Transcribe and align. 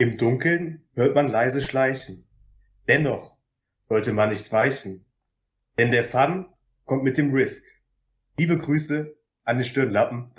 Im 0.00 0.16
Dunkeln 0.16 0.82
hört 0.94 1.14
man 1.14 1.28
leise 1.28 1.60
schleichen. 1.60 2.26
Dennoch 2.88 3.36
sollte 3.82 4.14
man 4.14 4.30
nicht 4.30 4.50
weichen. 4.50 5.04
Denn 5.76 5.90
der 5.90 6.04
Fun 6.04 6.46
kommt 6.86 7.04
mit 7.04 7.18
dem 7.18 7.34
Risk. 7.34 7.62
Liebe 8.38 8.56
Grüße 8.56 9.14
an 9.44 9.58
den 9.58 9.64
Stirnlappen. 9.66 10.32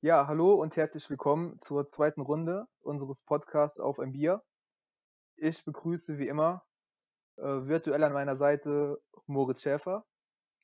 Ja, 0.00 0.26
hallo 0.26 0.54
und 0.54 0.78
herzlich 0.78 1.10
willkommen 1.10 1.58
zur 1.58 1.86
zweiten 1.86 2.22
Runde 2.22 2.64
unseres 2.80 3.20
Podcasts 3.20 3.80
auf 3.80 3.98
ein 3.98 4.12
Bier. 4.12 4.42
Ich 5.36 5.62
begrüße 5.66 6.16
wie 6.16 6.28
immer 6.28 6.64
virtuell 7.36 8.02
an 8.04 8.12
meiner 8.12 8.36
Seite 8.36 9.00
Moritz 9.26 9.62
Schäfer 9.62 10.04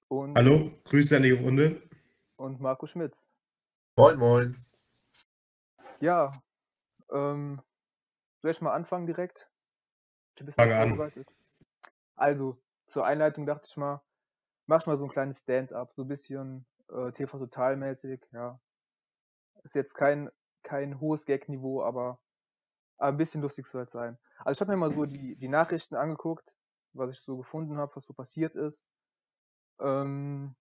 und, 0.09 0.37
Hallo, 0.37 0.71
Grüße 0.85 1.17
an 1.17 1.23
die 1.23 1.31
Runde. 1.33 1.83
und 2.37 2.61
Marco 2.61 2.87
Schmitz. 2.87 3.29
Moin, 3.97 4.19
moin. 4.19 4.57
Ja, 6.01 6.33
ähm, 7.13 7.61
soll 8.43 8.51
ich 8.51 8.61
mal 8.61 8.73
anfangen 8.73 9.07
direkt? 9.07 9.51
Ich 10.35 10.41
hab 10.41 10.43
ein 10.43 10.47
bisschen 10.47 10.55
Fange 10.69 10.77
an. 10.77 10.89
vorbereitet. 10.91 11.29
Also, 12.17 12.59
zur 12.87 13.05
Einleitung 13.07 13.47
dachte 13.47 13.67
ich 13.71 13.77
mal, 13.77 14.03
mach 14.67 14.81
ich 14.81 14.87
mal 14.87 14.97
so 14.97 15.05
ein 15.05 15.11
kleines 15.11 15.41
Stand-up, 15.41 15.93
so 15.93 16.03
ein 16.03 16.09
bisschen 16.09 16.67
äh, 16.91 17.13
TV 17.13 17.39
Total 17.39 17.77
mäßig, 17.77 18.21
ja. 18.33 18.61
Ist 19.65 19.75
jetzt 19.75 19.95
kein, 19.95 20.31
kein 20.63 21.01
hohes 21.01 21.27
Gag-Niveau, 21.27 21.83
aber, 21.83 22.19
aber 22.97 23.09
ein 23.13 23.17
bisschen 23.19 23.43
lustig 23.43 23.67
soll 23.67 23.83
es 23.85 23.93
sein. 23.93 24.19
Also 24.39 24.59
ich 24.59 24.61
habe 24.63 24.73
mir 24.73 24.79
mal 24.79 24.95
so 24.95 25.05
die, 25.05 25.37
die 25.37 25.49
Nachrichten 25.49 25.97
angeguckt, 25.97 26.55
was 26.93 27.11
ich 27.11 27.25
so 27.25 27.37
gefunden 27.37 27.77
habe, 27.77 27.95
was 27.95 28.05
so 28.05 28.13
passiert 28.13 28.55
ist. 28.55 28.89
Ähm, 29.81 30.55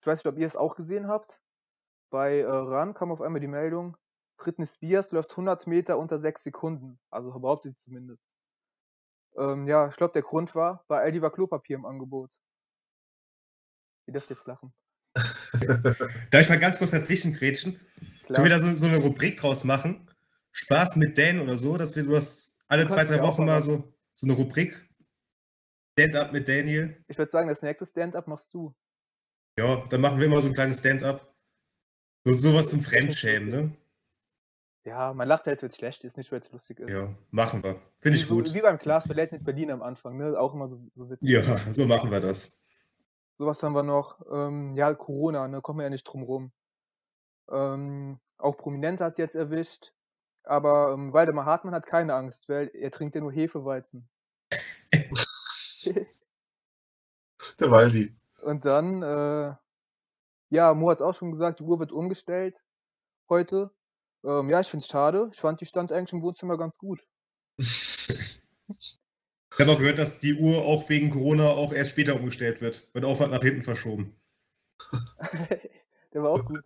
ich 0.00 0.06
weiß 0.06 0.24
nicht, 0.24 0.32
ob 0.32 0.38
ihr 0.38 0.46
es 0.46 0.56
auch 0.56 0.76
gesehen 0.76 1.08
habt. 1.08 1.40
Bei 2.10 2.40
äh, 2.40 2.46
RAN 2.46 2.94
kam 2.94 3.12
auf 3.12 3.20
einmal 3.20 3.40
die 3.40 3.46
Meldung, 3.46 3.96
Britney 4.40 4.66
Spears 4.66 5.12
läuft 5.12 5.32
100 5.32 5.66
Meter 5.66 5.98
unter 5.98 6.18
6 6.18 6.42
Sekunden. 6.42 6.98
Also 7.10 7.30
behauptet 7.38 7.78
sie 7.78 7.84
zumindest. 7.84 8.34
Ähm, 9.36 9.66
ja, 9.66 9.88
ich 9.88 9.96
glaube, 9.96 10.12
der 10.12 10.22
Grund 10.22 10.54
war, 10.54 10.84
bei 10.88 11.00
Aldi 11.00 11.22
war 11.22 11.30
Klopapier 11.30 11.76
im 11.76 11.86
Angebot. 11.86 12.32
Ihr 14.06 14.14
dürft 14.14 14.30
jetzt 14.30 14.46
lachen. 14.46 14.72
Darf 15.14 16.40
ich 16.40 16.48
mal 16.48 16.58
ganz 16.58 16.78
kurz 16.78 16.90
dazwischen 16.90 17.32
grätschen? 17.32 17.78
Können 18.26 18.44
wir 18.44 18.50
da 18.50 18.62
so, 18.62 18.74
so 18.74 18.86
eine 18.86 18.98
Rubrik 18.98 19.36
draus 19.36 19.62
machen? 19.64 20.08
Spaß 20.52 20.96
mit 20.96 21.16
Dan 21.16 21.40
oder 21.40 21.58
so, 21.58 21.76
dass 21.76 21.94
wir 21.94 22.02
du 22.02 22.16
hast 22.16 22.58
alle 22.66 22.86
zwei, 22.86 23.04
drei 23.04 23.22
Wochen 23.22 23.44
mal 23.44 23.60
mal 23.60 23.62
so, 23.62 23.92
so 24.14 24.26
eine 24.26 24.34
Rubrik. 24.34 24.88
Stand-up 25.92 26.32
mit 26.32 26.48
Daniel. 26.48 27.02
Ich 27.08 27.18
würde 27.18 27.30
sagen, 27.30 27.48
das 27.48 27.62
nächste 27.62 27.86
Stand-up 27.86 28.26
machst 28.26 28.52
du. 28.54 28.74
Ja, 29.58 29.84
dann 29.88 30.00
machen 30.00 30.18
wir 30.18 30.26
immer 30.26 30.40
so 30.40 30.48
ein 30.48 30.54
kleines 30.54 30.78
Stand-up. 30.78 31.34
So, 32.24 32.36
sowas 32.36 32.68
zum 32.68 32.80
Fremdschämen, 32.80 33.50
ne? 33.50 33.76
Ja, 34.84 35.12
man 35.12 35.28
lacht 35.28 35.46
halt, 35.46 35.60
wenn 35.62 35.68
es 35.68 35.76
schlecht 35.76 36.04
ist, 36.04 36.16
nicht 36.16 36.32
weil 36.32 36.40
es 36.40 36.50
lustig 36.52 36.80
ist. 36.80 36.90
Ja, 36.90 37.14
machen 37.30 37.62
wir. 37.62 37.80
Finde 37.98 38.18
ich 38.18 38.26
so, 38.26 38.34
gut. 38.34 38.54
wie 38.54 38.60
beim 38.60 38.78
Klaas 38.78 39.06
bei 39.06 39.14
Late 39.14 39.34
Night 39.34 39.44
Berlin 39.44 39.70
am 39.70 39.82
Anfang, 39.82 40.16
ne? 40.16 40.38
Auch 40.38 40.54
immer 40.54 40.68
so, 40.68 40.80
so 40.94 41.10
witzig. 41.10 41.28
Ja, 41.28 41.72
so 41.72 41.86
machen 41.86 42.10
wir 42.10 42.20
das. 42.20 42.58
So 43.38 43.46
was 43.46 43.62
haben 43.62 43.74
wir 43.74 43.82
noch. 43.82 44.20
Ähm, 44.30 44.74
ja, 44.74 44.92
Corona, 44.94 45.48
ne? 45.48 45.60
Kommen 45.60 45.80
wir 45.80 45.84
ja 45.84 45.90
nicht 45.90 46.04
drum 46.04 46.22
rum. 46.22 46.52
Ähm, 47.50 48.18
auch 48.38 48.56
Prominente 48.56 49.04
hat 49.04 49.12
es 49.12 49.18
jetzt 49.18 49.34
erwischt. 49.34 49.92
Aber 50.44 50.94
ähm, 50.94 51.12
Waldemar 51.12 51.44
Hartmann 51.44 51.74
hat 51.74 51.86
keine 51.86 52.14
Angst, 52.14 52.48
weil 52.48 52.70
er 52.72 52.90
trinkt 52.90 53.14
ja 53.14 53.20
nur 53.20 53.32
Hefeweizen. 53.32 54.08
Der 57.60 57.70
Waldi. 57.70 58.16
Und 58.42 58.64
dann, 58.64 59.02
äh, 59.02 59.54
ja, 60.48 60.74
Mo 60.74 60.90
hat 60.90 60.98
es 60.98 61.02
auch 61.02 61.14
schon 61.14 61.30
gesagt, 61.30 61.60
die 61.60 61.64
Uhr 61.64 61.78
wird 61.78 61.92
umgestellt 61.92 62.58
heute. 63.28 63.70
Ähm, 64.24 64.50
ja, 64.50 64.60
ich 64.60 64.68
finde 64.68 64.82
es 64.82 64.88
schade. 64.88 65.30
Ich 65.32 65.40
fand, 65.40 65.60
die 65.60 65.66
stand 65.66 65.92
eigentlich 65.92 66.12
im 66.12 66.22
Wohnzimmer 66.22 66.58
ganz 66.58 66.78
gut. 66.78 67.06
Ich 67.56 68.40
habe 69.58 69.72
auch 69.72 69.78
gehört, 69.78 69.98
dass 69.98 70.20
die 70.20 70.34
Uhr 70.34 70.64
auch 70.64 70.88
wegen 70.88 71.10
Corona 71.10 71.48
auch 71.48 71.72
erst 71.72 71.90
später 71.90 72.14
umgestellt 72.16 72.60
wird. 72.60 72.88
Wird 72.94 73.04
auch 73.04 73.20
nach 73.28 73.42
hinten 73.42 73.62
verschoben. 73.62 74.16
Der 76.12 76.22
war 76.22 76.30
auch 76.30 76.44
gut. 76.44 76.62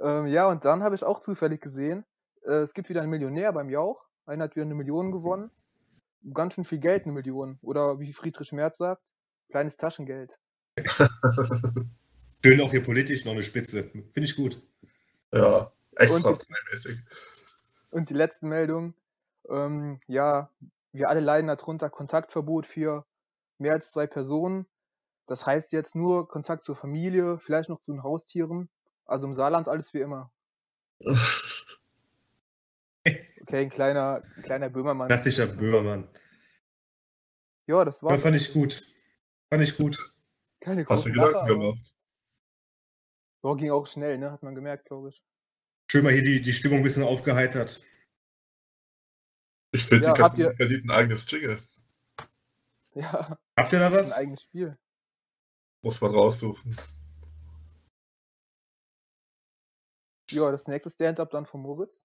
ähm, 0.00 0.26
ja, 0.26 0.48
und 0.48 0.64
dann 0.64 0.82
habe 0.82 0.94
ich 0.94 1.04
auch 1.04 1.20
zufällig 1.20 1.60
gesehen, 1.60 2.04
äh, 2.44 2.62
es 2.62 2.74
gibt 2.74 2.88
wieder 2.88 3.00
einen 3.00 3.10
Millionär 3.10 3.52
beim 3.52 3.70
Jauch. 3.70 4.06
Einer 4.26 4.44
hat 4.44 4.56
wieder 4.56 4.66
eine 4.66 4.74
Million 4.74 5.12
gewonnen. 5.12 5.50
Ganz 6.32 6.54
schön 6.54 6.64
viel 6.64 6.78
Geld, 6.78 7.04
eine 7.04 7.12
Million. 7.12 7.58
Oder 7.62 8.00
wie 8.00 8.12
Friedrich 8.12 8.52
Merz 8.52 8.78
sagt, 8.78 9.02
kleines 9.50 9.76
Taschengeld. 9.76 10.38
Schön 12.44 12.60
auch 12.60 12.70
hier 12.70 12.84
politisch 12.84 13.24
noch 13.24 13.32
eine 13.32 13.42
Spitze. 13.42 13.84
Finde 13.84 14.22
ich 14.22 14.36
gut. 14.36 14.62
ja, 15.32 15.72
extra 15.96 16.30
Und- 16.30 16.46
dreimäßig. 16.48 16.98
Und 17.90 18.10
die 18.10 18.14
letzte 18.14 18.46
Meldung, 18.46 18.94
ähm, 19.48 20.00
ja, 20.06 20.50
wir 20.92 21.08
alle 21.08 21.20
leiden 21.20 21.48
darunter 21.48 21.88
Kontaktverbot 21.90 22.66
für 22.66 23.06
mehr 23.58 23.72
als 23.72 23.90
zwei 23.90 24.06
Personen. 24.06 24.66
Das 25.26 25.46
heißt 25.46 25.72
jetzt 25.72 25.94
nur 25.96 26.28
Kontakt 26.28 26.62
zur 26.62 26.76
Familie, 26.76 27.38
vielleicht 27.38 27.68
noch 27.70 27.80
zu 27.80 27.92
den 27.92 28.02
Haustieren. 28.02 28.68
Also 29.04 29.26
im 29.26 29.34
Saarland 29.34 29.68
alles 29.68 29.94
wie 29.94 30.00
immer. 30.00 30.30
Okay, 33.48 33.62
ein 33.62 33.70
kleiner, 33.70 34.22
ein 34.36 34.42
kleiner 34.42 34.68
Böhmermann. 34.68 35.08
Klassischer 35.08 35.46
Böhmermann. 35.46 36.06
Ja, 37.66 37.82
das 37.82 38.02
war 38.02 38.12
Ja, 38.12 38.18
fand 38.18 38.36
ich 38.36 38.52
gut. 38.52 38.82
Fand 39.50 39.62
ich 39.62 39.74
gut. 39.74 39.98
keine 40.60 40.86
Hast 40.86 41.06
du 41.06 41.12
Gedanken 41.12 41.32
Sache, 41.32 41.46
gemacht? 41.48 41.94
ja, 43.42 43.54
ging 43.54 43.70
auch 43.70 43.86
schnell, 43.86 44.18
ne? 44.18 44.30
Hat 44.32 44.42
man 44.42 44.54
gemerkt, 44.54 44.84
glaube 44.84 45.08
ich. 45.08 45.24
Schön 45.90 46.04
mal 46.04 46.12
hier 46.12 46.22
die, 46.22 46.42
die 46.42 46.52
Stimmung 46.52 46.78
ein 46.78 46.82
bisschen 46.82 47.02
aufgeheitert. 47.04 47.82
Ich 49.72 49.82
finde, 49.86 50.08
Ja, 50.08 50.12
die 50.12 50.20
Kategorie 50.20 50.56
verdient 50.56 50.84
ein 50.84 50.90
eigenes 50.90 51.30
Jingle. 51.30 51.58
Ja, 52.92 53.38
Habt 53.58 53.72
ihr 53.72 53.78
da 53.78 53.86
ein 53.86 53.92
was? 53.94 54.12
eigenes 54.12 54.42
Spiel. 54.42 54.76
Muss 55.80 55.98
man 56.02 56.10
raussuchen. 56.10 56.76
Ja, 60.32 60.50
das 60.50 60.68
nächste 60.68 60.90
Stand-up 60.90 61.30
dann 61.30 61.46
von 61.46 61.62
Moritz. 61.62 62.02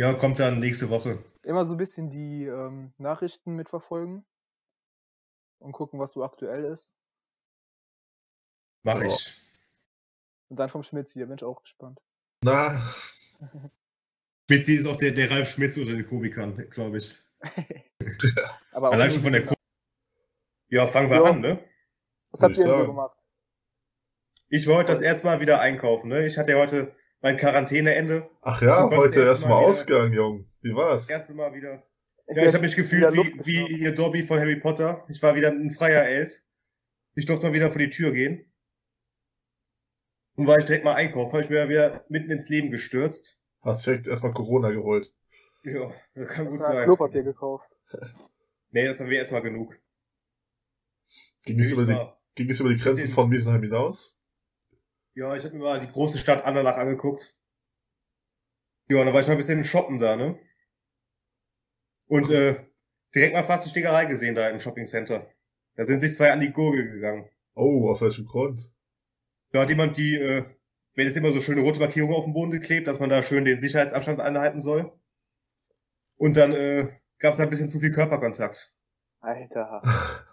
Ja, 0.00 0.14
kommt 0.14 0.38
dann 0.38 0.60
nächste 0.60 0.88
Woche. 0.88 1.22
Immer 1.42 1.66
so 1.66 1.72
ein 1.72 1.76
bisschen 1.76 2.08
die 2.08 2.46
ähm, 2.46 2.94
Nachrichten 2.96 3.54
mitverfolgen 3.54 4.24
und 5.58 5.72
gucken, 5.72 6.00
was 6.00 6.12
so 6.12 6.24
aktuell 6.24 6.64
ist. 6.64 6.94
Mach 8.82 9.02
ich. 9.02 9.34
Und 10.48 10.58
dann 10.58 10.70
vom 10.70 10.84
Schmitz 10.84 11.12
hier, 11.12 11.26
bin 11.26 11.36
ich 11.36 11.44
auch 11.44 11.60
gespannt. 11.60 12.00
Na, 12.42 12.80
Spitzi 14.44 14.76
ist 14.76 14.86
auch 14.86 14.96
der, 14.96 15.10
der 15.10 15.30
Ralf 15.30 15.50
Schmitz 15.50 15.76
unter 15.76 15.92
den 15.92 16.06
Komikern, 16.06 16.56
glaube 16.70 16.96
ich. 16.96 17.22
Aber 18.72 18.88
auch 18.88 18.92
Allein 18.94 19.10
schon 19.10 19.20
von 19.20 19.32
der. 19.34 19.44
Ko 19.44 19.54
Ja, 20.70 20.86
fangen 20.86 21.10
wir 21.10 21.18
Ja. 21.18 21.24
an, 21.24 21.40
ne? 21.40 21.62
Was 22.30 22.40
habt 22.40 22.56
ihr 22.56 22.62
ich 22.62 22.66
denn 22.66 22.80
so 22.80 22.86
gemacht? 22.86 23.18
Ich 24.48 24.66
war 24.66 24.76
heute 24.76 24.92
das 24.92 25.02
erste 25.02 25.26
Mal 25.26 25.40
wieder 25.40 25.60
einkaufen, 25.60 26.08
ne? 26.08 26.24
Ich 26.24 26.38
hatte 26.38 26.52
ja 26.52 26.56
heute 26.56 26.96
mein 27.20 27.36
Quarantäneende. 27.36 28.28
ach 28.42 28.62
ja, 28.62 28.88
heute 28.90 29.20
erst 29.20 29.42
erstmal 29.42 29.50
mal 29.50 29.60
wieder- 29.60 29.68
Ausgang, 29.68 30.12
Jung. 30.12 30.46
Wie 30.62 30.74
war's? 30.74 31.06
Das 31.06 31.10
erste 31.20 31.34
Mal 31.34 31.52
wieder. 31.54 31.82
Ja, 32.28 32.44
ich 32.44 32.52
habe 32.54 32.62
mich 32.62 32.76
gefühlt 32.76 33.12
wie, 33.12 33.44
wie 33.44 33.76
ihr 33.82 33.92
Dobby 33.94 34.22
von 34.22 34.38
Harry 34.38 34.56
Potter. 34.56 35.04
Ich 35.08 35.20
war 35.22 35.34
wieder 35.34 35.48
ein 35.50 35.70
freier 35.70 36.04
Elf. 36.04 36.40
Ich 37.14 37.26
durfte 37.26 37.46
mal 37.46 37.52
wieder 37.52 37.70
vor 37.70 37.78
die 37.80 37.90
Tür 37.90 38.12
gehen. 38.12 38.52
Und 40.36 40.46
war 40.46 40.58
ich 40.58 40.64
direkt 40.64 40.84
mal 40.84 40.94
einkaufen, 40.94 41.32
habe 41.32 41.42
ich 41.42 41.50
mir 41.50 41.68
wieder 41.68 42.04
mitten 42.08 42.30
ins 42.30 42.48
Leben 42.48 42.70
gestürzt. 42.70 43.40
Hast 43.62 43.84
direkt 43.84 44.06
erstmal 44.06 44.32
Corona 44.32 44.70
geholt. 44.70 45.12
Ja, 45.64 45.92
das 46.14 46.28
kann 46.28 46.46
gut 46.46 46.62
sein. 46.62 46.84
Klopapier 46.84 47.22
gekauft. 47.24 47.68
Nee, 48.70 48.86
das 48.86 49.00
haben 49.00 49.10
wir 49.10 49.18
erstmal 49.18 49.42
genug. 49.42 49.76
Ging 51.42 51.58
es 51.58 51.66
Ich 51.66 51.72
über, 51.72 51.84
die, 51.84 51.98
ging 52.36 52.48
es 52.50 52.60
über 52.60 52.68
die 52.68 52.76
Grenzen 52.76 53.10
von 53.10 53.28
Miesenheim 53.28 53.62
hinaus? 53.62 54.16
Ja, 55.14 55.34
ich 55.34 55.44
habe 55.44 55.56
mir 55.56 55.64
mal 55.64 55.80
die 55.80 55.88
große 55.88 56.18
Stadt 56.18 56.44
Andernach 56.44 56.76
angeguckt. 56.76 57.36
Ja, 58.88 58.98
und 59.00 59.06
dann 59.06 59.14
war 59.14 59.20
ich 59.20 59.26
mal 59.26 59.34
ein 59.34 59.38
bisschen 59.38 59.64
shoppen 59.64 59.98
da, 59.98 60.16
ne? 60.16 60.38
Und 62.06 62.30
äh, 62.30 62.66
direkt 63.14 63.34
mal 63.34 63.44
fast 63.44 63.64
die 63.64 63.70
Stickerei 63.70 64.06
gesehen 64.06 64.34
da 64.34 64.48
im 64.48 64.58
Shoppingcenter. 64.58 65.32
Da 65.76 65.84
sind 65.84 66.00
sich 66.00 66.14
zwei 66.14 66.32
an 66.32 66.40
die 66.40 66.52
Gurgel 66.52 66.90
gegangen. 66.90 67.28
Oh, 67.54 67.88
aus 67.88 68.00
welchem 68.00 68.26
Grund? 68.26 68.72
Da 69.52 69.60
hat 69.60 69.68
jemand 69.68 69.96
die, 69.96 70.16
äh, 70.16 70.44
wenn 70.94 71.06
es 71.06 71.16
immer 71.16 71.32
so 71.32 71.40
schöne 71.40 71.60
rote 71.60 71.80
Markierungen 71.80 72.16
auf 72.16 72.24
dem 72.24 72.32
Boden 72.32 72.50
geklebt, 72.50 72.86
dass 72.86 73.00
man 73.00 73.10
da 73.10 73.22
schön 73.22 73.44
den 73.44 73.60
Sicherheitsabstand 73.60 74.20
einhalten 74.20 74.60
soll. 74.60 74.92
Und 76.16 76.36
dann 76.36 76.52
äh, 76.52 76.88
gab 77.18 77.32
es 77.32 77.38
da 77.38 77.44
ein 77.44 77.50
bisschen 77.50 77.68
zu 77.68 77.80
viel 77.80 77.92
Körperkontakt. 77.92 78.74
Alter, 79.20 79.82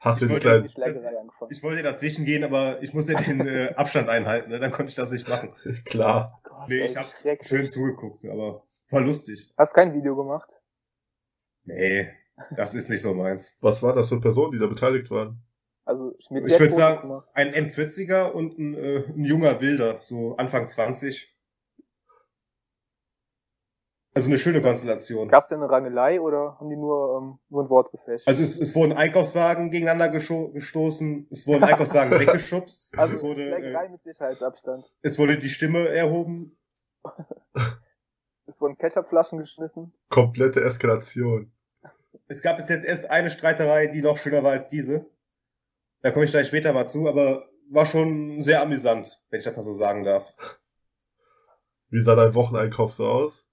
Hast 0.00 0.20
du 0.20 0.26
Ich 0.26 0.28
die 0.28 0.34
wollte 0.34 0.52
angefangen. 0.52 1.50
Ich 1.50 1.62
wollte 1.62 1.82
dazwischen 1.82 2.24
gehen, 2.24 2.44
aber 2.44 2.80
ich 2.82 2.94
musste 2.94 3.14
den 3.14 3.46
äh, 3.46 3.72
Abstand 3.76 4.08
einhalten, 4.08 4.50
ne? 4.50 4.58
dann 4.60 4.70
konnte 4.70 4.90
ich 4.90 4.96
das 4.96 5.10
nicht 5.10 5.28
machen. 5.28 5.52
klar. 5.84 6.40
Gott, 6.44 6.68
Nee, 6.68 6.84
ich 6.84 6.96
habe 6.96 7.08
schön 7.42 7.70
zugeguckt, 7.70 8.24
aber 8.26 8.62
war 8.90 9.00
lustig. 9.00 9.52
Hast 9.56 9.74
kein 9.74 9.92
Video 9.94 10.14
gemacht? 10.16 10.48
Nee, 11.64 12.10
Das 12.56 12.74
ist 12.74 12.88
nicht 12.88 13.02
so 13.02 13.14
meins. 13.14 13.54
Was 13.60 13.82
waren 13.82 13.96
das 13.96 14.08
für 14.08 14.20
Personen, 14.20 14.52
die 14.52 14.58
da 14.58 14.66
beteiligt 14.66 15.10
waren? 15.10 15.42
Also 15.84 16.14
Schmidt 16.20 16.46
Ich 16.46 16.52
hat 16.54 16.60
würd 16.60 16.70
Fotos 16.72 16.94
sagen- 16.96 17.02
gemacht. 17.08 17.28
Ein 17.34 17.50
M40er 17.52 18.30
und 18.30 18.58
ein, 18.58 18.74
äh, 18.74 19.04
ein 19.08 19.24
junger 19.24 19.60
Wilder, 19.60 19.98
so 20.00 20.36
Anfang 20.36 20.66
20. 20.68 21.34
Also 24.14 24.28
eine 24.28 24.38
schöne 24.38 24.62
Konstellation. 24.62 25.28
Gab 25.28 25.44
es 25.44 25.48
denn 25.48 25.62
eine 25.62 25.70
Rangelei 25.70 26.20
oder 26.20 26.56
haben 26.58 26.70
die 26.70 26.76
nur, 26.76 27.18
ähm, 27.18 27.38
nur 27.50 27.64
ein 27.64 27.70
Wort 27.70 27.92
gefecht? 27.92 28.26
Also 28.26 28.42
es, 28.42 28.58
es 28.58 28.74
wurden 28.74 28.92
Einkaufswagen 28.92 29.70
gegeneinander 29.70 30.08
gestoßen, 30.08 31.28
es 31.30 31.46
wurden 31.46 31.64
Einkaufswagen 31.64 32.10
weggeschubst, 32.18 32.90
es 32.92 32.98
Also 32.98 33.22
wurde, 33.22 33.48
Schlägerei 33.48 33.84
äh, 33.84 33.88
mit 33.90 34.02
Sicherheitsabstand. 34.02 34.84
es 35.02 35.18
wurde 35.18 35.38
die 35.38 35.48
Stimme 35.48 35.88
erhoben. 35.88 36.56
Es 38.46 38.58
wurden 38.62 38.78
Ketchupflaschen 38.78 39.38
geschmissen. 39.38 39.92
Komplette 40.08 40.64
Eskalation. 40.64 41.52
Es 42.28 42.40
gab 42.40 42.56
bis 42.56 42.70
jetzt 42.70 42.82
erst 42.82 43.10
eine 43.10 43.28
Streiterei, 43.28 43.88
die 43.88 44.00
noch 44.00 44.16
schöner 44.16 44.42
war 44.42 44.52
als 44.52 44.68
diese. 44.68 45.04
Da 46.00 46.10
komme 46.10 46.24
ich 46.24 46.30
gleich 46.30 46.46
später 46.46 46.72
mal 46.72 46.86
zu, 46.86 47.08
aber 47.08 47.46
war 47.70 47.84
schon 47.84 48.42
sehr 48.42 48.62
amüsant, 48.62 49.22
wenn 49.28 49.38
ich 49.40 49.44
das 49.44 49.54
mal 49.54 49.62
so 49.62 49.74
sagen 49.74 50.02
darf. 50.02 50.34
Wie 51.90 52.00
sah 52.00 52.14
dein 52.14 52.34
Wocheneinkauf 52.34 52.92
so 52.92 53.06
aus? 53.06 53.47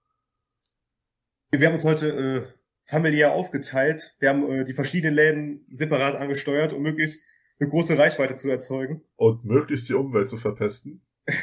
Wir 1.59 1.67
haben 1.67 1.75
uns 1.75 1.85
heute 1.85 2.09
äh, 2.09 2.47
familiär 2.83 3.33
aufgeteilt. 3.33 4.15
Wir 4.19 4.29
haben 4.29 4.49
äh, 4.51 4.65
die 4.65 4.73
verschiedenen 4.73 5.15
Läden 5.15 5.65
separat 5.71 6.15
angesteuert, 6.15 6.73
um 6.73 6.81
möglichst 6.81 7.23
eine 7.59 7.69
große 7.69 7.97
Reichweite 7.97 8.35
zu 8.35 8.49
erzeugen. 8.49 9.03
Und 9.15 9.45
möglichst 9.45 9.89
die 9.89 9.93
Umwelt 9.93 10.29
zu 10.29 10.37
verpesten? 10.37 11.05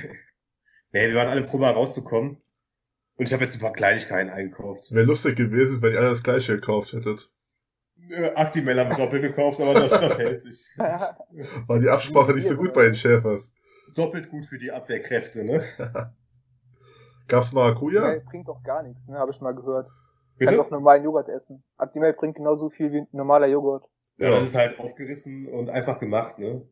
Nee, 0.94 1.08
wir 1.08 1.14
waren 1.14 1.28
alle 1.28 1.42
froh, 1.42 1.56
mal 1.56 1.70
rauszukommen. 1.70 2.36
Und 3.16 3.26
ich 3.26 3.32
habe 3.32 3.44
jetzt 3.44 3.54
ein 3.54 3.60
paar 3.60 3.72
Kleinigkeiten 3.72 4.28
eingekauft. 4.28 4.92
Wäre 4.92 5.06
lustig 5.06 5.36
gewesen, 5.36 5.80
wenn 5.80 5.92
ihr 5.92 5.98
alle 5.98 6.10
das 6.10 6.22
gleiche 6.22 6.56
gekauft 6.56 6.92
hättet. 6.92 7.32
Äh, 8.10 8.30
Actimel 8.34 8.78
haben 8.78 8.90
wir 8.90 8.96
doppelt 8.98 9.22
gekauft, 9.22 9.58
aber 9.60 9.72
das, 9.72 9.90
das 9.90 10.18
hält 10.18 10.42
sich. 10.42 10.66
War 10.76 11.78
die 11.78 11.88
Absprache 11.88 12.34
nicht 12.34 12.46
so 12.46 12.56
gut 12.56 12.74
bei 12.74 12.84
den 12.84 12.94
Schäfers. 12.94 13.52
Doppelt 13.94 14.28
gut 14.28 14.44
für 14.44 14.58
die 14.58 14.70
Abwehrkräfte, 14.70 15.44
ne? 15.44 15.64
Gab's 17.28 17.52
Maracuja? 17.52 18.02
Actimel 18.02 18.24
bringt 18.30 18.48
doch 18.48 18.62
gar 18.62 18.82
nichts, 18.82 19.08
ne? 19.08 19.18
Habe 19.18 19.30
ich 19.30 19.40
mal 19.40 19.54
gehört. 19.54 19.90
Kannst 20.42 20.58
Bitte? 20.58 20.64
doch 20.64 20.70
normalen 20.70 21.04
Joghurt 21.04 21.28
essen. 21.28 21.62
Actimel 21.76 22.14
bringt 22.14 22.34
genauso 22.34 22.68
viel 22.68 22.92
wie 22.92 23.06
normaler 23.12 23.46
Joghurt. 23.46 23.88
Ja, 24.16 24.30
das 24.30 24.42
ist 24.42 24.56
halt 24.56 24.78
aufgerissen 24.80 25.48
und 25.48 25.70
einfach 25.70 26.00
gemacht, 26.00 26.38
ne? 26.38 26.66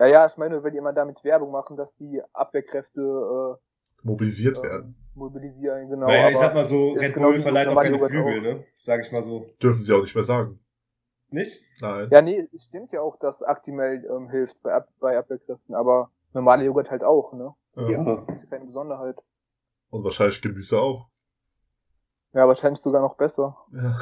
Ja, 0.00 0.06
ja, 0.06 0.26
ich 0.26 0.36
meine, 0.36 0.62
wenn 0.62 0.74
jemand 0.74 0.98
damit 0.98 1.22
Werbung 1.22 1.52
machen, 1.52 1.76
dass 1.76 1.94
die 1.96 2.20
Abwehrkräfte 2.32 3.58
Mobilisiert 4.02 4.58
äh, 4.58 4.62
werden. 4.62 4.96
äh, 5.14 5.18
mobilisieren, 5.18 5.88
genau. 5.88 6.06
naja, 6.06 6.30
ich 6.30 6.38
sag 6.38 6.54
mal 6.54 6.64
so, 6.64 6.92
Red 6.92 7.14
Bull 7.14 7.42
verleiht 7.42 7.66
auch 7.66 7.74
normale 7.74 7.90
keine 7.90 7.96
Joghurt 7.96 8.10
Flügel, 8.10 8.38
auch. 8.38 8.58
ne? 8.58 8.64
Sag 8.74 9.00
ich 9.00 9.12
mal 9.12 9.22
so. 9.22 9.46
Dürfen 9.62 9.82
sie 9.82 9.92
auch 9.92 10.00
nicht 10.00 10.14
mehr 10.14 10.24
sagen. 10.24 10.58
Nicht? 11.30 11.62
Nein. 11.80 12.08
ja, 12.10 12.22
nee, 12.22 12.48
es 12.54 12.64
stimmt 12.64 12.92
ja 12.92 13.02
auch, 13.02 13.16
dass 13.18 13.42
Actimel 13.42 14.04
ähm, 14.10 14.30
hilft 14.30 14.60
bei, 14.62 14.72
Ab 14.72 14.88
bei 14.98 15.16
Abwehrkräften, 15.16 15.74
aber 15.74 16.10
normaler 16.32 16.64
Joghurt 16.64 16.90
halt 16.90 17.04
auch, 17.04 17.32
ne? 17.34 17.54
Ja. 17.76 18.24
Das 18.26 18.38
ist 18.38 18.44
ja 18.44 18.50
keine 18.50 18.66
Besonderheit. 18.66 19.16
Und 19.90 20.04
wahrscheinlich 20.04 20.40
Gemüse 20.42 20.80
auch. 20.80 21.08
Ja, 22.32 22.46
wahrscheinlich 22.46 22.80
sogar 22.80 23.00
noch 23.00 23.16
besser. 23.16 23.56
Ja. 23.72 23.98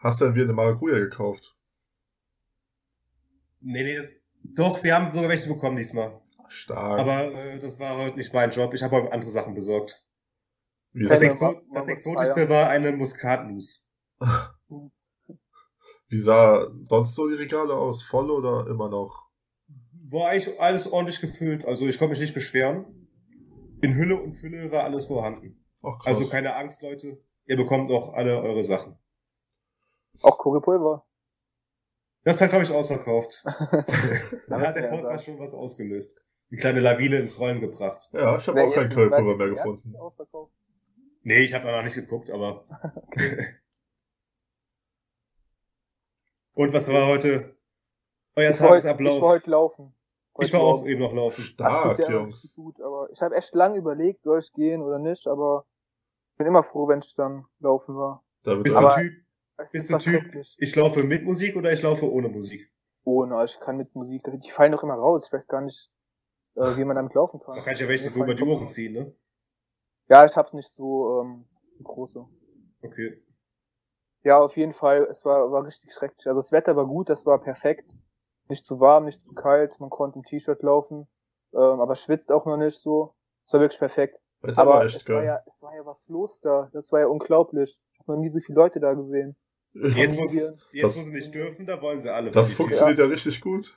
Hast 0.00 0.20
du 0.20 0.26
denn 0.26 0.34
wieder 0.34 0.44
eine 0.44 0.54
Maracuja 0.54 0.98
gekauft? 0.98 1.56
Nee, 3.60 3.82
nee, 3.82 3.96
das, 3.96 4.08
doch, 4.42 4.82
wir 4.82 4.94
haben 4.94 5.12
sogar 5.12 5.28
welche 5.28 5.48
bekommen 5.48 5.76
diesmal. 5.76 6.20
Stark. 6.48 6.98
Aber 6.98 7.32
äh, 7.32 7.58
das 7.58 7.78
war 7.78 7.96
heute 7.96 8.16
nicht 8.16 8.32
mein 8.32 8.50
Job. 8.50 8.74
Ich 8.74 8.82
habe 8.82 8.96
heute 8.96 9.12
andere 9.12 9.30
Sachen 9.30 9.54
besorgt. 9.54 10.04
Wie 10.92 11.06
Das, 11.06 11.20
Exo 11.20 11.60
das 11.72 11.86
Exotischste 11.86 12.48
war 12.48 12.68
eine 12.68 12.92
Muskatnuss. 12.92 13.86
wie 16.08 16.18
sah 16.18 16.68
sonst 16.82 17.14
so 17.14 17.28
die 17.28 17.36
Regale 17.36 17.74
aus? 17.74 18.02
Voll 18.02 18.30
oder 18.30 18.66
immer 18.68 18.88
noch? 18.88 19.28
War 20.06 20.30
eigentlich 20.30 20.60
alles 20.60 20.90
ordentlich 20.90 21.20
gefüllt. 21.20 21.64
Also 21.64 21.86
ich 21.86 21.98
konnte 21.98 22.10
mich 22.10 22.20
nicht 22.20 22.34
beschweren. 22.34 22.99
In 23.82 23.94
Hülle 23.94 24.20
und 24.20 24.32
Fülle 24.34 24.70
war 24.70 24.84
alles 24.84 25.06
vorhanden. 25.06 25.64
Ach, 25.82 25.98
krass. 25.98 26.18
Also 26.18 26.28
keine 26.28 26.54
Angst, 26.56 26.82
Leute. 26.82 27.22
Ihr 27.46 27.56
bekommt 27.56 27.90
auch 27.90 28.12
alle 28.12 28.40
eure 28.40 28.62
Sachen. 28.62 28.98
Auch 30.22 30.38
Currypulver. 30.38 31.06
Das 32.24 32.40
hat, 32.40 32.50
glaube 32.50 32.64
ich, 32.64 32.70
ausverkauft. 32.70 33.42
da 33.44 34.60
hat 34.60 34.76
der 34.76 34.88
Podcast 34.88 35.24
schon 35.24 35.38
was 35.38 35.54
ausgelöst. 35.54 36.20
Eine 36.50 36.60
kleine 36.60 36.80
Lawine 36.80 37.18
ins 37.18 37.38
Rollen 37.38 37.60
gebracht. 37.60 38.10
ja, 38.12 38.36
ich 38.36 38.46
habe 38.46 38.62
auch 38.62 38.74
kein 38.74 38.90
Currypulver 38.90 39.36
mehr 39.36 39.48
gefunden. 39.48 39.94
Nee, 41.22 41.40
ich 41.40 41.54
habe 41.54 41.64
da 41.66 41.76
noch 41.76 41.84
nicht 41.84 41.94
geguckt, 41.94 42.30
aber. 42.30 42.66
Und 46.54 46.72
was 46.72 46.92
war 46.92 47.06
heute 47.06 47.56
euer 48.36 48.50
Ich 48.50 48.60
war, 48.60 48.70
heute, 48.70 48.76
ich 48.76 48.82
Tagesablauf? 48.82 49.22
war 49.22 49.28
heute 49.30 49.50
laufen. 49.50 49.94
Ich 50.42 50.52
war 50.52 50.60
auch 50.60 50.84
eben 50.86 51.00
noch 51.00 51.12
laufen. 51.12 51.40
Das 51.56 51.72
Stark, 51.72 51.98
immer 51.98 52.10
Jungs. 52.10 52.54
Gut, 52.54 52.80
aber 52.80 53.08
ich 53.12 53.20
habe 53.22 53.34
echt 53.36 53.54
lange 53.54 53.78
überlegt, 53.78 54.22
soll 54.22 54.38
ich 54.38 54.52
gehen 54.52 54.82
oder 54.82 54.98
nicht, 54.98 55.26
aber 55.26 55.64
ich 56.32 56.38
bin 56.38 56.46
immer 56.46 56.62
froh, 56.62 56.88
wenn 56.88 57.00
ich 57.00 57.14
dann 57.14 57.46
laufen 57.58 57.96
war. 57.96 58.24
Da 58.42 58.54
Bist 58.54 58.74
du 58.74 58.78
Aber- 58.80 58.94
Typ? 58.96 59.12
Ich 59.62 59.70
Bist 59.72 59.90
du 59.90 59.98
Typ? 59.98 60.34
Ich 60.56 60.74
laufe 60.76 61.02
mit 61.04 61.24
Musik 61.24 61.54
oder 61.56 61.70
ich 61.70 61.82
laufe 61.82 62.10
ohne 62.10 62.28
Musik? 62.28 62.72
Ohne, 63.04 63.44
ich 63.44 63.58
kann 63.60 63.76
mit 63.76 63.94
Musik, 63.94 64.22
die 64.42 64.50
fallen 64.50 64.72
doch 64.72 64.82
immer 64.82 64.94
raus. 64.94 65.26
Ich 65.26 65.32
weiß 65.32 65.46
gar 65.46 65.60
nicht, 65.60 65.90
äh, 66.54 66.76
wie 66.76 66.84
man 66.84 66.96
damit 66.96 67.14
laufen 67.14 67.40
kann. 67.40 67.56
Da 67.56 67.62
kann 67.62 67.74
ich 67.74 67.80
ja 67.80 67.88
welche 67.88 68.08
so 68.08 68.22
über 68.24 68.34
die 68.34 68.42
Ohren 68.42 68.66
ziehen, 68.66 68.92
ne? 68.92 69.14
Ja, 70.08 70.24
ich 70.24 70.34
hab's 70.36 70.52
nicht 70.54 70.68
so 70.68 71.20
ähm, 71.20 71.44
große. 71.82 72.26
Okay. 72.82 73.22
Ja, 74.22 74.38
auf 74.38 74.56
jeden 74.56 74.72
Fall, 74.72 75.08
es 75.10 75.24
war, 75.24 75.50
war 75.52 75.64
richtig 75.64 75.92
schrecklich. 75.92 76.26
Also 76.26 76.38
das 76.40 76.52
Wetter 76.52 76.76
war 76.76 76.86
gut, 76.86 77.08
das 77.08 77.24
war 77.26 77.38
perfekt. 77.40 77.90
Nicht 78.50 78.64
zu 78.66 78.80
warm, 78.80 79.04
nicht 79.06 79.22
zu 79.22 79.32
kalt, 79.32 79.78
man 79.80 79.90
konnte 79.90 80.18
im 80.18 80.24
T-Shirt 80.24 80.62
laufen, 80.62 81.06
ähm, 81.54 81.80
aber 81.80 81.94
schwitzt 81.94 82.30
auch 82.32 82.44
noch 82.46 82.56
nicht 82.56 82.80
so. 82.80 83.14
Es 83.46 83.52
war 83.52 83.60
wirklich 83.60 83.78
perfekt. 83.78 84.18
Wetter 84.42 84.60
aber 84.62 84.70
war 84.74 84.84
echt 84.84 84.96
es 84.96 85.08
war 85.08 85.16
geil. 85.16 85.24
ja, 85.26 85.40
es 85.46 85.62
war 85.62 85.74
ja 85.74 85.86
was 85.86 86.06
los 86.08 86.40
da. 86.40 86.68
Das 86.72 86.90
war 86.92 87.00
ja 87.00 87.06
unglaublich. 87.06 87.78
Ich 87.92 88.00
habe 88.00 88.12
noch 88.12 88.18
nie 88.20 88.28
so 88.30 88.40
viele 88.40 88.56
Leute 88.56 88.80
da 88.80 88.94
gesehen. 88.94 89.36
Jetzt, 89.72 90.16
wo, 90.18 90.26
Familien. 90.26 90.60
jetzt 90.72 90.84
Das- 90.84 90.98
wo 90.98 91.02
sie 91.04 91.12
nicht 91.12 91.34
dürfen, 91.34 91.64
da 91.66 91.80
wollen 91.80 92.00
sie 92.00 92.12
alle. 92.12 92.30
Das 92.30 92.52
funktioniert 92.54 92.98
ja. 92.98 93.04
richtig 93.06 93.40
gut. 93.40 93.76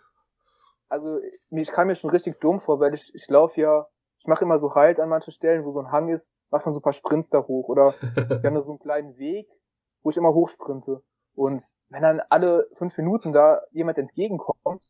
Also 0.89 1.19
ich 1.51 1.71
kam 1.71 1.87
mir 1.87 1.95
schon 1.95 2.09
richtig 2.11 2.39
dumm 2.39 2.59
vor, 2.59 2.79
weil 2.79 2.93
ich, 2.93 3.13
ich 3.13 3.27
laufe 3.29 3.59
ja, 3.61 3.87
ich 4.19 4.25
mache 4.27 4.43
immer 4.45 4.57
so 4.57 4.73
Halt 4.75 4.99
an 4.99 5.09
manchen 5.09 5.31
Stellen, 5.31 5.65
wo 5.65 5.71
so 5.71 5.79
ein 5.79 5.91
Hang 5.91 6.09
ist, 6.09 6.31
mache 6.49 6.63
dann 6.65 6.73
so 6.73 6.79
ein 6.79 6.83
paar 6.83 6.93
Sprints 6.93 7.29
da 7.29 7.39
hoch. 7.45 7.67
Oder 7.67 7.93
wir 8.01 8.43
haben 8.43 8.55
da 8.55 8.61
so 8.63 8.71
einen 8.71 8.79
kleinen 8.79 9.17
Weg, 9.17 9.47
wo 10.01 10.09
ich 10.09 10.17
immer 10.17 10.33
hochsprinte. 10.33 11.03
Und 11.35 11.63
wenn 11.89 12.03
dann 12.03 12.21
alle 12.29 12.67
fünf 12.73 12.97
Minuten 12.97 13.33
da 13.33 13.61
jemand 13.71 13.97
entgegenkommt, 13.97 14.81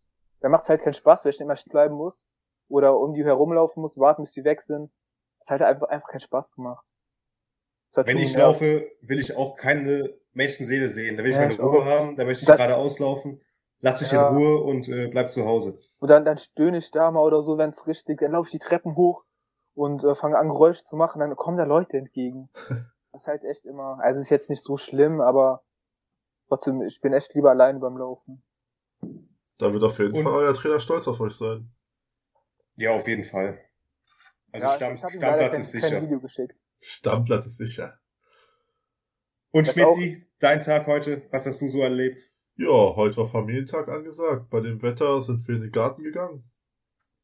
dann 0.41 0.51
macht 0.51 0.63
es 0.63 0.69
halt 0.69 0.81
keinen 0.81 0.93
Spaß, 0.93 1.23
weil 1.23 1.31
ich 1.31 1.37
dann 1.37 1.47
immer 1.47 1.55
stehen 1.55 1.71
bleiben 1.71 1.95
muss. 1.95 2.27
Oder 2.69 2.97
um 2.99 3.13
die 3.13 3.23
herumlaufen 3.23 3.81
muss, 3.81 3.97
warten, 3.97 4.23
bis 4.23 4.33
die 4.33 4.43
weg 4.43 4.61
sind. 4.61 4.91
Das 5.39 5.49
hat 5.49 5.61
halt 5.61 5.75
einfach, 5.75 5.89
einfach 5.89 6.09
keinen 6.09 6.21
Spaß 6.21 6.53
gemacht. 6.55 6.85
Wenn 7.95 8.17
ich 8.17 8.35
laufe, 8.35 8.85
will 9.01 9.19
ich 9.19 9.35
auch 9.35 9.55
keine 9.55 10.13
Menschenseele 10.33 10.89
sehen. 10.89 11.15
Da 11.15 11.23
will 11.23 11.29
ich 11.31 11.35
Ja, 11.35 11.43
meine 11.43 11.53
ich 11.53 11.59
Ruhe 11.59 11.81
auch. 11.81 11.85
haben, 11.85 12.15
da 12.15 12.25
möchte 12.25 12.43
ich 12.43 12.51
geradeaus 12.51 12.99
laufen. 12.99 13.39
Lass 13.81 14.01
mich 14.01 14.11
Ja. 14.11 14.29
in 14.29 14.35
Ruhe 14.37 14.63
und 14.63 14.89
äh, 14.89 15.07
bleib 15.07 15.31
zu 15.31 15.45
Hause. 15.45 15.77
Und 15.99 16.09
dann, 16.09 16.25
dann 16.25 16.37
stöhne 16.37 16.77
ich 16.77 16.89
da 16.91 17.11
mal 17.11 17.21
oder 17.21 17.43
so, 17.43 17.57
wenn 17.57 17.69
es 17.69 17.85
richtig, 17.85 18.19
dann 18.19 18.31
laufe 18.31 18.47
ich 18.47 18.51
die 18.51 18.59
Treppen 18.65 18.95
hoch 18.95 19.25
und 19.75 20.03
äh, 20.03 20.15
fange 20.15 20.37
an, 20.37 20.49
Geräusche 20.49 20.83
zu 20.85 20.95
machen, 20.95 21.19
dann 21.19 21.35
kommen 21.35 21.57
da 21.57 21.65
Leute 21.65 21.97
entgegen. 21.97 22.49
Das 23.11 23.21
ist 23.21 23.27
halt 23.27 23.43
echt 23.43 23.65
immer, 23.65 23.99
also 24.01 24.19
ist 24.21 24.31
jetzt 24.31 24.49
nicht 24.49 24.63
so 24.63 24.75
schlimm, 24.75 25.21
aber 25.21 25.61
trotzdem, 26.53 26.81
ich 26.83 27.01
bin 27.01 27.13
echt 27.13 27.33
lieber 27.33 27.51
alleine 27.51 27.79
beim 27.79 27.97
Laufen. 27.97 28.43
Da 29.57 29.73
wird 29.73 29.83
auf 29.83 29.97
jeden 29.99 30.15
Und- 30.15 30.23
Fall 30.23 30.33
euer 30.33 30.53
Trainer 30.53 30.79
stolz 30.79 31.07
auf 31.07 31.19
euch 31.19 31.33
sein. 31.33 31.71
Ja, 32.75 32.91
auf 32.91 33.07
jeden 33.07 33.23
Fall. 33.23 33.59
Also 34.51 34.67
Ja, 34.67 34.75
Stamm, 34.75 34.97
Stammplatz 34.97 35.19
kein, 35.19 35.61
ist 35.61 35.71
kein 35.71 35.81
sicher. 35.81 36.01
Video 36.01 36.19
geschickt. 36.19 36.59
Stammplatz 36.81 37.45
ist 37.47 37.57
sicher. 37.57 37.99
Und 39.51 39.67
Schmitzi, 39.67 40.27
dein 40.39 40.61
Tag 40.61 40.87
heute, 40.87 41.27
was 41.31 41.45
hast 41.45 41.61
du 41.61 41.67
so 41.69 41.81
erlebt? 41.81 42.31
Ja, 42.55 42.67
heute 42.95 43.17
war 43.17 43.25
Familientag 43.25 43.87
angesagt. 43.89 44.49
Bei 44.49 44.59
dem 44.59 44.81
Wetter 44.81 45.21
sind 45.21 45.47
wir 45.47 45.55
in 45.55 45.61
den 45.61 45.71
Garten 45.71 46.03
gegangen. 46.03 46.43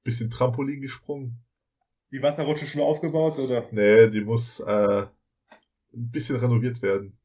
Bisschen 0.04 0.30
Trampolin 0.30 0.82
gesprungen. 0.82 1.44
Die 2.12 2.22
Wasserrutsche 2.22 2.66
schon 2.66 2.82
aufgebaut 2.82 3.38
oder? 3.38 3.68
Nee, 3.72 4.08
die 4.10 4.22
muss 4.22 4.60
äh, 4.62 5.02
ein 5.04 6.12
bisschen 6.12 6.38
renoviert 6.38 6.82
werden. 6.82 7.19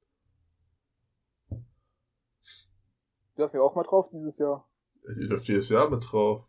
Dürfen 3.37 3.55
wir 3.55 3.62
auch 3.62 3.75
mal 3.75 3.83
drauf 3.83 4.09
dieses 4.12 4.38
Jahr. 4.38 4.69
Die 5.19 5.29
dürft 5.29 5.49
jedes 5.49 5.69
Jahr 5.69 5.91
mit 5.91 6.05
drauf. 6.11 6.47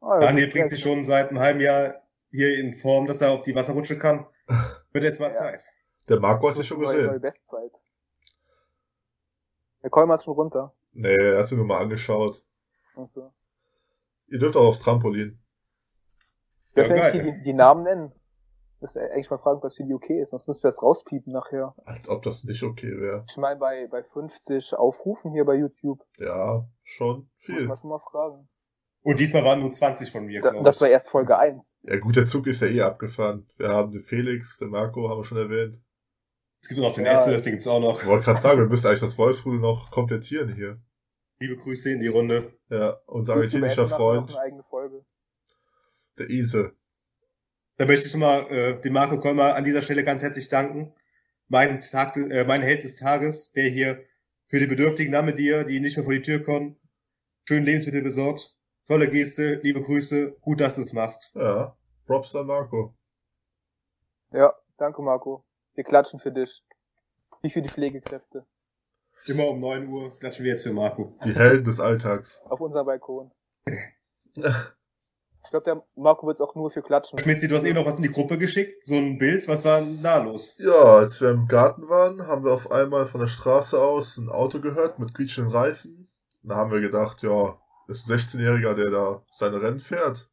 Ah, 0.00 0.14
ja, 0.14 0.20
Daniel 0.20 0.48
bringt 0.48 0.64
ja, 0.66 0.68
sich 0.68 0.80
schon 0.80 1.02
seit 1.04 1.28
einem 1.28 1.38
halben 1.38 1.60
Jahr 1.60 2.02
hier 2.30 2.58
in 2.58 2.74
Form, 2.74 3.06
dass 3.06 3.20
er 3.20 3.32
auf 3.32 3.42
die 3.42 3.54
Wasserrutsche 3.54 3.98
kann. 3.98 4.26
Wird 4.92 5.04
jetzt 5.04 5.20
mal 5.20 5.26
Ja. 5.26 5.32
Zeit. 5.32 5.62
Der 6.08 6.18
Marco 6.18 6.42
hat 6.46 6.50
das 6.50 6.56
sich 6.58 6.66
schon 6.66 6.80
gesehen. 6.80 7.20
Bestzeit. 7.20 7.72
Der 9.82 9.90
Kolmer 9.90 10.14
ist 10.14 10.24
schon 10.24 10.34
runter. 10.34 10.74
Nee, 10.92 11.14
er 11.14 11.38
hat 11.38 11.46
sich 11.46 11.56
nur 11.56 11.66
mal 11.66 11.80
angeschaut. 11.80 12.44
So. 12.94 13.32
Ihr 14.26 14.38
dürft 14.38 14.56
auch 14.56 14.66
aufs 14.66 14.80
Trampolin. 14.80 15.38
Dürfen 16.76 16.96
Ja, 16.96 17.12
nicht 17.12 17.24
die, 17.24 17.42
die 17.44 17.52
Namen 17.52 17.84
nennen? 17.84 18.12
Müsst 18.80 18.96
ihr 18.96 19.02
eigentlich 19.12 19.30
mal 19.30 19.38
fragen, 19.38 19.62
was 19.62 19.76
für 19.76 19.84
die 19.84 19.94
okay 19.94 20.20
ist, 20.20 20.30
sonst 20.30 20.48
müssen 20.48 20.62
wir 20.62 20.68
das 20.70 20.82
rauspiepen 20.82 21.32
nachher. 21.32 21.74
Als 21.84 22.08
ob 22.08 22.22
das 22.22 22.44
nicht 22.44 22.62
okay 22.62 22.98
wäre. 23.00 23.24
Ich 23.28 23.36
meine, 23.36 23.58
bei, 23.58 23.86
bei 23.88 24.02
50 24.02 24.74
Aufrufen 24.74 25.32
hier 25.32 25.44
bei 25.44 25.54
YouTube, 25.54 26.00
Ja, 26.18 26.66
schon 26.82 27.16
muss 27.18 27.28
viel. 27.38 27.66
man 27.68 27.76
schon 27.76 27.90
mal 27.90 27.98
fragen. 28.00 28.48
Und 29.02 29.18
diesmal 29.18 29.44
waren 29.44 29.60
nur 29.60 29.70
20 29.70 30.10
von 30.12 30.24
mir, 30.26 30.42
Da, 30.42 30.50
glaub 30.50 30.64
das 30.64 30.80
war 30.80 30.88
erst 30.88 31.08
Folge 31.08 31.38
1. 31.38 31.76
Ja 31.82 31.98
gut, 31.98 32.16
der 32.16 32.26
Zug 32.26 32.46
ist 32.46 32.60
ja 32.60 32.68
eh 32.68 32.82
abgefahren. 32.82 33.48
Wir 33.56 33.70
haben 33.70 33.92
den 33.92 34.02
Felix, 34.02 34.58
den 34.58 34.68
Marco, 34.70 35.08
haben 35.08 35.18
wir 35.20 35.24
schon 35.24 35.38
erwähnt. 35.38 35.80
Es 36.62 36.68
gibt 36.68 36.80
noch 36.80 36.92
den 36.92 37.06
Ja. 37.06 37.12
Esse, 37.14 37.40
den 37.40 37.52
gibt's 37.52 37.66
auch 37.66 37.80
noch. 37.80 38.02
Ich 38.02 38.06
wollte 38.06 38.24
gerade 38.26 38.40
sagen, 38.42 38.60
wir 38.60 38.66
müssen 38.68 38.86
eigentlich 38.86 39.00
das 39.00 39.14
Voice-Rule 39.14 39.58
noch 39.58 39.90
komplettieren 39.90 40.54
hier. 40.54 40.78
Liebe 41.38 41.56
Grüße 41.56 41.90
in 41.90 42.00
die 42.00 42.08
Runde. 42.08 42.52
Ja, 42.68 43.00
unser 43.06 43.32
argentinischer 43.36 43.86
Freund, 43.88 44.28
Noch 44.28 44.36
eine 44.36 44.44
eigene 44.46 44.62
Folge. 44.64 45.06
der 46.18 46.28
Ise. 46.28 46.72
Da 47.80 47.86
möchte 47.86 48.04
ich 48.04 48.12
schon 48.12 48.20
mal 48.20 48.42
äh, 48.50 48.78
dem 48.78 48.92
Marco 48.92 49.18
Kolmer 49.18 49.54
an 49.54 49.64
dieser 49.64 49.80
Stelle 49.80 50.04
ganz 50.04 50.22
herzlich 50.22 50.50
danken. 50.50 50.92
Mein, 51.48 51.80
Tag, 51.80 52.14
äh, 52.18 52.44
mein 52.44 52.60
Held 52.60 52.84
des 52.84 52.96
Tages, 52.96 53.52
der 53.52 53.70
hier 53.70 54.04
für 54.48 54.60
die 54.60 54.66
Bedürftigen 54.66 55.10
Name 55.10 55.32
dir, 55.32 55.64
die 55.64 55.80
nicht 55.80 55.96
mehr 55.96 56.04
vor 56.04 56.12
die 56.12 56.20
Tür 56.20 56.42
kommen, 56.42 56.76
schön 57.48 57.64
Lebensmittel 57.64 58.02
besorgt. 58.02 58.54
Tolle 58.84 59.08
Geste, 59.08 59.60
liebe 59.62 59.80
Grüße, 59.80 60.32
gut, 60.42 60.60
dass 60.60 60.74
du 60.74 60.82
es 60.82 60.92
machst. 60.92 61.34
Ja, 61.34 61.74
Props 62.04 62.36
an 62.36 62.48
Marco. 62.48 62.92
Ja, 64.30 64.52
danke 64.76 65.00
Marco. 65.00 65.42
Wir 65.72 65.84
klatschen 65.84 66.20
für 66.20 66.32
dich. 66.32 66.62
Wie 67.40 67.48
für 67.48 67.62
die 67.62 67.70
Pflegekräfte. 67.70 68.44
Immer 69.26 69.48
um 69.48 69.58
9 69.58 69.88
Uhr 69.88 70.18
klatschen 70.18 70.44
wir 70.44 70.50
jetzt 70.50 70.64
für 70.64 70.74
Marco. 70.74 71.16
Die 71.24 71.34
Helden 71.34 71.64
des 71.64 71.80
Alltags. 71.80 72.42
Auf 72.44 72.60
unserem 72.60 72.84
Balkon. 72.84 73.32
Ich 75.44 75.50
glaube, 75.50 75.64
der 75.64 75.84
Marco 75.96 76.26
wird 76.26 76.36
es 76.36 76.40
auch 76.40 76.54
nur 76.54 76.70
für 76.70 76.82
klatschen. 76.82 77.18
Schmitzi, 77.18 77.48
du 77.48 77.56
hast 77.56 77.64
eben 77.64 77.74
noch 77.74 77.86
was 77.86 77.96
in 77.96 78.02
die 78.02 78.10
Gruppe 78.10 78.38
geschickt, 78.38 78.86
so 78.86 78.94
ein 78.94 79.18
Bild, 79.18 79.48
was 79.48 79.64
war 79.64 79.80
denn 79.80 80.02
da 80.02 80.22
los? 80.22 80.54
Ja, 80.58 80.96
als 80.96 81.20
wir 81.20 81.30
im 81.30 81.48
Garten 81.48 81.88
waren, 81.88 82.26
haben 82.26 82.44
wir 82.44 82.52
auf 82.52 82.70
einmal 82.70 83.06
von 83.06 83.20
der 83.20 83.26
Straße 83.26 83.80
aus 83.80 84.16
ein 84.16 84.28
Auto 84.28 84.60
gehört 84.60 84.98
mit 84.98 85.12
quietschenden 85.14 85.52
Reifen. 85.52 86.08
Da 86.42 86.56
haben 86.56 86.70
wir 86.70 86.80
gedacht, 86.80 87.22
ja, 87.22 87.58
das 87.88 87.98
ist 87.98 88.10
ein 88.10 88.16
16-Jähriger, 88.16 88.74
der 88.74 88.90
da 88.90 89.22
seine 89.30 89.60
Rennen 89.60 89.80
fährt. 89.80 90.30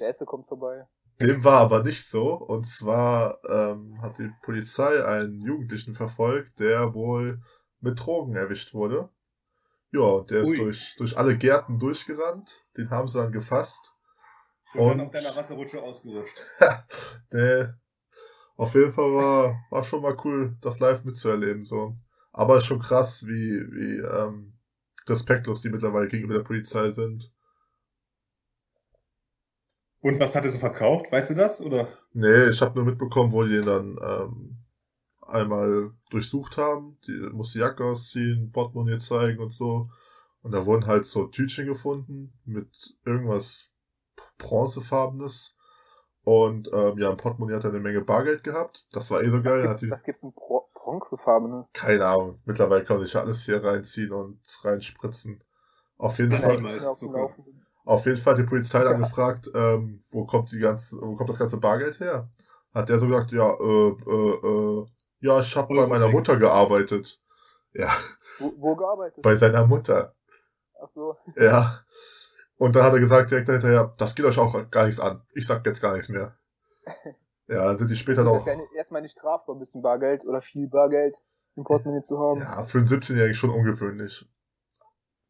Der 0.00 0.10
Esse 0.10 0.24
kommt 0.26 0.46
vorbei. 0.46 0.86
Dem 1.20 1.42
war 1.42 1.60
aber 1.60 1.82
nicht 1.82 2.08
so. 2.08 2.34
Und 2.34 2.64
zwar 2.64 3.38
ähm, 3.48 4.00
hat 4.00 4.18
die 4.18 4.30
Polizei 4.42 5.04
einen 5.04 5.40
Jugendlichen 5.40 5.94
verfolgt, 5.94 6.60
der 6.60 6.94
wohl 6.94 7.40
mit 7.80 7.98
Drogen 7.98 8.36
erwischt 8.36 8.74
wurde. 8.74 9.08
Ja, 9.90 10.20
der 10.20 10.42
ist 10.42 10.50
Ui. 10.50 10.56
durch, 10.56 10.94
durch 10.98 11.16
alle 11.16 11.36
Gärten 11.36 11.78
durchgerannt. 11.78 12.64
Den 12.76 12.90
haben 12.90 13.08
sie 13.08 13.18
dann 13.18 13.32
gefasst. 13.32 13.94
Und, 14.74 14.80
dann 14.80 15.00
Und- 15.00 15.06
auf 15.06 15.10
deiner 15.10 15.34
Wasserrutsche 15.34 15.82
ausgerutscht. 15.82 16.36
Der, 17.32 17.78
auf 18.56 18.74
jeden 18.74 18.92
Fall 18.92 19.12
war, 19.14 19.64
war 19.70 19.84
schon 19.84 20.02
mal 20.02 20.16
cool, 20.24 20.56
das 20.60 20.80
live 20.80 21.04
mitzuerleben. 21.04 21.64
So. 21.64 21.96
Aber 22.32 22.56
ist 22.56 22.66
schon 22.66 22.80
krass, 22.80 23.26
wie, 23.26 23.66
wie 23.72 23.98
ähm, 23.98 24.58
respektlos 25.06 25.62
die 25.62 25.70
mittlerweile 25.70 26.08
gegenüber 26.08 26.34
der 26.34 26.42
Polizei 26.42 26.90
sind. 26.90 27.32
Und 30.00 30.20
was 30.20 30.34
hat 30.34 30.44
er 30.44 30.50
so 30.50 30.58
verkauft? 30.58 31.10
Weißt 31.10 31.30
du 31.30 31.34
das? 31.34 31.60
Oder? 31.60 31.88
Nee, 32.12 32.48
ich 32.48 32.60
habe 32.62 32.76
nur 32.76 32.84
mitbekommen, 32.84 33.32
wo 33.32 33.42
die 33.42 33.50
den 33.50 33.66
dann 33.66 33.98
ähm, 34.00 34.58
einmal 35.22 35.90
durchsucht 36.10 36.56
haben. 36.56 36.98
Die 37.06 37.12
musste 37.32 37.58
die 37.58 37.62
Jacke 37.62 37.84
ausziehen, 37.84 38.52
Portemonnaie 38.52 38.98
zeigen 38.98 39.40
und 39.42 39.52
so. 39.52 39.90
Und 40.42 40.52
da 40.52 40.64
wurden 40.64 40.86
halt 40.86 41.04
so 41.04 41.26
Tütchen 41.26 41.66
gefunden 41.66 42.32
mit 42.44 42.68
irgendwas 43.04 43.72
bronzefarbenes. 44.38 45.54
Und 46.24 46.70
ähm, 46.72 46.98
ja, 46.98 47.10
im 47.10 47.16
Portemonnaie 47.16 47.54
hat 47.56 47.64
er 47.64 47.70
eine 47.70 47.80
Menge 47.80 48.02
Bargeld 48.02 48.44
gehabt. 48.44 48.86
Das 48.92 49.10
war 49.10 49.22
eh 49.22 49.30
so 49.30 49.42
geil. 49.42 49.64
Was 49.68 49.80
gibt's, 49.80 50.04
gibt's 50.04 50.22
ein 50.22 50.32
Bro 50.32 50.68
bronzefarbenes? 50.74 51.72
keine 51.72 52.06
Ahnung. 52.06 52.40
Mittlerweile 52.44 52.84
kann 52.84 53.00
sich 53.00 53.16
alles 53.16 53.44
hier 53.44 53.62
reinziehen 53.64 54.12
und 54.12 54.40
reinspritzen. 54.62 55.42
Auf 55.96 56.18
jeden 56.18 56.32
Ja, 56.32 56.38
Fall. 56.40 57.36
Auf 57.84 58.04
jeden 58.04 58.18
Fall 58.18 58.34
hat 58.34 58.40
die 58.40 58.44
Polizei 58.46 58.84
dann 58.84 59.00
Ja. 59.00 59.06
gefragt, 59.06 59.50
ähm, 59.54 60.00
wo 60.10 60.26
kommt 60.26 60.52
die 60.52 60.58
ganze, 60.58 61.00
wo 61.00 61.14
kommt 61.14 61.30
das 61.30 61.38
ganze 61.38 61.56
Bargeld 61.56 61.98
her? 62.00 62.28
Hat 62.74 62.88
der 62.90 62.98
so 62.98 63.06
gesagt, 63.06 63.32
ja, 63.32 63.50
äh, 63.50 63.88
äh, 64.06 64.82
äh, 64.82 64.86
ja, 65.20 65.40
ich 65.40 65.56
habe 65.56 65.74
bei 65.74 65.86
meiner. 65.86 66.08
Mutter 66.08 66.36
gearbeitet. 66.36 67.20
Ja, 67.72 67.90
Wo, 68.38 68.52
wo 68.58 68.76
gearbeitet? 68.76 69.22
bei 69.22 69.34
seiner 69.36 69.66
Mutter. 69.66 70.14
Ach 70.82 70.88
so. 70.90 71.16
Ja. 71.36 71.80
Und 72.58 72.74
dann 72.74 72.82
hat 72.82 72.92
er 72.92 73.00
gesagt 73.00 73.30
direkt 73.30 73.48
hinterher, 73.48 73.92
das 73.98 74.14
geht 74.14 74.26
euch 74.26 74.38
auch 74.38 74.70
gar 74.70 74.84
nichts 74.86 75.00
an. 75.00 75.22
Ich 75.32 75.46
sag 75.46 75.64
jetzt 75.64 75.80
gar 75.80 75.94
nichts 75.94 76.08
mehr. 76.08 76.36
Ja, 77.50 77.64
dann 77.64 77.78
sind 77.78 77.90
die 77.90 77.96
später 77.96 78.30
ist 78.36 78.46
ja 78.46 78.52
erstmal 78.76 79.00
nicht 79.00 79.12
strafbar, 79.12 79.56
ein 79.56 79.58
bisschen 79.58 79.80
Bargeld 79.80 80.22
oder 80.26 80.42
viel 80.42 80.68
Bargeld 80.68 81.16
im 81.56 81.64
Portemonnaie 81.64 82.02
zu 82.02 82.18
haben. 82.18 82.40
ja, 82.40 82.62
für 82.64 82.76
einen 82.76 82.86
17-Jährigen 82.86 83.34
schon 83.34 83.48
ungewöhnlich. 83.48 84.28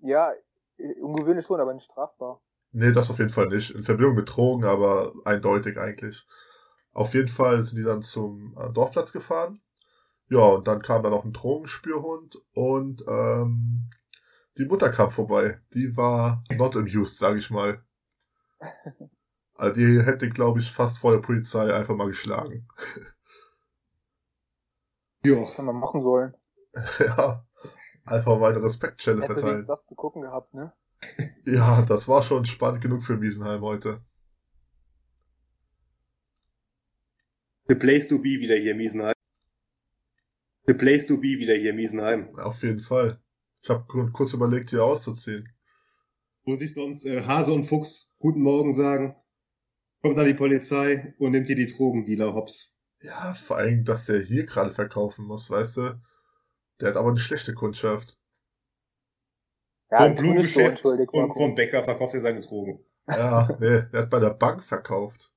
Ja, 0.00 0.32
äh, 0.78 1.00
ungewöhnlich 1.00 1.46
schon, 1.46 1.60
aber 1.60 1.74
nicht 1.74 1.84
strafbar. 1.84 2.40
Nee, 2.72 2.90
das 2.90 3.08
auf 3.08 3.18
jeden 3.18 3.30
Fall 3.30 3.46
nicht. 3.46 3.70
In 3.70 3.84
Verbindung 3.84 4.16
mit 4.16 4.34
Drogen, 4.34 4.64
aber 4.64 5.12
eindeutig 5.24 5.78
eigentlich. 5.78 6.26
Auf 6.92 7.14
jeden 7.14 7.28
Fall 7.28 7.62
sind 7.62 7.78
die 7.78 7.84
dann 7.84 8.02
zum 8.02 8.56
äh, 8.58 8.68
Dorfplatz 8.72 9.12
gefahren. 9.12 9.60
Ja, 10.28 10.40
und 10.40 10.66
dann 10.66 10.82
kam 10.82 11.04
da 11.04 11.10
noch 11.10 11.24
ein 11.24 11.32
Drogenspürhund 11.32 12.36
und 12.52 13.04
ähm, 13.08 13.88
die 14.58 14.64
Mutter 14.64 14.90
kam 14.90 15.10
vorbei. 15.10 15.60
Die 15.72 15.96
war 15.96 16.42
not 16.56 16.76
amused, 16.76 17.18
sag 17.18 17.36
ich 17.36 17.50
mal. 17.50 17.82
Also 19.54 19.74
die 19.74 20.02
hätte, 20.02 20.28
glaube 20.28 20.60
ich, 20.60 20.70
fast 20.70 20.98
vor 20.98 21.12
der 21.12 21.20
Polizei 21.20 21.72
einfach 21.72 21.94
mal 21.94 22.08
geschlagen. 22.08 22.68
Ja. 25.24 25.42
Was 25.42 25.56
haben 25.58 25.66
wir 25.66 25.72
machen 25.72 26.02
sollen? 26.02 26.34
ja, 27.00 27.46
einfach 28.04 28.38
mal 28.38 28.52
eine 28.52 28.62
Respektschelle 28.62 29.22
Hätte 29.22 29.34
verteilen. 29.34 29.66
das 29.66 29.86
zu 29.86 29.94
gucken 29.94 30.22
gehabt, 30.22 30.54
ne? 30.54 30.72
Ja, 31.44 31.82
das 31.82 32.08
war 32.08 32.22
schon 32.22 32.44
spannend 32.44 32.82
genug 32.82 33.02
für 33.02 33.20
Wiesenheim 33.20 33.62
heute. 33.62 34.02
The 37.68 37.74
place 37.74 38.08
to 38.08 38.18
be 38.18 38.40
wieder 38.40 38.56
hier, 38.56 38.74
Miesenheim. 38.74 39.14
The 40.66 40.74
place 40.74 41.06
to 41.06 41.16
be 41.16 41.38
wieder 41.38 41.54
hier, 41.54 41.74
Miesenheim. 41.74 42.36
Auf 42.38 42.62
jeden 42.62 42.80
Fall. 42.80 43.20
Ich 43.62 43.70
habe 43.70 43.84
kurz 44.12 44.32
überlegt, 44.32 44.70
hier 44.70 44.84
auszuziehen. 44.84 45.52
Wo 46.44 46.54
sich 46.54 46.72
sonst 46.74 47.04
äh, 47.04 47.22
Hase 47.24 47.52
und 47.52 47.64
Fuchs 47.64 48.14
guten 48.18 48.40
Morgen 48.40 48.72
sagen, 48.72 49.16
kommt 50.00 50.16
dann 50.16 50.26
die 50.26 50.34
Polizei 50.34 51.14
und 51.18 51.32
nimmt 51.32 51.48
dir 51.48 51.56
die 51.56 51.66
Drogendealer 51.66 52.34
hops. 52.34 52.74
Ja, 53.00 53.34
vor 53.34 53.58
allem, 53.58 53.84
dass 53.84 54.06
der 54.06 54.20
hier 54.20 54.46
gerade 54.46 54.70
verkaufen 54.70 55.26
muss, 55.26 55.50
weißt 55.50 55.76
du? 55.76 56.00
Der 56.80 56.88
hat 56.88 56.96
aber 56.96 57.10
eine 57.10 57.18
schlechte 57.18 57.54
Kundschaft. 57.54 58.18
Ja, 59.90 59.98
vom 59.98 60.16
so, 60.16 60.22
Blumengeschäft 60.22 60.70
entschuldigt, 60.70 61.12
und 61.12 61.32
vom 61.32 61.54
Bäcker 61.54 61.82
verkauft 61.84 62.14
er 62.14 62.20
seine 62.20 62.40
Drogen. 62.40 62.84
Ja, 63.06 63.48
nee, 63.58 63.82
der 63.92 64.02
hat 64.02 64.10
bei 64.10 64.20
der 64.20 64.30
Bank 64.30 64.62
verkauft. 64.62 65.32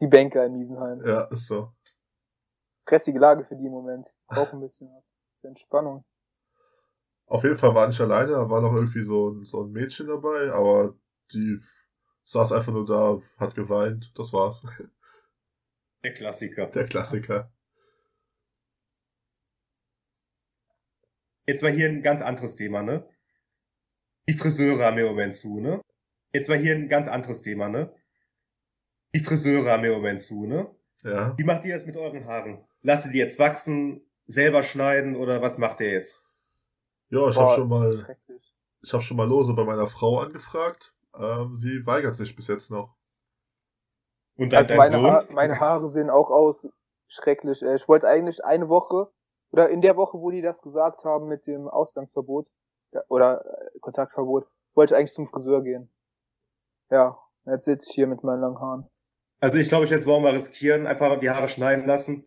Die 0.00 0.06
Banker 0.06 0.46
in 0.46 0.58
Miesenheim. 0.58 1.04
Ja, 1.04 1.22
ist 1.24 1.46
so. 1.46 1.72
Stressige 2.82 3.18
Lage 3.18 3.44
für 3.44 3.56
die 3.56 3.66
im 3.66 3.72
Moment. 3.72 4.08
Brauchen 4.26 4.58
ein 4.58 4.62
bisschen 4.62 4.88
was. 4.88 5.04
Entspannung. 5.42 6.04
Auf 7.26 7.44
jeden 7.44 7.56
Fall 7.56 7.74
war 7.74 7.86
nicht 7.86 8.00
alleine, 8.00 8.32
da 8.32 8.50
war 8.50 8.60
noch 8.60 8.74
irgendwie 8.74 9.04
so 9.04 9.30
ein, 9.30 9.44
so 9.44 9.62
ein 9.62 9.70
Mädchen 9.70 10.08
dabei, 10.08 10.50
aber 10.52 10.98
die 11.32 11.60
saß 12.24 12.52
einfach 12.52 12.72
nur 12.72 12.86
da, 12.86 13.20
hat 13.38 13.54
geweint, 13.54 14.12
das 14.18 14.32
war's. 14.32 14.66
Der 16.02 16.14
Klassiker. 16.14 16.66
Der 16.66 16.86
Klassiker. 16.86 17.52
Jetzt 21.46 21.62
war 21.62 21.70
hier 21.70 21.88
ein 21.88 22.02
ganz 22.02 22.22
anderes 22.22 22.54
Thema, 22.54 22.82
ne? 22.82 23.08
Die 24.28 24.34
Friseure 24.34 24.84
haben 24.84 24.98
im 24.98 25.06
Moment 25.06 25.34
zu, 25.34 25.60
ne? 25.60 25.82
Jetzt 26.32 26.48
war 26.48 26.56
hier 26.56 26.74
ein 26.74 26.88
ganz 26.88 27.08
anderes 27.08 27.42
Thema, 27.42 27.68
ne? 27.68 27.94
Die 29.14 29.20
Friseure 29.20 29.72
haben 29.72 29.84
im 29.84 29.92
Moment 29.92 30.20
zu, 30.20 30.46
ne? 30.46 30.74
Ja. 31.02 31.36
Wie 31.36 31.44
macht 31.44 31.64
ihr 31.64 31.74
das 31.74 31.86
mit 31.86 31.96
euren 31.96 32.24
Haaren? 32.24 32.64
Lasst 32.82 33.06
ihr 33.06 33.12
die 33.12 33.18
jetzt 33.18 33.38
wachsen, 33.38 34.00
selber 34.30 34.62
schneiden 34.62 35.16
oder 35.16 35.42
was 35.42 35.58
macht 35.58 35.80
ihr 35.80 35.90
jetzt? 35.90 36.24
Ja, 37.08 37.28
ich 37.28 37.36
habe 37.36 37.50
schon 37.54 37.68
mal, 37.68 37.92
Schrecklich. 37.92 38.54
ich 38.82 38.92
habe 38.92 39.02
schon 39.02 39.16
mal 39.16 39.28
lose 39.28 39.54
bei 39.54 39.64
meiner 39.64 39.86
Frau 39.86 40.20
angefragt. 40.20 40.94
Ähm, 41.18 41.56
sie 41.56 41.84
weigert 41.86 42.14
sich 42.14 42.34
bis 42.36 42.46
jetzt 42.48 42.70
noch. 42.70 42.94
Und 44.36 44.52
dann 44.52 44.58
Also 44.64 44.68
dein 44.68 44.78
meine, 44.78 44.92
Sohn? 44.96 45.10
Haar, 45.10 45.26
meine 45.30 45.60
Haare 45.60 45.88
sehen 45.90 46.08
auch 46.08 46.30
aus 46.30 46.68
schrecklich. 47.08 47.62
Äh, 47.62 47.74
Ich 47.74 47.88
wollte 47.88 48.06
eigentlich 48.08 48.44
eine 48.44 48.68
Woche 48.68 49.10
oder 49.50 49.68
in 49.68 49.80
der 49.80 49.96
Woche, 49.96 50.18
wo 50.18 50.30
die 50.30 50.42
das 50.42 50.62
gesagt 50.62 51.04
haben 51.04 51.26
mit 51.26 51.46
dem 51.46 51.68
Ausgangsverbot 51.68 52.46
oder 53.08 53.44
äh, 53.44 53.78
Kontaktverbot, 53.80 54.46
wollte 54.74 54.94
ich 54.94 54.98
eigentlich 54.98 55.12
zum 55.12 55.28
Friseur 55.28 55.62
gehen. 55.62 55.92
Ja, 56.90 57.18
jetzt 57.46 57.64
sitze 57.64 57.86
ich 57.88 57.94
hier 57.94 58.06
mit 58.06 58.22
meinen 58.22 58.40
langen 58.40 58.60
Haaren. 58.60 58.86
Also 59.40 59.58
ich 59.58 59.68
glaube, 59.68 59.84
ich 59.84 59.90
jetzt 59.90 60.06
wollen 60.06 60.22
wir 60.22 60.32
riskieren, 60.32 60.86
einfach 60.86 61.18
die 61.18 61.30
Haare 61.30 61.48
schneiden 61.48 61.86
lassen. 61.86 62.26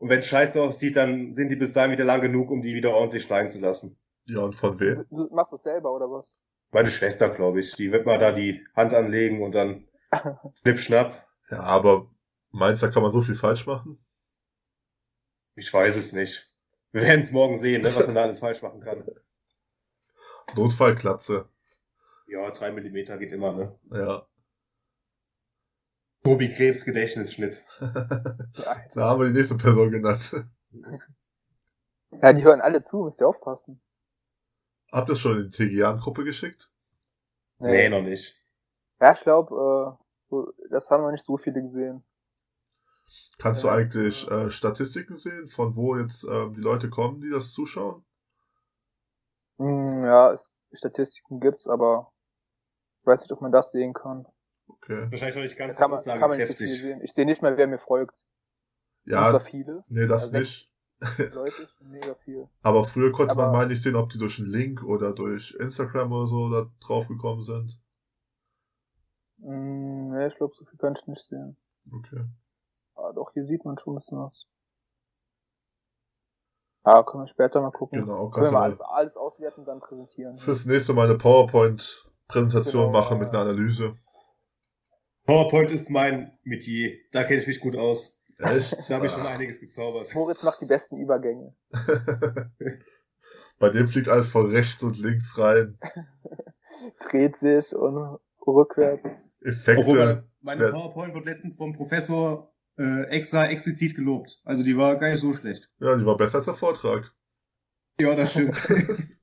Und 0.00 0.08
wenn 0.08 0.22
scheiße 0.22 0.60
aussieht, 0.62 0.96
dann 0.96 1.36
sind 1.36 1.50
die 1.50 1.56
bis 1.56 1.74
dahin 1.74 1.92
wieder 1.92 2.04
lang 2.04 2.22
genug, 2.22 2.50
um 2.50 2.62
die 2.62 2.74
wieder 2.74 2.94
ordentlich 2.94 3.22
schneiden 3.22 3.48
zu 3.48 3.60
lassen. 3.60 3.98
Ja, 4.24 4.40
und 4.40 4.54
von 4.54 4.80
wem? 4.80 5.04
Du 5.10 5.28
du 5.28 5.34
machst 5.34 5.52
das 5.52 5.62
selber 5.62 5.92
oder 5.94 6.10
was? 6.10 6.24
Meine 6.70 6.90
Schwester, 6.90 7.28
glaube 7.28 7.60
ich, 7.60 7.74
die 7.76 7.92
wird 7.92 8.06
mal 8.06 8.18
da 8.18 8.32
die 8.32 8.66
Hand 8.74 8.94
anlegen 8.94 9.42
und 9.42 9.54
dann 9.54 9.86
schnipp, 10.62 10.78
schnapp. 10.78 11.28
Ja, 11.50 11.60
aber 11.60 12.10
meinst 12.50 12.82
du, 12.82 12.86
da 12.86 12.92
kann 12.92 13.02
man 13.02 13.12
so 13.12 13.20
viel 13.20 13.34
falsch 13.34 13.66
machen? 13.66 14.02
Ich 15.54 15.70
weiß 15.70 15.96
es 15.96 16.14
nicht. 16.14 16.50
Wir 16.92 17.02
werden 17.02 17.20
es 17.20 17.30
morgen 17.30 17.56
sehen, 17.56 17.82
ne, 17.82 17.94
was 17.94 18.06
man 18.06 18.14
da 18.14 18.22
alles 18.22 18.38
falsch 18.38 18.62
machen 18.62 18.80
kann. 18.80 19.04
Notfallklatze. 20.56 21.46
Ja, 22.26 22.50
drei 22.52 22.72
Millimeter 22.72 23.18
geht 23.18 23.32
immer, 23.32 23.52
ne? 23.52 23.78
Ja. 23.92 24.26
Tobi 26.24 26.48
Krebs 26.48 26.84
Gedächtnisschnitt. 26.84 27.62
Da 28.94 29.08
haben 29.10 29.20
wir 29.20 29.28
die 29.28 29.34
nächste 29.38 29.56
Person 29.56 29.90
genannt. 29.90 30.32
ja, 32.22 32.32
die 32.32 32.44
hören 32.44 32.60
alle 32.60 32.82
zu, 32.82 32.98
müsst 33.02 33.20
ihr 33.20 33.26
aufpassen. 33.28 33.80
Habt 34.92 35.08
ihr 35.08 35.16
schon 35.16 35.36
in 35.36 35.42
die 35.50 35.56
Tegian-Gruppe 35.56 36.22
geschickt? 36.22 36.70
Nee, 37.60 37.88
noch 37.88 38.02
nicht. 38.02 38.38
Ja, 39.00 39.12
ich 39.12 39.20
glaube, 39.22 39.98
äh, 40.30 40.36
das 40.70 40.88
haben 40.90 41.02
noch 41.02 41.10
nicht 41.10 41.24
so 41.24 41.36
viele 41.36 41.60
gesehen. 41.62 42.04
Kannst 43.38 43.62
Ja, 43.62 43.64
du 43.64 43.68
eigentlich 43.68 44.30
äh, 44.30 44.50
Statistiken 44.50 45.18
sehen, 45.18 45.48
von 45.48 45.74
wo 45.74 45.96
jetzt 45.96 46.24
ähm, 46.24 46.54
die 46.54 46.60
Leute 46.60 46.88
kommen, 46.88 47.20
die 47.20 47.28
das 47.30 47.52
zuschauen? 47.52 48.04
Hm, 49.58 50.02
ja, 50.04 50.32
es, 50.32 50.50
Statistiken 50.72 51.38
gibt's, 51.40 51.66
aber 51.68 52.12
ich 53.00 53.06
weiß 53.06 53.22
nicht, 53.22 53.32
ob 53.32 53.42
man 53.42 53.52
das 53.52 53.72
sehen 53.72 53.94
kann. 53.94 54.26
Okay. 54.82 55.10
Wahrscheinlich 55.10 55.34
noch 55.36 55.42
nicht 55.42 55.56
ganz 55.58 55.76
kann 55.76 55.90
man, 55.90 56.02
kann 56.02 56.20
man 56.20 56.38
nicht 56.38 56.48
so 56.48 56.54
viel 56.54 56.66
aussagekräftig. 56.66 56.80
sehen. 56.80 57.00
Ich 57.02 57.12
sehe 57.12 57.26
nicht 57.26 57.42
mehr, 57.42 57.56
wer 57.56 57.66
mir 57.66 57.78
folgt. 57.78 58.14
Ja, 59.04 59.30
zwar 59.30 59.40
viele 59.40 59.84
nee, 59.88 60.06
das 60.06 60.24
Also 60.24 60.38
nicht. 60.38 60.70
Leute, 61.34 61.68
mega 61.80 62.14
viel. 62.16 62.48
Aber 62.62 62.84
früher 62.84 63.10
konnte 63.12 63.34
man 63.34 63.46
Aber- 63.48 63.58
mal 63.58 63.66
nicht 63.66 63.82
sehen, 63.82 63.96
ob 63.96 64.10
die 64.10 64.18
durch 64.18 64.38
einen 64.38 64.50
Link 64.50 64.82
oder 64.84 65.12
durch 65.12 65.54
Instagram 65.58 66.12
oder 66.12 66.26
so 66.26 66.50
da 66.50 66.70
drauf 66.80 67.08
gekommen 67.08 67.42
sind. 67.42 67.78
Hm, 69.40 70.10
nee, 70.10 70.26
ich 70.26 70.36
glaube, 70.36 70.54
so 70.54 70.64
viel 70.64 70.78
kann 70.78 70.94
ich 70.94 71.06
nicht 71.06 71.26
sehen. 71.28 71.56
Okay. 71.92 72.24
Ah, 72.94 73.12
doch, 73.14 73.32
hier 73.32 73.46
sieht 73.46 73.64
man 73.64 73.78
schon 73.78 73.94
ein 73.94 74.00
bisschen 74.00 74.18
was. 74.18 74.46
Ah, 76.82 77.02
können 77.02 77.24
wir 77.24 77.28
später 77.28 77.60
mal 77.60 77.70
gucken. 77.70 78.00
Genau, 78.00 78.28
Können 78.30 78.46
kannst 78.46 78.46
wir 78.46 78.50
du 78.50 78.52
mal 78.52 78.60
mal 78.60 78.64
alles, 78.66 78.80
alles 78.80 79.16
auswerten 79.16 79.60
und 79.60 79.66
dann 79.66 79.80
präsentieren. 79.80 80.38
fürs 80.38 80.64
nächste 80.66 80.92
Mal 80.94 81.08
eine 81.08 81.18
PowerPoint-Präsentation 81.18 82.86
Genau, 82.86 82.98
machen 82.98 83.18
mit 83.18 83.28
einer 83.30 83.40
Analyse. 83.40 83.96
PowerPoint 85.30 85.70
ist 85.70 85.90
mein 85.90 86.36
Metier. 86.42 86.98
Da 87.12 87.22
kenne 87.22 87.40
ich 87.40 87.46
mich 87.46 87.60
gut 87.60 87.76
aus. 87.76 88.20
Echt? 88.38 88.90
Da 88.90 88.96
habe 88.96 89.06
ich 89.06 89.12
schon 89.12 89.24
einiges 89.26 89.60
gezaubert. 89.60 90.12
Moritz 90.12 90.42
macht 90.42 90.60
die 90.60 90.66
besten 90.66 90.96
Übergänge. 90.96 91.54
Bei 93.60 93.68
dem 93.68 93.86
fliegt 93.86 94.08
alles 94.08 94.26
von 94.26 94.50
rechts 94.50 94.82
und 94.82 94.98
links 94.98 95.38
rein. 95.38 95.78
Dreht 97.08 97.36
sich 97.36 97.72
und 97.72 98.18
rückwärts. 98.44 99.08
Effekte. 99.42 99.80
Obwohl 99.80 99.98
meine, 99.98 100.24
meine 100.40 100.64
Ja. 100.64 100.70
PowerPoint 100.72 101.14
wird 101.14 101.26
letztens 101.26 101.54
vom 101.54 101.74
Professor 101.74 102.52
äh, 102.76 103.04
extra 103.04 103.46
explizit 103.46 103.94
gelobt. 103.94 104.40
Also 104.44 104.64
die 104.64 104.76
war 104.76 104.96
gar 104.96 105.10
nicht 105.10 105.20
so 105.20 105.32
schlecht. 105.32 105.70
Ja, 105.78 105.94
die 105.96 106.06
war 106.06 106.16
besser 106.16 106.38
als 106.38 106.46
der 106.46 106.54
Vortrag. 106.54 107.14
Ja, 108.00 108.16
das 108.16 108.32
stimmt. 108.32 108.58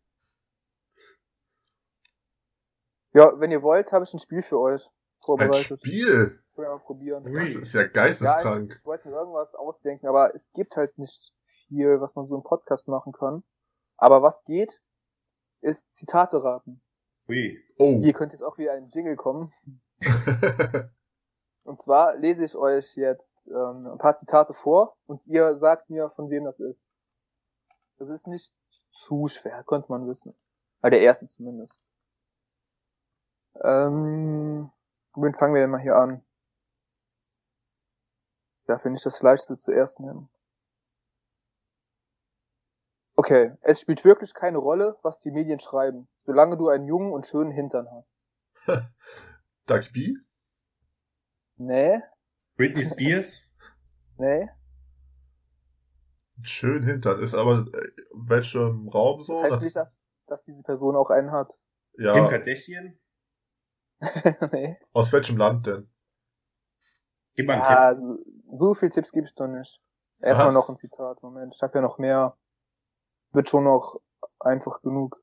Ja, 3.13 3.31
wenn 3.39 3.49
ihr 3.49 3.63
wollt, 3.63 3.91
habe 3.91 4.03
ich 4.05 4.13
ein 4.13 4.19
Spiel 4.19 4.43
für 4.43 4.59
euch 4.59 4.91
Ein 5.33 5.37
vorbereitet. 5.39 5.79
Spiel. 5.79 6.39
Können 6.55 6.67
wir 6.67 6.69
mal 6.69 6.79
probieren. 6.79 7.23
Das 7.23 7.49
ist 7.55 7.73
ja 7.73 7.81
Ja, 7.81 7.87
geisteskrank. 7.87 8.77
ich 8.79 8.85
wollte 8.85 9.09
mir 9.09 9.15
irgendwas 9.15 9.53
ausdenken, 9.55 10.07
aber 10.07 10.33
es 10.33 10.51
gibt 10.53 10.75
halt 10.75 10.97
nicht 10.97 11.33
viel, 11.67 12.01
was 12.01 12.15
man 12.15 12.27
so 12.27 12.35
im 12.35 12.43
Podcast 12.43 12.87
machen 12.87 13.13
kann. 13.13 13.43
Aber 13.97 14.21
was 14.21 14.43
geht, 14.45 14.81
ist 15.61 15.89
Zitate 15.91 16.43
raten. 16.43 16.81
Ui. 17.29 17.59
Oh. 17.77 17.99
Hier 18.01 18.13
könnte 18.13 18.35
jetzt 18.35 18.43
auch 18.43 18.57
wieder 18.57 18.73
ein 18.73 18.89
Jingle 18.89 19.15
kommen. 19.15 19.53
Und 21.63 21.81
zwar 21.81 22.15
lese 22.15 22.45
ich 22.45 22.55
euch 22.55 22.95
jetzt 22.95 23.37
ähm, 23.47 23.87
ein 23.87 23.97
paar 23.97 24.15
Zitate 24.15 24.53
vor 24.53 24.95
und 25.05 25.27
ihr 25.27 25.57
sagt 25.57 25.89
mir, 25.89 26.09
von 26.11 26.29
wem 26.29 26.45
das 26.45 26.61
ist. 26.61 26.79
Das 27.97 28.07
ist 28.07 28.25
nicht 28.25 28.53
zu 28.89 29.27
schwer, 29.27 29.65
könnte 29.65 29.91
man 29.91 30.07
wissen. 30.07 30.33
Bei 30.79 30.89
der 30.89 31.01
erste 31.01 31.27
zumindest. 31.27 31.75
Ähm, 33.61 34.71
womit 35.17 35.35
fangen 35.35 35.55
wir 35.55 35.61
denn 35.61 35.71
mal 35.71 35.81
hier 35.81 35.95
an? 35.95 36.23
Ja, 38.67 38.77
finde 38.77 38.97
ich 38.97 39.03
das 39.03 39.21
leichteste 39.21 39.57
zuerst 39.57 39.99
nehmen. 39.99 40.29
Okay, 43.15 43.53
es 43.61 43.81
spielt 43.81 44.05
wirklich 44.05 44.33
keine 44.35 44.59
Rolle, 44.59 44.99
was 45.01 45.19
die 45.21 45.31
Medien 45.31 45.59
schreiben, 45.59 46.07
solange 46.19 46.55
du 46.55 46.69
einen 46.69 46.85
jungen 46.85 47.11
und 47.11 47.25
schönen 47.25 47.51
Hintern 47.51 47.89
hast. 47.91 48.15
Duck 49.65 49.91
B? 49.91 50.15
Nee, 51.55 51.99
Britney 52.55 52.83
Spears? 52.83 53.49
nee. 54.17 54.47
Schön 56.43 56.83
hintern. 56.83 57.19
Ist 57.19 57.33
aber 57.33 57.65
äh, 57.73 57.91
welchem 58.13 58.87
Raum 58.89 59.21
so? 59.23 59.33
Das 59.33 59.43
heißt 59.43 59.53
Das- 59.55 59.63
nicht, 59.63 59.75
dass, 59.75 59.89
dass 60.27 60.43
diese 60.43 60.61
Person 60.61 60.95
auch 60.95 61.09
einen 61.09 61.31
hat. 61.31 61.49
Kim 61.95 62.05
ja, 62.05 62.29
Kardashian? 62.29 62.99
Nee. 64.51 64.77
aus 64.93 65.11
welchem 65.13 65.37
Land 65.37 65.65
denn? 65.67 65.89
Gib 67.35 67.47
mal 67.47 67.53
einen 67.53 67.63
Ja, 67.63 67.95
so, 67.95 68.17
so 68.57 68.73
viel 68.73 68.89
Tipps 68.89 69.11
ich 69.13 69.35
doch 69.35 69.47
nicht. 69.47 69.81
Erstmal 70.19 70.53
noch 70.53 70.69
ein 70.69 70.77
Zitat. 70.77 71.21
Moment, 71.21 71.53
ich 71.55 71.61
habe 71.61 71.77
ja 71.77 71.81
noch 71.81 71.97
mehr. 71.97 72.37
Wird 73.31 73.49
schon 73.49 73.65
noch 73.65 74.01
einfach 74.39 74.81
genug. 74.81 75.21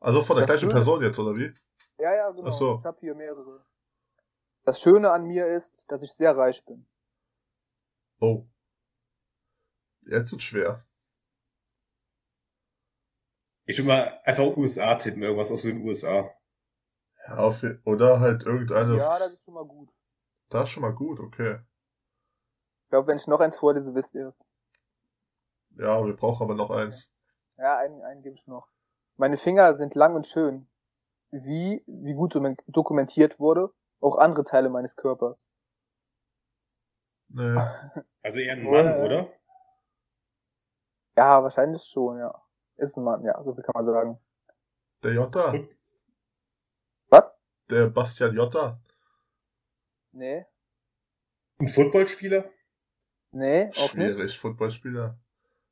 Also 0.00 0.22
von 0.22 0.36
der 0.36 0.46
Das 0.46 0.52
gleichen 0.54 0.60
Schöne- 0.62 0.72
Person 0.74 1.02
jetzt, 1.02 1.18
oder 1.18 1.36
wie? 1.36 1.52
Ja, 1.98 2.14
ja, 2.14 2.30
genau. 2.30 2.48
Ach 2.48 2.52
so. 2.52 2.76
Ich 2.78 2.84
habe 2.86 2.98
hier 3.00 3.14
mehrere. 3.14 3.66
Das 4.64 4.80
Schöne 4.80 5.10
an 5.12 5.24
mir 5.26 5.46
ist, 5.46 5.84
dass 5.88 6.02
ich 6.02 6.12
sehr 6.12 6.36
reich 6.36 6.64
bin. 6.64 6.86
Oh. 8.20 8.46
Jetzt 10.02 10.32
wird's 10.32 10.44
schwer. 10.44 10.80
Ich 13.66 13.78
will 13.78 13.84
mal 13.84 14.20
einfach 14.24 14.44
USA 14.56 14.94
tippen, 14.94 15.22
irgendwas 15.22 15.52
aus 15.52 15.62
den 15.62 15.82
USA. 15.84 16.30
Ja, 17.26 17.36
auf, 17.36 17.64
oder 17.84 18.20
halt 18.20 18.44
irgendeine. 18.44 18.96
Ja, 18.96 19.18
das 19.18 19.32
ist 19.34 19.44
schon 19.44 19.54
mal 19.54 19.64
gut. 19.66 19.90
das 20.48 20.64
ist 20.64 20.70
schon 20.70 20.82
mal 20.82 20.94
gut, 20.94 21.20
okay. 21.20 21.60
Ich 22.84 22.90
glaube, 22.90 23.08
wenn 23.08 23.16
ich 23.18 23.26
noch 23.26 23.40
eins 23.40 23.58
vorlese, 23.58 23.94
wisst 23.94 24.14
ihr 24.14 24.28
es. 24.28 24.44
Ja, 25.76 26.04
wir 26.04 26.16
brauchen 26.16 26.42
aber 26.44 26.54
noch 26.54 26.70
eins. 26.70 27.12
Ja, 27.56 27.78
einen, 27.78 28.02
einen 28.02 28.22
gebe 28.22 28.34
ich 28.34 28.46
noch. 28.46 28.68
Meine 29.16 29.36
Finger 29.36 29.74
sind 29.76 29.94
lang 29.94 30.14
und 30.16 30.26
schön. 30.26 30.68
Wie, 31.30 31.84
wie 31.86 32.14
gut 32.14 32.34
dokum- 32.34 32.56
dokumentiert 32.66 33.38
wurde, 33.38 33.72
auch 34.00 34.16
andere 34.16 34.44
Teile 34.44 34.68
meines 34.70 34.96
Körpers. 34.96 35.48
Nee. 37.28 37.56
Also 38.22 38.38
eher 38.40 38.52
ein 38.52 38.64
Mann, 38.64 38.86
Ja. 38.86 39.02
oder? 39.04 39.32
Ja, 41.16 41.42
wahrscheinlich 41.42 41.82
schon, 41.84 42.18
ja. 42.18 42.34
Ist 42.76 42.96
ein 42.98 43.04
Mann, 43.04 43.24
ja, 43.24 43.42
so 43.42 43.54
viel 43.54 43.62
kann 43.62 43.72
man 43.74 43.86
sagen. 43.86 44.18
Der 45.02 45.12
Jota. 45.14 45.54
Der 47.70 47.86
Bastian 47.88 48.34
Jota. 48.34 48.78
Nee, 50.12 50.44
Ein 51.58 51.68
Footballspieler? 51.68 52.50
nee, 53.32 53.66
auch 53.68 53.94
nicht. 53.94 54.12
Schwierig, 54.14 54.38
Footballspieler. 54.38 55.16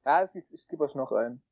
Ja, 0.04 0.22
es 0.22 0.32
gibt, 0.32 0.52
ich 0.52 0.68
gebe 0.68 0.84
euch 0.84 0.94
noch 0.94 1.10
einen. 1.12 1.42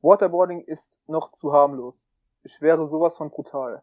Waterboarding 0.00 0.64
ist 0.64 1.00
noch 1.06 1.30
zu 1.32 1.52
harmlos. 1.52 2.08
Ich 2.42 2.60
wäre 2.60 2.88
sowas 2.88 3.16
von 3.16 3.30
brutal. 3.30 3.82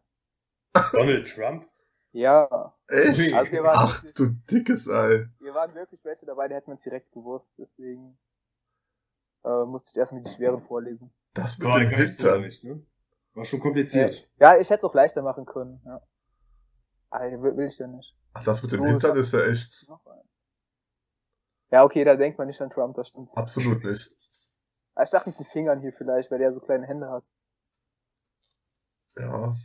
Donald 0.92 1.34
Trump? 1.34 1.70
Ja, 2.12 2.74
Echt? 2.88 3.34
Also 3.34 3.52
wir 3.52 3.64
waren 3.64 3.78
Ach 3.78 4.04
wirklich- 4.04 4.14
du 4.16 4.30
dickes 4.52 4.90
Ei. 4.90 5.30
hier 5.40 5.54
waren 5.54 5.74
wirklich 5.74 6.04
welche 6.04 6.26
dabei, 6.26 6.48
die 6.48 6.56
hätten 6.56 6.68
wir 6.72 6.76
es 6.76 6.82
direkt 6.82 7.12
gewusst, 7.14 7.52
deswegen 7.58 8.18
äh, 9.46 9.64
musste 9.66 9.92
ich 9.94 9.98
erstmal 9.98 10.24
die 10.24 10.32
schweren 10.32 10.60
vorlesen. 10.60 11.14
Das 11.34 11.58
mit 11.60 11.68
War 11.68 11.80
dem 11.80 11.88
nicht 11.90 11.98
Hintern. 11.98 12.42
leicht, 12.42 12.64
ne? 12.64 12.86
War 13.34 13.46
schon 13.46 13.60
kompliziert. 13.60 14.30
Ja, 14.40 14.58
ich 14.58 14.70
hätte 14.70 14.80
es 14.80 14.84
auch 14.84 14.94
leichter 14.94 15.22
machen 15.22 15.46
können, 15.46 15.82
ja. 15.86 16.02
Aber 17.10 17.26
will, 17.42 17.58
will 17.58 17.68
ich 17.68 17.78
ja 17.78 17.88
nicht. 17.88 18.16
Ach, 18.34 18.44
das 18.44 18.62
mit 18.62 18.72
dem 18.72 18.82
Du, 18.82 18.88
Hintern 18.88 19.18
ist 19.18 19.34
ja 19.34 19.42
echt. 19.46 19.88
Ja, 21.72 21.84
okay, 21.84 22.04
da 22.04 22.16
denkt 22.16 22.38
man 22.38 22.48
nicht 22.48 22.62
an 22.62 22.70
Trump, 22.70 22.96
das 22.96 23.10
stimmt. 23.10 23.30
absolut 23.36 23.84
nicht. 23.84 24.10
Aber 24.96 25.04
ich 25.04 25.10
dachte 25.12 25.30
mit 25.30 25.40
den 25.40 25.46
Fingern 25.46 25.82
hier 25.82 25.94
vielleicht, 25.94 26.30
weil 26.32 26.40
der 26.40 26.52
so 26.52 26.60
kleine 26.60 26.86
Hände 26.88 27.10
hat. 27.10 27.24
Ja. 29.18 29.56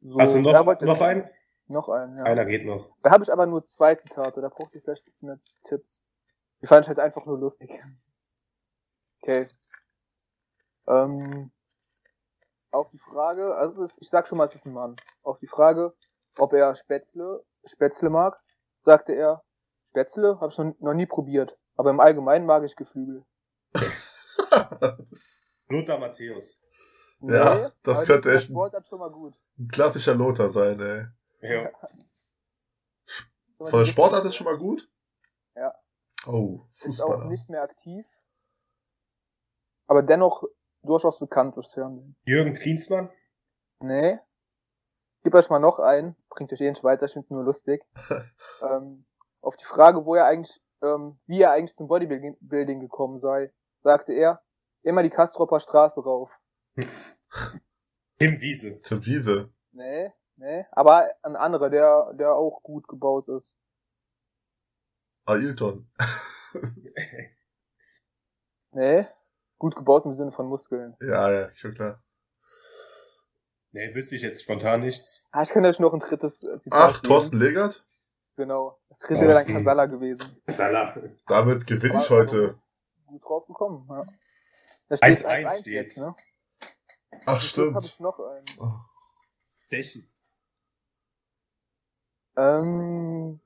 So, 0.00 0.18
Hast 0.20 0.34
du 0.34 0.40
noch, 0.40 0.80
noch 0.80 1.00
einen? 1.00 1.28
Noch 1.68 1.88
einen, 1.88 2.18
ja. 2.18 2.24
Einer 2.24 2.44
geht 2.44 2.64
noch. 2.64 2.96
Da 3.02 3.10
habe 3.10 3.24
ich 3.24 3.32
aber 3.32 3.46
nur 3.46 3.64
zwei 3.64 3.94
Zitate, 3.96 4.40
da 4.40 4.48
brauchte 4.48 4.78
ich 4.78 4.84
vielleicht 4.84 5.02
ein 5.02 5.10
bisschen 5.10 5.28
mehr 5.28 5.40
Tipps. 5.64 6.02
Die 6.62 6.66
fand 6.66 6.84
ich 6.84 6.88
halt 6.88 7.00
einfach 7.00 7.26
nur 7.26 7.38
lustig. 7.38 7.70
Okay. 9.20 9.48
Ähm, 10.88 11.50
auf 12.70 12.88
die 12.90 12.98
Frage, 12.98 13.54
also 13.56 13.82
es 13.82 13.92
ist, 13.92 14.02
ich 14.02 14.08
sag 14.10 14.26
schon 14.28 14.38
mal, 14.38 14.44
es 14.44 14.54
ist 14.54 14.66
ein 14.66 14.72
Mann. 14.72 14.96
Auf 15.22 15.38
die 15.38 15.46
Frage, 15.46 15.94
ob 16.38 16.52
er 16.52 16.74
Spätzle, 16.74 17.44
Spätzle 17.64 18.10
mag, 18.10 18.40
sagte 18.84 19.14
er, 19.14 19.42
Spätzle 19.88 20.38
habe 20.40 20.52
ich 20.52 20.58
noch, 20.58 20.74
noch 20.80 20.94
nie 20.94 21.06
probiert, 21.06 21.56
aber 21.76 21.90
im 21.90 22.00
Allgemeinen 22.00 22.44
mag 22.46 22.64
ich 22.64 22.76
Geflügel. 22.76 23.24
Lothar 25.68 25.98
Matthäus. 25.98 26.58
Ja, 27.20 27.72
das 27.82 28.04
könnte 28.04 28.32
echt 28.34 28.50
ein- 28.50 28.54
Wort 28.54 28.74
hat 28.74 28.86
schon 28.86 28.98
mal 29.00 29.10
gut. 29.10 29.34
Ein 29.58 29.68
klassischer 29.68 30.14
Lothar 30.14 30.50
sein, 30.50 30.78
ey. 30.80 31.06
Ja. 31.40 31.70
Von 33.58 33.78
der 33.80 33.84
Sportart 33.86 34.24
ist 34.26 34.36
schon 34.36 34.44
mal 34.44 34.58
gut? 34.58 34.88
Ja. 35.54 35.74
Oh, 36.26 36.66
Ist 36.74 36.82
auch 37.00 37.06
Fußballer. 37.08 37.28
nicht 37.30 37.48
mehr 37.48 37.62
aktiv. 37.62 38.04
Aber 39.86 40.02
dennoch 40.02 40.44
durchaus 40.86 41.18
bekannt 41.18 41.56
durchs 41.56 41.72
Fernsehen. 41.72 42.16
Jürgen 42.24 42.54
Klinsmann? 42.54 43.10
Nee. 43.80 44.18
Gib 45.22 45.34
euch 45.34 45.50
mal 45.50 45.58
noch 45.58 45.78
einen. 45.78 46.16
Bringt 46.30 46.52
euch 46.52 46.60
eh 46.60 46.68
nicht 46.68 46.84
weiter, 46.84 47.06
ich 47.06 47.12
finde 47.12 47.34
nur 47.34 47.44
lustig. 47.44 47.84
ähm, 48.62 49.04
auf 49.40 49.56
die 49.56 49.64
Frage, 49.64 50.04
wo 50.04 50.14
er 50.14 50.26
eigentlich, 50.26 50.60
ähm, 50.82 51.18
wie 51.26 51.42
er 51.42 51.50
eigentlich 51.50 51.74
zum 51.74 51.88
Bodybuilding 51.88 52.80
gekommen 52.80 53.18
sei, 53.18 53.52
sagte 53.82 54.12
er, 54.12 54.42
immer 54.82 55.02
die 55.02 55.10
Kastropper 55.10 55.60
Straße 55.60 56.00
rauf. 56.02 56.30
Tim 58.18 58.40
Wiese. 58.40 58.80
Tim 58.82 59.04
Wiese. 59.04 59.52
Nee, 59.72 60.12
nee. 60.36 60.64
Aber 60.70 61.10
ein 61.22 61.36
anderer, 61.36 61.70
der, 61.70 62.12
der 62.14 62.34
auch 62.34 62.62
gut 62.62 62.88
gebaut 62.88 63.28
ist. 63.28 63.46
Ailton. 65.26 65.90
Nee. 68.76 69.06
Gut 69.58 69.74
gebaut 69.74 70.04
im 70.04 70.14
Sinne 70.14 70.32
von 70.32 70.46
Muskeln. 70.46 70.96
ja, 71.00 71.30
ja, 71.30 71.54
schon 71.54 71.72
klar. 71.72 72.02
nee, 73.72 73.94
wüsste 73.94 74.14
ich 74.14 74.22
jetzt 74.22 74.42
spontan 74.42 74.80
nichts. 74.80 75.26
Ah, 75.32 75.42
ich 75.42 75.48
kann 75.50 75.64
euch 75.64 75.78
noch 75.78 75.94
ein 75.94 76.00
drittes 76.00 76.42
äh, 76.42 76.60
Zitat 76.60 76.78
Ach, 76.78 76.94
geben. 77.00 77.08
Thorsten 77.08 77.38
Legert? 77.38 77.84
Genau. 78.36 78.78
Das 78.90 78.98
dritte 78.98 79.20
wäre 79.22 79.32
dann. 79.32 79.46
Kasala 79.46 79.86
gewesen. 79.86 80.42
Salah. 80.46 80.94
Damit 81.26 81.66
gewinne 81.66 81.98
ich 82.00 82.10
heute. 82.10 82.58
Gut 83.06 83.24
drauf 83.24 83.46
gekommen, 83.46 83.86
ja. 83.88 84.04
Da 84.88 84.96
1-1 84.96 85.24
1-1 85.24 85.60
steht's. 85.60 85.96
ne? 85.96 86.14
Ach, 87.24 87.26
habe 87.26 87.40
stimmt. 87.40 87.84
ich 87.84 87.98
noch 87.98 88.18
einen. 88.20 88.44
Oh. 88.60 88.78
Stechen. 89.64 90.06
Ähm, 92.36 93.40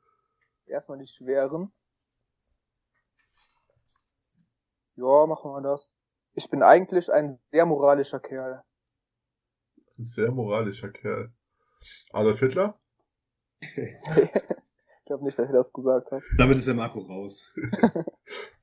erstmal 0.67 0.99
die 0.99 1.07
schweren. 1.07 1.73
Ja, 4.97 5.27
machen 5.27 5.53
wir 5.53 5.61
das. 5.63 5.95
Ich 6.35 6.49
bin 6.49 6.63
eigentlich 6.63 7.13
ein 7.13 7.39
sehr 7.51 7.67
moralischer 7.67 8.21
Kerl. 8.21 8.63
Ein 9.99 10.05
sehr 10.05 10.31
moralischer 10.31 10.91
Kerl. 10.91 11.33
Adolf 12.13 12.41
Hitler? 12.41 12.79
Ich 15.03 15.13
glaube 15.13 15.25
nicht, 15.25 15.37
dass 15.41 15.47
ich 15.47 15.53
das 15.53 15.73
gesagt 15.73 16.13
habe. 16.13 16.23
Damit 16.39 16.59
ist 16.59 16.69
der 16.69 16.75
Marco 16.75 17.01
raus. 17.01 17.53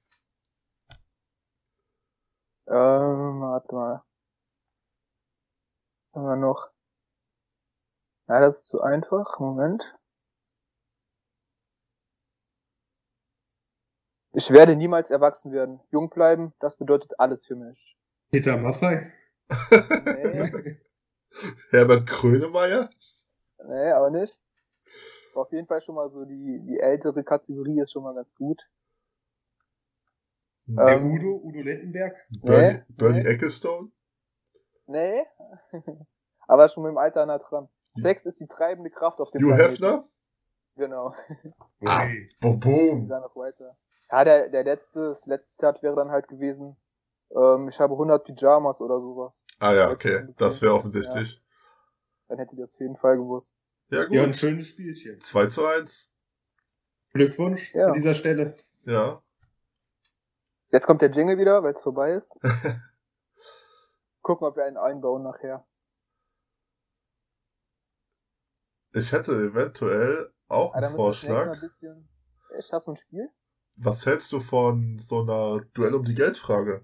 Ähm, 2.70 3.40
warte 3.42 3.74
mal. 3.74 4.04
Was 6.12 6.16
haben 6.22 6.28
wir 6.28 6.36
noch? 6.36 6.70
Ja, 8.28 8.42
das 8.42 8.58
ist 8.58 8.66
zu 8.68 8.82
einfach. 8.82 9.40
Moment. 9.40 9.84
Ich 14.38 14.52
werde 14.52 14.76
niemals 14.76 15.10
erwachsen 15.10 15.52
werden. 15.52 15.80
Jung 15.90 16.12
bleiben, 16.12 16.54
das 16.60 16.78
bedeutet 16.78 17.20
alles 17.20 17.48
für 17.48 17.56
mich. 17.56 17.98
Peter 18.30 18.56
Maffei? 18.56 19.12
Nee, 20.06 20.78
Herbert 21.72 22.06
Grönemeyer? 22.06 22.88
nee, 23.68 23.90
aber 23.90 24.12
nicht. 24.12 24.40
Aber 25.32 25.42
auf 25.42 25.52
jeden 25.52 25.66
Fall 25.66 25.82
schon 25.82 25.96
mal 25.96 26.12
so 26.12 26.24
die, 26.24 26.62
die 26.68 26.80
ältere 26.80 27.24
Kategorie 27.24 27.82
ist 27.82 27.92
schon 27.94 28.04
mal 28.04 28.14
ganz 28.14 28.36
gut. 28.36 28.62
Der 30.68 30.88
Ähm, 30.88 31.12
Udo? 31.12 31.42
Udo 31.44 31.62
Lindenberg? 31.62 32.16
Bernie, 32.44 32.74
nee, 32.78 32.84
Bernie 32.90 33.24
nee. 33.24 33.30
Ecclestone? 33.30 33.90
Nee. 34.86 35.26
aber 36.48 36.70
schon 36.70 36.84
mit 36.84 36.92
dem 36.92 37.00
Alter 37.00 37.26
nah 37.26 37.40
dran. 37.40 37.70
Sex 37.96 38.28
ist 38.28 38.40
die 38.40 38.48
treibende 38.48 38.92
Kraft 38.92 39.20
auf 39.20 39.32
dem 39.32 39.42
Hugh 39.42 39.56
Planeten. 39.56 39.72
Hefner? 39.72 40.04
Genau. 40.76 41.16
Ah. 41.84 42.06
Boom, 42.40 42.60
boom. 42.60 43.08
Dann 43.08 43.24
noch 43.24 43.36
weiter. 43.36 43.76
Ja, 44.12 44.24
der, 44.24 44.50
der 44.50 44.64
letzte, 44.64 45.10
das 45.10 45.26
letzte 45.26 45.52
Zitat 45.52 45.84
wäre 45.84 45.96
dann 45.96 46.12
halt 46.12 46.28
gewesen, 46.28 46.78
ähm, 47.32 47.68
ich 47.68 47.80
habe 47.80 47.94
100 47.94 48.24
Pyjamas 48.24 48.80
oder 48.80 49.00
sowas. 49.02 49.44
Ah 49.60 49.74
ja, 49.74 49.90
okay. 49.92 50.28
Das 50.38 50.62
wäre 50.62 50.74
offensichtlich. 50.74 51.42
Dann 52.30 52.38
hättet 52.40 52.54
ihr 52.58 52.64
das 52.64 52.74
auf 52.76 52.80
jeden 52.80 52.98
Fall 52.98 53.18
gewusst. 53.18 53.56
Ja, 53.90 54.04
Ja, 54.10 54.24
ein 54.24 54.32
gut. 54.32 54.38
schönes 54.40 54.68
Spielchen. 54.70 55.20
2 55.20 55.48
zu 55.48 55.66
1. 55.66 56.12
Glückwunsch 57.14 57.74
Ja. 57.74 57.88
an 57.88 57.94
dieser 57.94 58.14
Stelle. 58.14 58.56
Ja. 58.86 59.22
Jetzt 60.72 60.86
kommt 60.86 61.02
der 61.02 61.12
Jingle 61.12 61.38
wieder, 61.38 61.64
weil 61.64 61.74
es 61.74 61.82
vorbei 61.82 62.14
ist. 62.14 62.34
Gucken, 64.22 64.46
ob 64.48 64.56
wir 64.58 64.66
einen 64.66 64.78
einbauen 64.78 65.24
nachher. 65.24 65.66
Ich 68.94 69.12
hätte 69.12 69.32
eventuell 69.34 70.34
auch 70.48 70.74
Ah, 70.74 70.78
einen 70.78 70.90
vielleicht 70.92 70.98
mal 71.28 71.42
ein 71.42 71.48
Vorschlag. 71.48 71.62
bisschen. 71.62 72.10
Echt, 72.58 72.72
hast 72.74 72.88
du 72.88 72.92
ein 72.92 72.98
Spiel? 72.98 73.30
Was 73.78 74.06
hältst 74.06 74.32
du 74.32 74.40
von 74.40 74.98
so 74.98 75.22
einer 75.22 75.62
Duell 75.74 75.94
um 75.94 76.04
die 76.04 76.16
Geldfrage? 76.16 76.84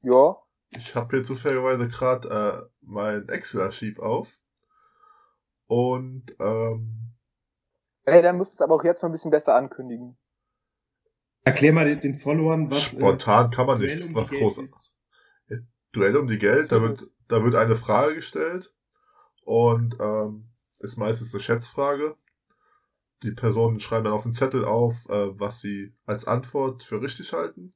Ja. 0.00 0.36
Ich 0.70 0.94
habe 0.94 1.16
hier 1.16 1.24
zufälligerweise 1.24 1.88
gerade 1.88 2.28
äh, 2.28 2.70
mein 2.80 3.28
Excel-Archiv 3.28 3.98
auf. 3.98 4.40
Und 5.66 6.34
ähm, 6.40 7.12
Ey, 8.04 8.22
dann 8.22 8.38
musst 8.38 8.52
du 8.52 8.54
es 8.56 8.60
aber 8.62 8.74
auch 8.74 8.84
jetzt 8.84 9.02
mal 9.02 9.08
ein 9.08 9.12
bisschen 9.12 9.30
besser 9.30 9.54
ankündigen. 9.54 10.16
Erklär 11.44 11.72
mal 11.72 11.84
den, 11.84 12.00
den 12.00 12.14
Followern, 12.14 12.70
was 12.70 12.78
äh, 12.78 12.96
spontan 12.96 13.50
kann 13.50 13.66
man 13.66 13.78
Duell 13.78 13.94
nicht 13.94 14.02
um 14.02 14.08
die 14.10 14.14
was 14.14 14.30
Geld 14.30 14.42
groß. 14.42 14.58
ist. 14.58 14.92
Duell 15.92 16.16
um 16.16 16.28
die 16.28 16.38
Geld, 16.38 16.72
da 16.72 16.80
wird, 16.80 17.10
da 17.28 17.42
wird 17.42 17.56
eine 17.56 17.76
Frage 17.76 18.14
gestellt 18.14 18.72
und 19.44 19.96
ähm, 20.00 20.50
ist 20.78 20.96
meistens 20.96 21.34
eine 21.34 21.42
Schätzfrage. 21.42 22.16
Die 23.22 23.32
Personen 23.32 23.80
schreiben 23.80 24.04
dann 24.04 24.14
auf 24.14 24.22
den 24.22 24.32
Zettel 24.32 24.64
auf, 24.64 25.08
äh, 25.08 25.38
was 25.38 25.60
sie 25.60 25.94
als 26.06 26.26
Antwort 26.26 26.82
für 26.82 27.02
richtig 27.02 27.32
halten. 27.32 27.70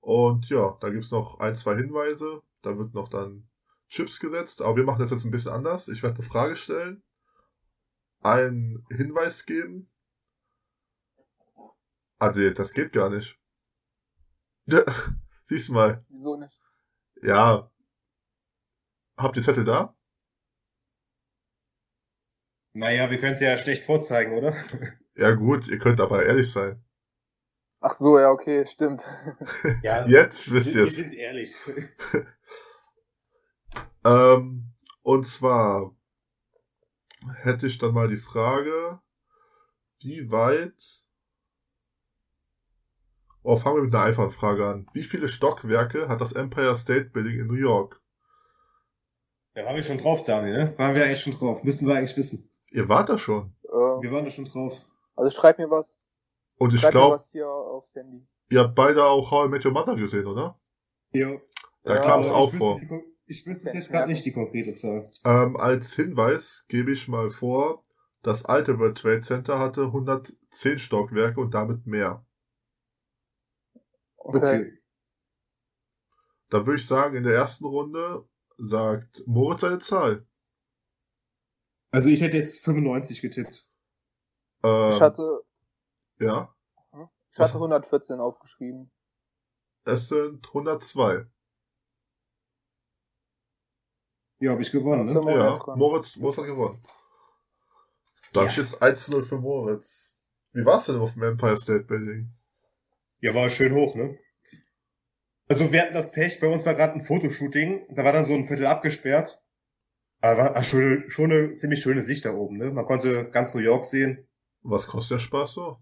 Und 0.00 0.48
ja, 0.48 0.76
da 0.80 0.90
gibt's 0.90 1.10
noch 1.10 1.38
ein, 1.38 1.54
zwei 1.54 1.76
Hinweise. 1.76 2.42
Da 2.62 2.76
wird 2.76 2.94
noch 2.94 3.08
dann 3.08 3.48
Chips 3.88 4.18
gesetzt. 4.18 4.62
Aber 4.62 4.76
wir 4.76 4.84
machen 4.84 5.00
das 5.00 5.10
jetzt 5.10 5.24
ein 5.24 5.30
bisschen 5.30 5.52
anders. 5.52 5.88
Ich 5.88 6.02
werde 6.02 6.16
eine 6.16 6.24
Frage 6.24 6.56
stellen, 6.56 7.02
einen 8.20 8.84
Hinweis 8.88 9.46
geben. 9.46 9.90
Ah, 12.18 12.32
nee, 12.34 12.50
das 12.50 12.72
geht 12.72 12.92
gar 12.92 13.10
nicht. 13.10 13.38
Siehst 15.42 15.68
du 15.68 15.72
mal. 15.72 15.98
Wieso 16.08 16.36
nicht? 16.36 16.60
Ja. 17.22 17.70
Habt 19.16 19.36
ihr 19.36 19.42
Zettel 19.42 19.64
da? 19.64 19.96
Naja, 22.72 23.10
wir 23.10 23.18
können 23.18 23.32
es 23.32 23.40
ja 23.40 23.56
schlecht 23.56 23.84
vorzeigen, 23.84 24.32
oder? 24.34 24.54
Ja 25.16 25.32
gut, 25.32 25.68
ihr 25.68 25.78
könnt 25.78 26.00
aber 26.00 26.24
ehrlich 26.24 26.50
sein. 26.50 26.82
Ach 27.80 27.94
so, 27.94 28.18
ja, 28.18 28.30
okay, 28.30 28.66
stimmt. 28.66 29.04
Ja, 29.82 30.06
Jetzt 30.06 30.52
wisst 30.52 30.74
wir, 30.74 30.74
ihr 30.74 30.80
wir 30.82 30.88
es. 30.88 30.94
sind 30.96 31.14
ehrlich. 31.14 31.54
Ähm, 34.04 34.72
und 35.02 35.26
zwar 35.26 35.94
hätte 37.42 37.66
ich 37.66 37.76
dann 37.78 37.92
mal 37.92 38.08
die 38.08 38.16
Frage, 38.16 39.00
wie 40.00 40.30
weit... 40.30 41.04
Oh, 43.42 43.56
fangen 43.56 43.76
wir 43.76 43.82
mit 43.82 43.94
einer 43.94 44.04
einfachen 44.04 44.30
Frage 44.30 44.66
an. 44.66 44.86
Wie 44.94 45.04
viele 45.04 45.28
Stockwerke 45.28 46.08
hat 46.08 46.20
das 46.20 46.32
Empire 46.32 46.76
State 46.76 47.10
Building 47.10 47.40
in 47.40 47.46
New 47.46 47.54
York? 47.54 48.00
Da 49.54 49.64
waren 49.64 49.76
wir 49.76 49.82
schon 49.82 49.98
drauf, 49.98 50.24
Daniel, 50.24 50.64
ne? 50.64 50.78
Waren 50.78 50.94
wir 50.94 51.04
eigentlich 51.04 51.20
schon 51.20 51.32
drauf. 51.34 51.62
Müssten 51.62 51.86
wir 51.86 51.94
eigentlich 51.96 52.16
wissen. 52.16 52.50
Ihr 52.70 52.88
wart 52.88 53.08
da 53.08 53.18
schon. 53.18 53.54
Ähm, 53.64 54.02
Wir 54.02 54.12
waren 54.12 54.24
da 54.24 54.30
schon 54.30 54.44
drauf. 54.44 54.80
also 55.16 55.30
schreib 55.30 55.58
mir 55.58 55.70
was. 55.70 55.96
Und 56.56 56.74
ich 56.74 56.80
Schreib 56.80 56.94
mir 56.94 57.00
glaube, 57.00 57.14
was 57.16 57.30
hier 57.30 57.48
aufs 57.48 57.94
Handy. 57.94 58.26
ihr 58.50 58.60
habt 58.60 58.74
beide 58.74 59.04
auch 59.04 59.30
How 59.30 59.46
I 59.46 59.48
Met 59.48 59.64
Your 59.64 59.72
Mother 59.72 59.96
gesehen, 59.96 60.26
oder? 60.26 60.58
Ja. 61.12 61.30
Da 61.84 61.94
Ja, 61.96 62.00
kam 62.00 62.20
es 62.20 62.30
auch 62.30 62.52
vor. 62.52 62.78
die 62.78 62.88
Ich 63.26 63.46
wüsste 63.46 63.68
Ja, 63.68 63.74
jetzt 63.74 63.90
gerade 63.90 64.08
nicht 64.08 64.24
die 64.24 64.32
konkrete 64.32 64.74
Zahl. 64.74 65.10
Ähm, 65.24 65.56
als 65.56 65.94
Hinweis 65.94 66.64
gebe 66.68 66.92
ich 66.92 67.08
mal 67.08 67.30
vor, 67.30 67.82
das 68.22 68.44
alte 68.44 68.78
World 68.78 68.98
Trade 68.98 69.20
Center 69.22 69.58
hatte 69.58 69.84
110 69.84 70.78
Stockwerke 70.78 71.40
und 71.40 71.54
damit 71.54 71.86
mehr. 71.86 72.24
Okay. 74.18 74.78
Da 76.50 76.66
würde 76.66 76.76
ich 76.80 76.86
sagen, 76.86 77.16
in 77.16 77.22
der 77.22 77.34
ersten 77.34 77.64
Runde 77.64 78.28
sagt 78.58 79.22
Moritz 79.26 79.64
eine 79.64 79.78
Zahl. 79.78 80.26
Also 81.90 82.08
ich 82.08 82.20
hätte 82.20 82.36
jetzt 82.36 82.62
95 82.64 83.20
getippt. 83.20 83.66
Ähm, 84.62 84.92
Ich 84.92 85.00
hatte, 85.00 85.42
ja, 86.18 86.54
ich 87.32 87.38
hatte 87.38 87.54
114 87.54 88.20
aufgeschrieben. 88.20 88.90
es 89.84 90.08
sind 90.08 90.46
102. 90.48 91.26
Ja, 94.38 94.52
habe 94.52 94.62
ich 94.62 94.70
gewonnen, 94.72 95.06
ne? 95.06 95.14
Moritz 95.14 95.34
ja, 95.36 95.58
dran. 95.58 95.78
Moritz, 95.78 96.16
Moritz 96.16 96.38
hat 96.38 96.46
gewonnen. 96.46 96.80
Da 98.32 98.44
Ja. 98.44 98.50
steht 98.50 98.80
1-0 98.80 99.24
für 99.24 99.38
Moritz. 99.38 100.16
Wie 100.52 100.64
war's 100.64 100.86
denn 100.86 100.96
auf 101.00 101.12
dem 101.14 101.22
Empire 101.24 101.56
State 101.56 101.84
Building? 101.84 102.32
Ja, 103.20 103.34
war 103.34 103.48
schön 103.50 103.74
hoch, 103.74 103.94
ne? 103.94 104.18
Also 105.48 105.70
wir 105.72 105.82
hatten 105.82 105.94
das 105.94 106.12
Pech, 106.12 106.38
bei 106.40 106.46
uns 106.46 106.64
war 106.64 106.74
gerade 106.74 106.94
ein 106.94 107.02
Fotoshooting, 107.02 107.86
da 107.94 108.04
war 108.04 108.12
dann 108.12 108.24
so 108.24 108.34
ein 108.34 108.46
Viertel 108.46 108.66
abgesperrt. 108.66 109.42
Aber 110.22 110.54
war 110.54 110.64
schon, 110.64 111.04
schon 111.08 111.32
eine 111.32 111.56
ziemlich 111.56 111.80
schöne 111.80 112.02
Sicht 112.02 112.24
da 112.24 112.32
oben, 112.34 112.58
ne? 112.58 112.70
Man 112.70 112.84
konnte 112.84 113.28
ganz 113.30 113.54
New 113.54 113.60
York 113.62 113.86
sehen. 113.86 114.26
Was 114.62 114.86
kostet 114.86 115.16
der 115.16 115.18
Spaß 115.20 115.52
so? 115.54 115.78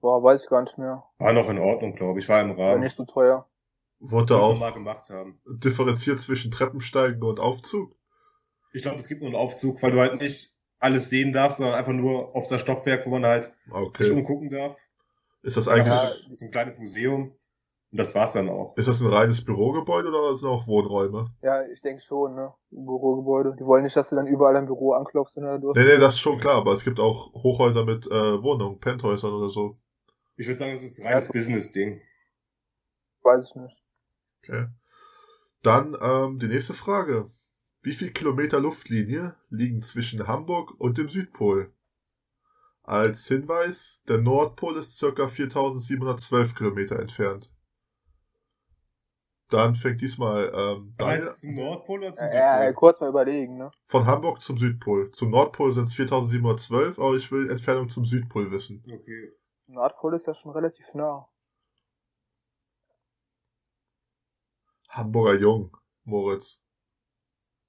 Boah, 0.00 0.22
weiß 0.22 0.42
ich 0.44 0.48
gar 0.48 0.62
nicht 0.62 0.78
mehr. 0.78 1.04
War 1.18 1.32
noch 1.32 1.50
in 1.50 1.58
Ordnung, 1.58 1.94
glaube 1.94 2.20
ich. 2.20 2.28
War 2.28 2.40
im 2.40 2.56
War 2.56 2.70
Rahmen. 2.72 2.80
nicht 2.82 2.96
so 2.96 3.04
teuer. 3.04 3.46
Wurde 4.00 4.34
Was 4.34 4.42
auch 4.42 4.58
mal 4.60 4.72
gemacht 4.72 5.10
haben. 5.10 5.40
differenziert 5.46 6.20
zwischen 6.20 6.50
Treppensteigen 6.52 7.22
und 7.22 7.40
Aufzug? 7.40 7.94
Ich 8.72 8.82
glaube, 8.82 8.98
es 8.98 9.08
gibt 9.08 9.22
nur 9.22 9.30
einen 9.30 9.36
Aufzug, 9.36 9.82
weil 9.82 9.90
du 9.90 9.98
halt 10.00 10.20
nicht 10.20 10.54
alles 10.78 11.10
sehen 11.10 11.32
darfst, 11.32 11.58
sondern 11.58 11.74
einfach 11.74 11.92
nur 11.92 12.34
auf 12.36 12.46
das 12.46 12.60
Stockwerk, 12.60 13.04
wo 13.06 13.10
man 13.10 13.26
halt 13.26 13.44
sich 13.44 13.74
Okay. 13.74 14.10
umgucken 14.12 14.50
darf. 14.50 14.78
Ist 15.42 15.56
das 15.56 15.66
Ja, 15.66 15.72
eigentlich, 15.72 15.88
das 15.88 16.26
ist 16.30 16.42
ein 16.42 16.50
kleines 16.52 16.78
Museum. 16.78 17.34
Und 17.90 17.98
das 17.98 18.14
war's 18.14 18.34
dann 18.34 18.50
auch. 18.50 18.76
ist 18.76 18.86
das 18.86 19.00
ein 19.00 19.06
reines 19.06 19.42
Bürogebäude 19.44 20.08
oder 20.08 20.36
sind 20.36 20.46
auch 20.48 20.66
Wohnräume? 20.66 21.30
Ja, 21.42 21.66
ich 21.66 21.80
denke 21.80 22.02
schon, 22.02 22.34
ne? 22.34 22.52
Bürogebäude. 22.70 23.56
Die 23.58 23.64
wollen 23.64 23.84
nicht, 23.84 23.96
dass 23.96 24.10
du 24.10 24.16
dann 24.16 24.26
überall 24.26 24.56
im 24.56 24.66
Büro 24.66 24.92
anklopfst, 24.92 25.36
wenn 25.36 25.60
du. 25.60 25.70
Nee, 25.74 25.84
nee, 25.84 25.96
das 25.98 26.14
ist 26.14 26.20
schon 26.20 26.38
klar, 26.38 26.56
aber 26.56 26.72
es 26.72 26.84
gibt 26.84 27.00
auch 27.00 27.32
Hochhäuser 27.32 27.86
mit 27.86 28.06
äh, 28.06 28.42
Wohnungen, 28.42 28.78
Penthäusern 28.78 29.32
oder 29.32 29.48
so. 29.48 29.78
Ich 30.36 30.46
würde 30.46 30.58
sagen, 30.58 30.72
das 30.72 30.82
ist 30.82 31.00
ein 31.00 31.06
reines 31.06 31.26
Ja. 31.26 31.32
Business-Ding. 31.32 32.00
Weiß 33.22 33.44
ich 33.48 33.54
nicht. 33.54 33.82
Okay. 34.42 34.66
Dann 35.62 35.96
ähm, 36.00 36.38
die 36.38 36.48
nächste 36.48 36.74
Frage. 36.74 37.26
Wie 37.80 37.92
viel 37.92 38.10
Kilometer 38.10 38.60
Luftlinie 38.60 39.36
liegen 39.48 39.82
zwischen 39.82 40.26
Hamburg 40.26 40.74
und 40.78 40.98
dem 40.98 41.08
Südpol? 41.08 41.72
Als 42.82 43.26
Hinweis, 43.28 44.02
der 44.08 44.18
Nordpol 44.18 44.76
ist 44.76 45.00
ca. 45.00 45.28
4712 45.28 46.54
Kilometer 46.54 46.98
entfernt. 46.98 47.50
Dann 49.50 49.74
fängt 49.74 50.00
diesmal 50.00 50.52
ähm, 50.54 50.92
heißt, 51.00 51.40
zum 51.40 51.54
Nordpol 51.54 52.00
oder 52.00 52.14
zum 52.14 52.26
Ja, 52.26 52.62
ja, 52.64 52.66
Südpol? 52.66 52.74
kurz 52.74 53.00
mal 53.00 53.08
überlegen, 53.08 53.56
ne? 53.56 53.70
von 53.86 54.06
Hamburg 54.06 54.40
zum 54.42 54.58
Südpol. 54.58 55.10
Zum 55.10 55.30
Nordpol 55.30 55.72
sind 55.72 55.84
es 55.84 55.94
4712, 55.94 56.98
aber 56.98 57.14
ich 57.16 57.30
will 57.32 57.50
Entfernung 57.50 57.88
zum 57.88 58.04
Südpol 58.04 58.50
wissen. 58.50 58.82
Okay. 58.90 59.32
Nordpol 59.66 60.14
ist 60.16 60.26
ja 60.26 60.34
schon 60.34 60.52
relativ 60.52 60.92
nah. 60.94 61.28
Hamburger 64.88 65.38
Jung, 65.40 65.76
Moritz. 66.04 66.60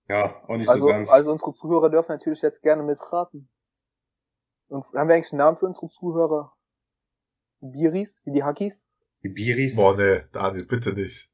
Ja, 0.09 0.43
auch 0.47 0.57
nicht 0.57 0.67
Also, 0.69 0.81
so 0.87 0.87
ganz. 0.87 1.09
also 1.11 1.31
unsere 1.31 1.53
Zuhörer 1.53 1.89
dürfen 1.89 2.11
natürlich 2.11 2.41
jetzt 2.41 2.61
gerne 2.61 2.83
mitraten. 2.83 3.49
Und 4.69 4.85
haben 4.93 5.07
wir 5.07 5.15
eigentlich 5.15 5.31
einen 5.31 5.37
Namen 5.39 5.57
für 5.57 5.65
unsere 5.67 5.87
Zuhörer? 5.89 6.53
Die 7.61 7.67
Biris? 7.67 8.19
Wie 8.23 8.31
die 8.31 8.43
Hackis? 8.43 8.87
Die 9.23 9.29
Biris, 9.29 9.75
Boah, 9.75 9.95
nee, 9.97 10.23
Daniel, 10.31 10.65
bitte 10.65 10.93
nicht. 10.93 11.31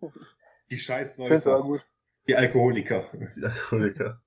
die 0.72 0.78
Scheißsäufer, 0.78 1.62
gut. 1.62 1.86
die 2.28 2.36
Alkoholiker. 2.36 3.10
Die 3.36 3.44
Alkoholiker. 3.46 4.22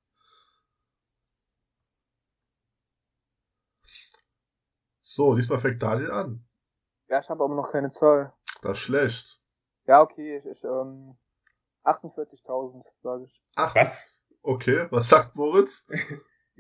So, 5.01 5.35
diesmal 5.35 5.61
fängt 5.61 5.83
Daniel 5.83 6.11
an. 6.13 6.45
Ja, 7.09 7.19
ich 7.21 7.29
habe 7.29 7.43
aber 7.45 7.55
noch 7.55 7.73
keine 7.73 7.91
Zahl. 7.91 8.33
Das 8.63 8.73
ist 8.79 8.85
schlecht. 8.85 9.41
Ja, 9.87 10.03
okay, 10.03 10.39
ich, 10.39 10.45
ich 10.45 10.65
ähm, 10.65 11.17
48.000, 11.85 12.85
sage 13.03 13.25
ich. 13.25 13.43
Ach, 13.57 13.75
Was? 13.75 14.05
okay, 14.43 14.87
was 14.91 15.09
sagt 15.09 15.35
Moritz? 15.37 15.87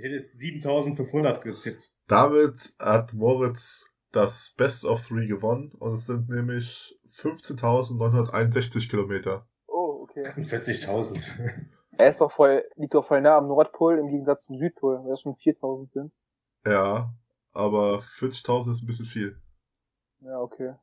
Ich 0.01 0.05
hätte 0.05 0.15
jetzt 0.15 0.39
7500 0.39 1.43
getippt. 1.43 1.93
Damit 2.07 2.73
hat 2.79 3.13
Moritz 3.15 3.88
das 4.13 4.55
Best 4.57 4.85
of 4.85 5.07
Three 5.07 5.27
gewonnen 5.27 5.73
und 5.79 5.93
es 5.93 6.07
sind 6.07 6.29
nämlich 6.29 6.99
15.961 7.07 8.89
Kilometer. 8.89 9.47
Oh, 9.67 10.03
okay. 10.03 10.23
40.000. 10.23 11.69
Er 12.01 12.11
ist 12.11 12.21
doch 12.21 12.31
voll, 12.31 12.65
liegt 12.77 12.95
doch 12.95 13.05
voll 13.05 13.21
nah 13.21 13.39
am 13.39 13.49
Nordpol 13.49 13.99
im 13.99 14.07
Gegensatz 14.07 14.45
zum 14.45 14.57
Südpol, 14.57 15.05
weil 15.05 15.15
es 15.15 15.21
schon 15.21 15.35
4.000 15.35 15.93
sind. 15.93 16.13
Ja, 16.65 17.13
aber 17.51 17.99
40.000 17.99 18.71
ist 18.71 18.83
ein 18.83 18.87
bisschen 18.87 19.07
viel. 19.07 19.43
Ja, 20.21 20.39
okay. 20.39 20.77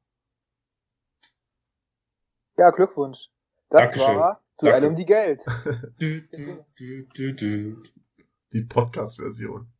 Ja, 2.57 2.69
Glückwunsch. 2.71 3.29
Das 3.69 3.83
Dankeschön. 3.83 4.17
war 4.17 4.43
Duell 4.57 4.85
um 4.85 4.95
die 4.95 5.05
Geld. 5.05 5.43
Die 8.51 8.61
Podcast-Version. 8.61 9.71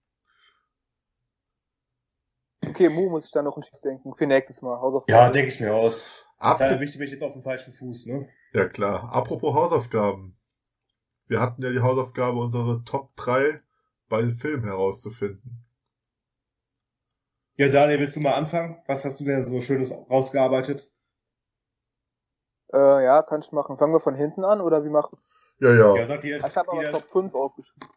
Okay, 2.76 2.90
Mu 2.90 3.10
muss 3.10 3.24
ich 3.26 3.32
da 3.32 3.42
noch 3.42 3.56
ein 3.56 3.64
Schiff 3.64 3.80
denken. 3.82 4.14
Für 4.16 4.28
nächstes 4.28 4.62
Mal. 4.62 4.78
Hausaufgaben. 4.80 5.18
Ja, 5.18 5.32
denke 5.32 5.48
ich 5.48 5.60
mir 5.62 5.74
aus. 5.74 6.26
Da 6.38 6.52
Apropos, 6.52 6.72
erwischte 6.74 7.00
mich 7.00 7.10
jetzt 7.12 7.24
auf 7.24 7.32
dem 7.32 7.42
falschen 7.42 7.72
Fuß, 7.74 8.08
ne? 8.08 8.28
ja 8.54 8.68
klar. 8.68 9.12
Apropos 9.14 9.54
Hausaufgaben. 9.54 10.38
Wir 11.28 11.40
hatten 11.40 11.62
ja 11.64 11.72
die 11.72 11.80
Hausaufgabe, 11.80 12.38
unsere 12.38 12.84
Top 12.84 13.16
3 13.16 13.56
bei 14.10 14.22
den 14.22 14.34
Filmen 14.34 14.66
herauszufinden. 14.66 15.66
Ja, 17.56 17.70
Daniel, 17.70 18.02
willst 18.02 18.18
du 18.18 18.20
mal 18.20 18.34
anfangen? 18.34 18.82
Was 18.88 19.06
hast 19.06 19.20
du 19.22 19.24
denn 19.24 19.46
so 19.46 19.62
Schönes 19.62 19.94
rausgearbeitet? 20.10 20.92
Äh, 22.74 23.04
ja, 23.06 23.22
kann 23.24 23.40
ich 23.42 23.52
machen. 23.54 23.78
Fangen 23.78 23.94
wir 23.94 24.02
von 24.02 24.16
hinten 24.16 24.44
an 24.44 24.60
oder 24.60 24.84
wie 24.84 24.90
machen? 24.90 25.18
Ja, 25.60 25.74
ja, 25.74 25.96
Ja, 25.96 26.06
sagt 26.06 26.26
ihr, 26.26 26.36
Ich 26.38 26.44
habe 26.58 26.70
aber 26.72 26.84
die- 26.84 26.92
Top 26.92 27.04
5 27.10 27.34
aufgeschrieben. 27.34 27.88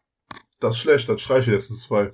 das 0.61 0.75
ist 0.75 0.79
schlecht, 0.79 1.09
dann 1.09 1.17
streiche 1.17 1.51
ich 1.53 1.55
jetzt 1.69 1.81
zwei. 1.81 2.11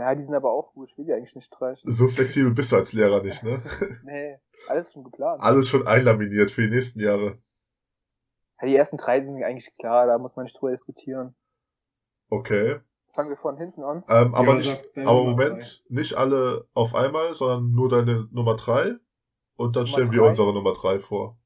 Ja, 0.00 0.14
die 0.14 0.24
sind 0.24 0.34
aber 0.34 0.50
auch 0.52 0.72
gut. 0.72 0.90
Ich 0.90 0.98
will 0.98 1.04
die 1.04 1.12
eigentlich 1.12 1.34
nicht 1.34 1.46
streichen. 1.46 1.90
So 1.90 2.08
flexibel 2.08 2.52
bist 2.54 2.72
du 2.72 2.76
als 2.76 2.92
Lehrer 2.92 3.22
nicht, 3.22 3.42
ne? 3.42 3.60
Nee, 4.04 4.38
alles 4.68 4.90
schon 4.92 5.04
geplant. 5.04 5.42
Alles 5.42 5.68
schon 5.68 5.86
einlaminiert 5.86 6.50
für 6.50 6.62
die 6.62 6.74
nächsten 6.74 7.00
Jahre. 7.00 7.38
Ja, 8.60 8.66
die 8.66 8.76
ersten 8.76 8.96
drei 8.96 9.20
sind 9.20 9.42
eigentlich 9.42 9.76
klar, 9.78 10.06
da 10.06 10.18
muss 10.18 10.36
man 10.36 10.44
nicht 10.44 10.58
drüber 10.58 10.72
diskutieren. 10.72 11.34
Okay. 12.30 12.80
Fangen 13.12 13.28
wir 13.30 13.36
von 13.36 13.56
hinten 13.56 13.82
an. 13.82 14.04
Ähm, 14.08 14.34
aber 14.34 14.52
Ja, 14.52 14.54
nicht, 14.54 14.88
aber 14.96 15.04
Nummer 15.24 15.30
Moment, 15.30 15.84
nicht 15.88 16.14
alle 16.14 16.66
auf 16.74 16.94
einmal, 16.94 17.34
sondern 17.34 17.72
nur 17.72 17.88
deine 17.88 18.28
Nummer 18.30 18.54
drei. 18.56 18.92
Und 19.56 19.76
dann 19.76 19.82
Nummer 19.84 19.86
stellen 19.86 20.12
wir 20.12 20.20
drei? 20.20 20.28
unsere 20.28 20.54
Nummer 20.54 20.72
drei 20.72 20.98
vor. 21.00 21.36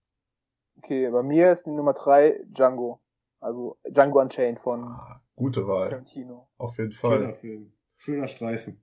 Okay, 0.79 1.11
bei 1.11 1.23
mir 1.23 1.51
ist 1.53 1.65
die 1.67 1.71
Nummer 1.71 1.95
drei 1.95 2.39
Django. 2.47 3.01
Also 3.41 3.79
Django 3.89 4.21
Unchained 4.21 4.61
von 4.61 4.85
Ah, 4.85 5.21
gute 5.35 5.67
Wahl. 5.67 5.89
Tarantino. 5.89 6.49
Auf 6.59 6.77
jeden 6.79 6.91
Schöner 6.93 7.17
Fall. 7.19 7.33
Film. 7.35 7.73
Schöner 8.05 8.27
Streifen. 8.29 8.81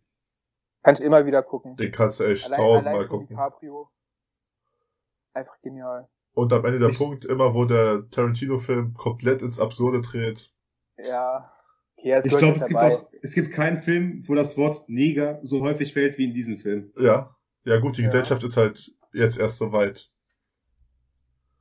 Kann 0.83 0.95
ich 0.95 1.01
immer 1.01 1.25
wieder 1.27 1.43
gucken. 1.43 1.75
Den 1.75 1.91
kannst 1.91 2.19
du 2.19 2.23
echt 2.23 2.45
Allein, 2.47 2.57
tausendmal 2.59 2.95
allein 2.95 3.07
gucken. 3.07 3.27
DiCaprio. 3.27 3.91
Einfach 5.33 5.61
genial. 5.61 6.09
Und 6.33 6.51
am 6.53 6.65
Ende 6.65 6.79
der 6.79 6.89
Ich- 6.89 6.97
Punkt, 6.97 7.23
immer 7.25 7.53
wo 7.53 7.65
der 7.65 8.09
Tarantino-Film 8.09 8.95
komplett 8.95 9.41
ins 9.43 9.59
Absurde 9.59 10.01
dreht. 10.01 10.51
Ja. 10.97 11.43
Okay, 11.97 12.19
Ich 12.23 12.35
glaube, 12.35 12.55
es 12.55 12.65
gibt 12.67 12.81
auch, 12.81 13.07
es 13.21 13.33
gibt 13.35 13.51
keinen 13.51 13.77
Film, 13.77 14.27
wo 14.27 14.33
das 14.33 14.57
Wort 14.57 14.89
Neger 14.89 15.39
so 15.43 15.61
häufig 15.61 15.93
fällt 15.93 16.17
wie 16.17 16.25
in 16.25 16.33
diesem 16.33 16.57
Film. 16.57 16.91
Ja. 16.97 17.35
Ja 17.63 17.79
gut, 17.79 17.97
die 17.97 18.01
Ja. 18.01 18.07
Gesellschaft 18.07 18.41
ist 18.41 18.57
halt 18.57 18.91
jetzt 19.13 19.37
erst 19.37 19.59
so 19.59 19.71
weit. 19.71 20.11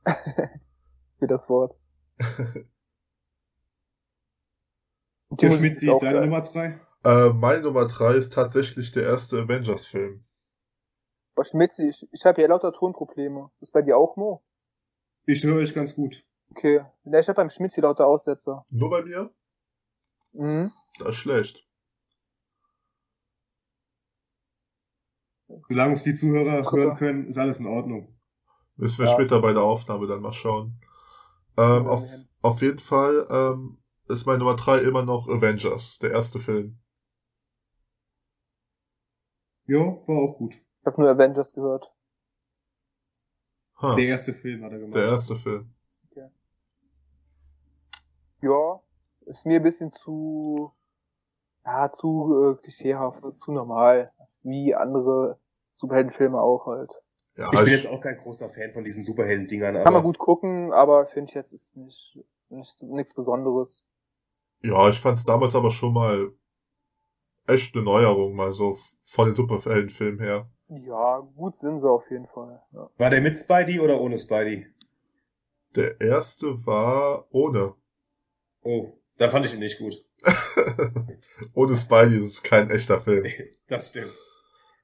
für 1.19 1.27
das 1.27 1.47
Wort. 1.47 1.77
Musik 5.29 5.53
Schmitzi, 5.53 5.85
deine 5.85 5.99
geil. 5.99 6.21
Nummer 6.21 6.41
drei? 6.41 6.79
Äh, 7.03 7.29
meine 7.29 7.61
Nummer 7.61 7.87
drei 7.87 8.13
ist 8.15 8.33
tatsächlich 8.33 8.91
der 8.91 9.03
erste 9.03 9.41
Avengers-Film. 9.41 10.23
Boah, 11.35 11.45
Schmitzi, 11.45 11.87
ich, 11.87 12.07
ich 12.11 12.25
habe 12.25 12.41
hier 12.41 12.47
lauter 12.49 12.73
Tonprobleme. 12.73 13.49
Ist 13.55 13.69
das 13.69 13.71
bei 13.71 13.81
dir 13.81 13.97
auch, 13.97 14.15
Mo? 14.17 14.43
Ich 15.25 15.43
höre 15.43 15.57
euch 15.57 15.73
ganz 15.73 15.95
gut. 15.95 16.23
Okay. 16.51 16.85
Ja, 17.05 17.19
ich 17.19 17.27
habe 17.27 17.37
beim 17.37 17.49
Schmitzi 17.49 17.81
lauter 17.81 18.05
Aussetzer. 18.05 18.65
Nur 18.69 18.89
bei 18.89 19.01
mir? 19.03 19.31
Mhm. 20.33 20.71
Das 20.99 21.09
ist 21.09 21.15
schlecht. 21.15 21.67
Solange 25.69 25.93
uns 25.93 26.03
die 26.03 26.13
Zuhörer 26.13 26.61
Dritter. 26.61 26.77
hören 26.77 26.97
können, 26.97 27.27
ist 27.27 27.37
alles 27.37 27.59
in 27.59 27.67
Ordnung. 27.67 28.17
Müssen 28.75 28.99
wir 28.99 29.05
Ja. 29.07 29.13
später 29.13 29.41
bei 29.41 29.53
der 29.53 29.63
Aufnahme 29.63 30.07
dann 30.07 30.21
mal 30.21 30.33
schauen. 30.33 30.79
Ähm, 31.57 31.87
auf, 31.87 32.03
auf 32.41 32.61
jeden 32.61 32.79
Fall 32.79 33.27
ähm, 33.29 33.77
ist 34.07 34.25
meine 34.25 34.39
Nummer 34.39 34.55
drei 34.55 34.79
immer 34.79 35.03
noch 35.03 35.27
Avengers, 35.27 35.99
der 35.99 36.11
erste 36.11 36.39
Film. 36.39 36.80
Jo, 39.71 40.01
war 40.05 40.17
auch 40.17 40.37
gut. 40.37 40.53
Ich 40.81 40.85
habe 40.85 40.99
nur 40.99 41.09
Avengers 41.09 41.53
gehört. 41.53 41.89
Ha, 43.81 43.95
Der 43.95 44.05
erste 44.05 44.33
Film 44.33 44.65
hat 44.65 44.73
er 44.73 44.79
gemacht. 44.79 44.95
der 44.95 45.05
erste 45.07 45.35
Film. 45.37 45.73
Ja, 48.41 48.81
ist 49.27 49.45
mir 49.45 49.57
ein 49.57 49.63
bisschen 49.63 49.91
zu, 49.93 50.73
ja, 51.63 51.89
zu 51.89 52.57
äh, 52.59 52.61
klischeehaft, 52.61 53.23
zu 53.39 53.51
normal. 53.53 54.11
Wie 54.43 54.75
andere 54.75 55.39
Superheldenfilme 55.75 56.41
auch 56.41 56.65
halt. 56.65 56.91
Ja, 57.37 57.45
Ich 57.53 57.59
bin 57.59 57.67
ich, 57.67 57.83
jetzt 57.83 57.87
auch 57.87 58.01
kein 58.01 58.17
großer 58.17 58.49
Fan 58.49 58.71
von 58.73 58.83
diesen 58.83 59.03
Superhelden-Dingern, 59.03 59.75
aber 59.75 59.83
Kann 59.85 59.93
man 59.93 60.03
gut 60.03 60.17
gucken, 60.17 60.73
aber 60.73 61.05
finde 61.05 61.29
ich 61.29 61.35
jetzt 61.35 61.53
ist 61.53 61.77
nicht, 61.77 62.19
nicht 62.49 62.83
nichts 62.83 63.13
Besonderes. 63.13 63.85
ja, 64.63 64.89
ich 64.89 64.99
fand's 64.99 65.23
damals 65.23 65.55
aber 65.55 65.71
schon 65.71 65.93
mal 65.93 66.33
echt 67.47 67.75
eine 67.75 67.83
Neuerung, 67.83 68.35
mal 68.35 68.53
so 68.53 68.77
von 69.03 69.27
den 69.27 69.35
Superheldenfilmen 69.35 70.19
her. 70.19 70.49
Ja, 70.69 71.19
gut 71.35 71.57
sind 71.57 71.79
sie 71.79 71.89
auf 71.89 72.09
jeden 72.09 72.27
Fall. 72.27 72.61
Ja. 72.71 72.89
war 72.97 73.09
der 73.09 73.21
mit 73.21 73.35
Spidey 73.35 73.79
oder 73.79 73.99
ohne 73.99 74.17
Spidey? 74.17 74.67
Der 75.75 75.99
erste 75.99 76.65
war 76.65 77.25
ohne. 77.29 77.75
Oh, 78.61 78.93
dann 79.17 79.31
fand 79.31 79.45
ich 79.45 79.53
ihn 79.53 79.59
nicht 79.59 79.79
gut. 79.79 80.03
Ohne 81.53 81.75
Spidey 81.75 82.17
ist 82.17 82.33
es 82.33 82.43
kein 82.43 82.69
echter 82.69 82.99
Film. 83.01 83.25
Das 83.67 83.89
stimmt. 83.89 84.13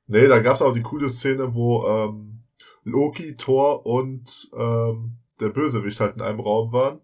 Nee, 0.08 0.28
da 0.28 0.40
gab's 0.40 0.62
auch 0.62 0.74
die 0.74 0.82
coole 0.82 1.10
Szene, 1.10 1.54
wo 1.54 1.86
ähm, 1.86 2.44
Loki, 2.84 3.36
Thor 3.36 3.86
und 3.86 4.50
ähm, 4.58 5.18
der 5.40 5.50
Bösewicht 5.50 6.00
halt 6.00 6.16
in 6.16 6.22
einem 6.22 6.40
Raum 6.40 6.72
waren. 6.72 7.02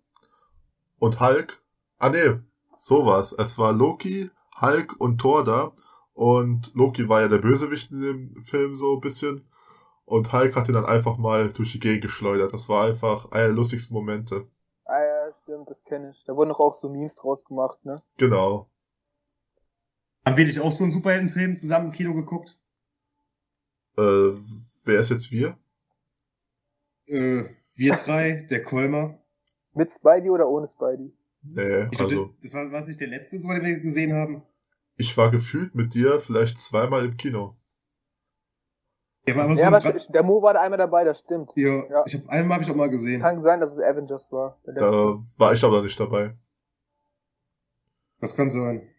Und 1.00 1.20
Hulk. 1.20 1.62
Ah 1.98 2.10
nee, 2.10 2.39
sowas. 2.78 3.36
Es 3.38 3.58
war 3.58 3.74
Loki, 3.74 4.30
Hulk 4.63 4.99
und 4.99 5.19
Thor 5.19 5.43
da. 5.43 5.73
Und 6.13 6.73
Loki 6.73 7.10
war 7.10 7.21
ja 7.21 7.28
der 7.28 7.39
Bösewicht 7.39 7.91
in 7.91 8.02
dem 8.02 8.41
Film 8.43 8.76
so 8.76 8.95
ein 8.95 9.02
bisschen. 9.02 9.47
Und 10.06 10.34
Hulk 10.34 10.56
hat 10.56 10.67
ihn 10.67 10.73
dann 10.73 10.86
einfach 10.86 11.17
mal 11.17 11.49
durch 11.49 11.71
die 11.71 11.80
Gegend 11.80 12.02
geschleudert. 12.02 12.54
Das 12.54 12.69
war 12.69 12.86
einfach 12.88 13.32
einer 13.32 13.47
der 13.47 13.54
lustigsten 13.54 13.95
Momente. 13.95 14.47
Ah 14.86 15.02
ja, 15.02 15.34
stimmt, 15.43 15.69
das 15.69 15.84
kenne 15.84 16.12
ich. 16.12 16.23
Da 16.26 16.36
wurden 16.36 16.49
doch 16.49 16.60
auch 16.60 16.76
so 16.76 16.89
Memes 16.89 17.15
draus 17.15 17.45
gemacht, 17.45 17.84
ne? 17.86 17.95
Genau. 18.17 18.69
Haben 20.26 20.38
wir 20.38 20.45
nicht 20.45 20.60
auch 20.60 20.71
so 20.71 20.84
einen 20.84 20.93
Superheldenfilm 20.93 21.58
zusammen 21.58 21.88
im 21.88 21.91
Kino 21.91 22.13
geguckt? 22.13 22.60
Äh, 23.97 24.32
wer 24.84 24.99
ist 24.99 25.10
jetzt 25.10 25.32
wir? 25.32 25.58
Äh, 27.08 27.45
wir 27.76 27.95
drei, 27.95 28.47
der 28.49 28.63
Kolmer. 28.63 29.19
Mit 29.73 29.91
Spidey 29.91 30.30
oder 30.30 30.47
ohne 30.47 30.67
Spidey? 30.67 31.12
Nee, 31.43 31.84
Ich 31.84 31.97
glaube, 31.97 32.04
also 32.04 32.36
das 32.41 32.54
war, 32.54 32.71
war 32.71 32.80
das 32.80 32.88
nicht 32.88 33.02
der 33.02 33.08
letzte, 33.08 33.38
so, 33.38 33.47
den 33.49 33.63
wir 33.63 33.80
gesehen 33.80 34.13
haben? 34.13 34.43
Ich 34.96 35.16
war 35.18 35.32
gefühlt 35.32 35.76
mit 35.76 35.94
dir 35.94 36.20
vielleicht 36.20 36.58
zweimal 36.58 37.06
im 37.06 37.18
Kino. 37.18 37.56
Der 39.26 39.36
war 39.38 39.46
aber 39.46 39.54
Ja, 39.54 39.68
aber 39.68 39.80
der 39.80 40.24
Mo 40.24 40.42
war 40.42 40.54
da 40.54 40.62
einmal 40.62 40.78
dabei, 40.78 41.04
das 41.06 41.20
stimmt. 41.20 41.50
ja, 41.56 41.84
Ja. 41.90 42.04
ich 42.06 42.16
hab 42.16 42.28
einmal 42.30 42.56
habe 42.56 42.64
ich 42.66 42.72
auch 42.72 42.76
mal 42.76 42.90
gesehen. 42.90 43.22
Kann 43.22 43.42
sein, 43.42 43.60
dass 43.62 43.72
es 43.74 43.80
Avengers 43.80 44.32
war. 44.32 44.60
Da 44.66 45.18
war 45.38 45.54
ich 45.54 45.64
aber 45.64 45.82
nicht 45.82 45.98
dabei. 46.00 46.36
Das 48.20 48.36
kann 48.36 48.50
sein. 48.50 48.90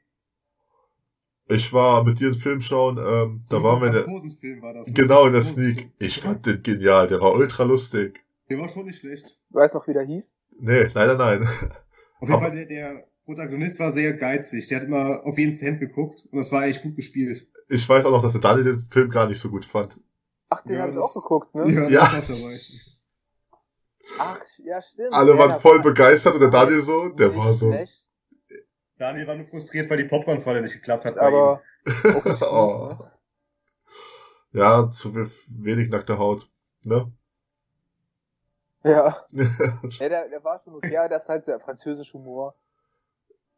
Ich 1.46 1.70
war 1.74 2.02
mit 2.04 2.20
dir 2.20 2.28
einen 2.28 2.34
Film 2.36 2.60
schauen, 2.62 2.96
ähm, 2.96 3.44
da 3.50 3.62
waren 3.62 3.80
wir 3.82 3.88
in 3.88 3.92
der, 3.92 4.06
war 4.62 4.72
das. 4.72 4.86
ne? 4.86 4.92
genau 4.94 5.26
in 5.26 5.32
der. 5.34 5.42
Sneak. 5.42 5.90
Ich 5.98 6.20
fand 6.22 6.46
den 6.46 6.62
genial, 6.62 7.06
der 7.06 7.20
war 7.20 7.34
ultra 7.34 7.64
lustig. 7.64 8.24
Der 8.48 8.58
war 8.58 8.68
schon 8.68 8.86
nicht 8.86 9.00
schlecht. 9.00 9.38
Du 9.50 9.58
weißt 9.58 9.74
noch, 9.74 9.86
wie 9.86 9.92
der 9.92 10.04
hieß? 10.04 10.34
Nee, 10.58 10.84
leider 10.94 11.16
nein. 11.16 11.42
Auf 12.20 12.28
jeden 12.28 12.40
Fall, 12.40 12.50
der, 12.50 12.64
der 12.66 13.04
Protagonist 13.24 13.78
war 13.78 13.90
sehr 13.90 14.12
geizig. 14.14 14.68
Der 14.68 14.80
hat 14.80 14.86
immer 14.86 15.24
auf 15.24 15.38
jeden 15.38 15.54
Cent 15.54 15.80
geguckt 15.80 16.26
und 16.30 16.38
das 16.38 16.50
war 16.52 16.64
echt 16.64 16.82
gut 16.82 16.96
gespielt. 16.96 17.46
Ich 17.68 17.88
weiß 17.88 18.04
auch 18.06 18.10
noch, 18.10 18.22
dass 18.22 18.32
der 18.32 18.40
Daniel 18.40 18.64
den 18.64 18.78
Film 18.78 19.08
gar 19.10 19.26
nicht 19.26 19.38
so 19.40 19.48
gut 19.50 19.64
fand. 19.64 20.00
Ach, 20.50 20.62
den 20.62 20.76
Ja, 20.76 20.82
hab 20.82 20.90
ich 20.90 20.98
auch 20.98 21.14
geguckt, 21.14 21.54
ne? 21.54 21.70
Ja, 21.70 21.88
Ja. 21.88 22.00
das 22.14 22.28
war 22.30 22.36
dabei. 22.36 22.58
Ach, 24.18 24.40
ja, 24.58 24.82
stimmt. 24.82 25.14
Alle 25.14 25.32
Ja, 25.32 25.38
waren 25.38 25.60
voll 25.60 25.76
war- 25.78 25.82
begeistert 25.84 26.34
und 26.34 26.40
der 26.40 26.50
Daniel 26.50 26.82
so, 26.82 27.08
der 27.08 27.34
war 27.34 27.52
so, 27.54 27.70
schlecht, 27.72 28.04
Daniel 28.98 29.26
war 29.26 29.34
nur 29.36 29.46
frustriert, 29.46 29.88
weil 29.90 29.96
die 29.96 30.04
Popcornfalle 30.04 30.60
nicht 30.60 30.74
geklappt 30.74 31.06
hat 31.06 31.14
bei 31.16 31.28
ihm. 31.28 31.34
aber 31.34 31.62
gut, 32.22 32.42
Oh. 32.42 32.96
ne? 33.00 33.10
ja, 34.52 34.90
zu 34.90 35.14
wenig 35.16 35.90
nackte 35.90 36.18
Haut, 36.18 36.48
ne? 36.84 37.10
Ja. 38.84 39.24
Ja, 39.98 40.08
der, 40.08 40.28
der 40.28 40.44
war 40.44 40.60
schon 40.62 40.74
okay, 40.74 40.92
ja, 40.92 41.08
das 41.08 41.22
ist 41.22 41.28
halt 41.28 41.46
der 41.46 41.58
französische 41.60 42.12
Humor. 42.12 42.54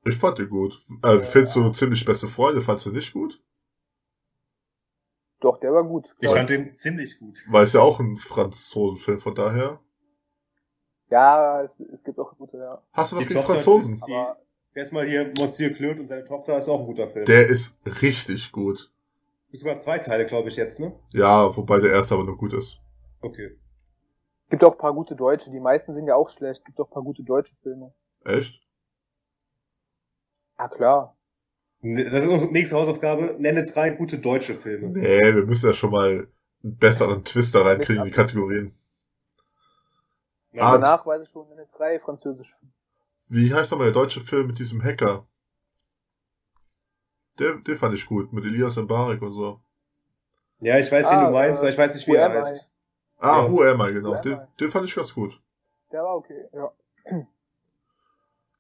Ich 0.07 0.17
fand 0.17 0.39
den 0.39 0.49
gut. 0.49 0.83
Äh, 1.05 1.15
Ja. 1.17 1.19
findest 1.21 1.57
du 1.57 1.69
ziemlich 1.71 2.05
beste 2.05 2.27
Freunde, 2.29 2.61
fandst 2.61 2.87
du 2.87 2.91
nicht 2.91 3.13
gut? 3.13 3.41
Doch, 5.41 5.59
der 5.61 5.73
war 5.73 5.85
gut. 5.85 6.07
Ich 6.21 6.31
fand 6.31 6.49
den 6.51 6.75
ziemlich 6.75 7.19
gut. 7.19 7.39
Weil 7.49 7.65
es 7.65 7.75
ja 7.75 7.81
auch 7.83 8.01
ein 8.01 8.17
Franzosenfilm, 8.17 9.19
von 9.21 9.35
daher. 9.35 9.81
Ja, 11.11 11.63
es, 11.63 11.79
es 11.79 12.03
gibt 12.03 12.19
auch 12.19 12.37
gute, 12.37 12.57
ja. 12.57 12.83
Hast 12.93 13.13
du 13.13 13.17
was 13.17 13.25
Die 13.25 13.29
gegen 13.29 13.41
Tochter 13.41 13.55
Franzosen? 13.55 14.03
Die- 14.07 14.25
Erstmal 14.79 15.07
hier 15.07 15.33
Monsieur 15.39 15.71
Claude 15.71 16.01
und 16.01 16.07
seine 16.07 16.25
Tochter 16.25 16.59
ist 16.59 16.69
auch 16.69 16.81
ein 16.81 16.87
guter 16.87 17.09
Film. 17.09 17.25
Der 17.25 17.49
ist 17.49 17.79
richtig 18.03 18.53
gut. 18.53 18.93
ist 19.51 19.61
sogar 19.61 19.79
zwei 19.79 19.99
Teile, 19.99 20.27
glaube 20.27 20.51
ich, 20.51 20.57
jetzt, 20.57 20.81
ne? 20.81 20.95
Ja, 21.15 21.57
wobei 21.57 21.79
der 21.79 21.93
erste 21.93 22.15
aber 22.15 22.25
nur 22.25 22.37
gut 22.37 22.53
ist. 22.53 22.79
Okay. 23.23 23.57
gibt 24.51 24.63
auch 24.65 24.73
ein 24.73 24.79
paar 24.79 24.93
gute 24.93 25.17
Deutsche. 25.17 25.51
Die 25.51 25.61
meisten 25.61 25.95
sind 25.95 26.07
ja 26.07 26.15
auch 26.15 26.29
schlecht. 26.29 26.63
Gibt 26.67 26.79
auch 26.79 26.89
ein 26.89 26.93
paar 26.93 27.03
gute 27.03 27.23
deutsche 27.23 27.55
Filme. 27.63 27.95
Echt? 28.27 28.66
Ja, 30.59 30.69
klar. 30.69 31.17
Ne, 31.81 32.05
Das 32.11 32.25
ist 32.25 32.31
unsere 32.31 32.51
nächste 32.53 32.77
Hausaufgabe. 32.77 33.37
Nenne 33.39 33.65
drei 33.67 33.91
gute 33.91 34.19
deutsche 34.19 34.55
Filme. 34.55 34.89
Nee, 34.89 35.35
wir 35.35 35.45
müssen 35.47 35.67
ja 35.67 35.75
schon 35.75 35.91
mal 35.91 36.09
einen 36.09 36.29
besseren 36.79 37.25
Twist 37.25 37.55
da 37.55 37.63
reinkriegen 37.63 37.99
in 38.03 38.05
die 38.07 38.11
Kategorien. 38.17 38.73
Ja, 40.53 40.63
Ah, 40.63 40.73
Danach 40.73 41.07
weiß 41.07 41.23
ich 41.23 41.31
schon 41.31 41.51
eine 41.53 41.67
drei 41.77 42.01
französische 42.01 42.51
Filme. 42.59 42.73
Wie 43.29 43.53
heißt 43.53 43.71
nochmal 43.73 43.89
der 43.89 43.95
deutsche 43.95 44.21
Film 44.21 44.47
mit 44.47 44.59
diesem 44.59 44.83
Hacker? 44.83 45.27
Der, 47.39 47.57
den 47.57 47.77
fand 47.77 47.95
ich 47.95 48.07
gut, 48.07 48.33
mit 48.33 48.45
Elias 48.47 48.77
Mbarek 48.77 49.21
und 49.21 49.35
so. 49.35 49.61
ja, 50.61 50.79
ich 50.79 50.91
weiß, 50.91 51.05
wen 51.11 51.19
Ah, 51.19 51.27
du 51.27 51.33
meinst, 51.33 51.61
äh, 51.61 51.65
aber 51.65 51.71
ich 51.71 51.79
weiß 51.79 51.95
nicht, 51.95 52.07
wie 52.07 52.15
er 52.15 52.33
heißt. 52.33 52.73
Ah, 53.19 53.43
Ja. 53.43 53.51
Who 53.51 53.63
Am 53.63 53.81
I, 53.83 53.93
genau. 53.93 54.15
Den, 54.23 54.41
den 54.59 54.71
fand 54.71 54.89
ich 54.89 54.95
ganz 54.95 55.13
gut. 55.13 55.43
Der 55.93 56.03
war 56.03 56.17
okay, 56.17 56.47
ja. 56.55 56.73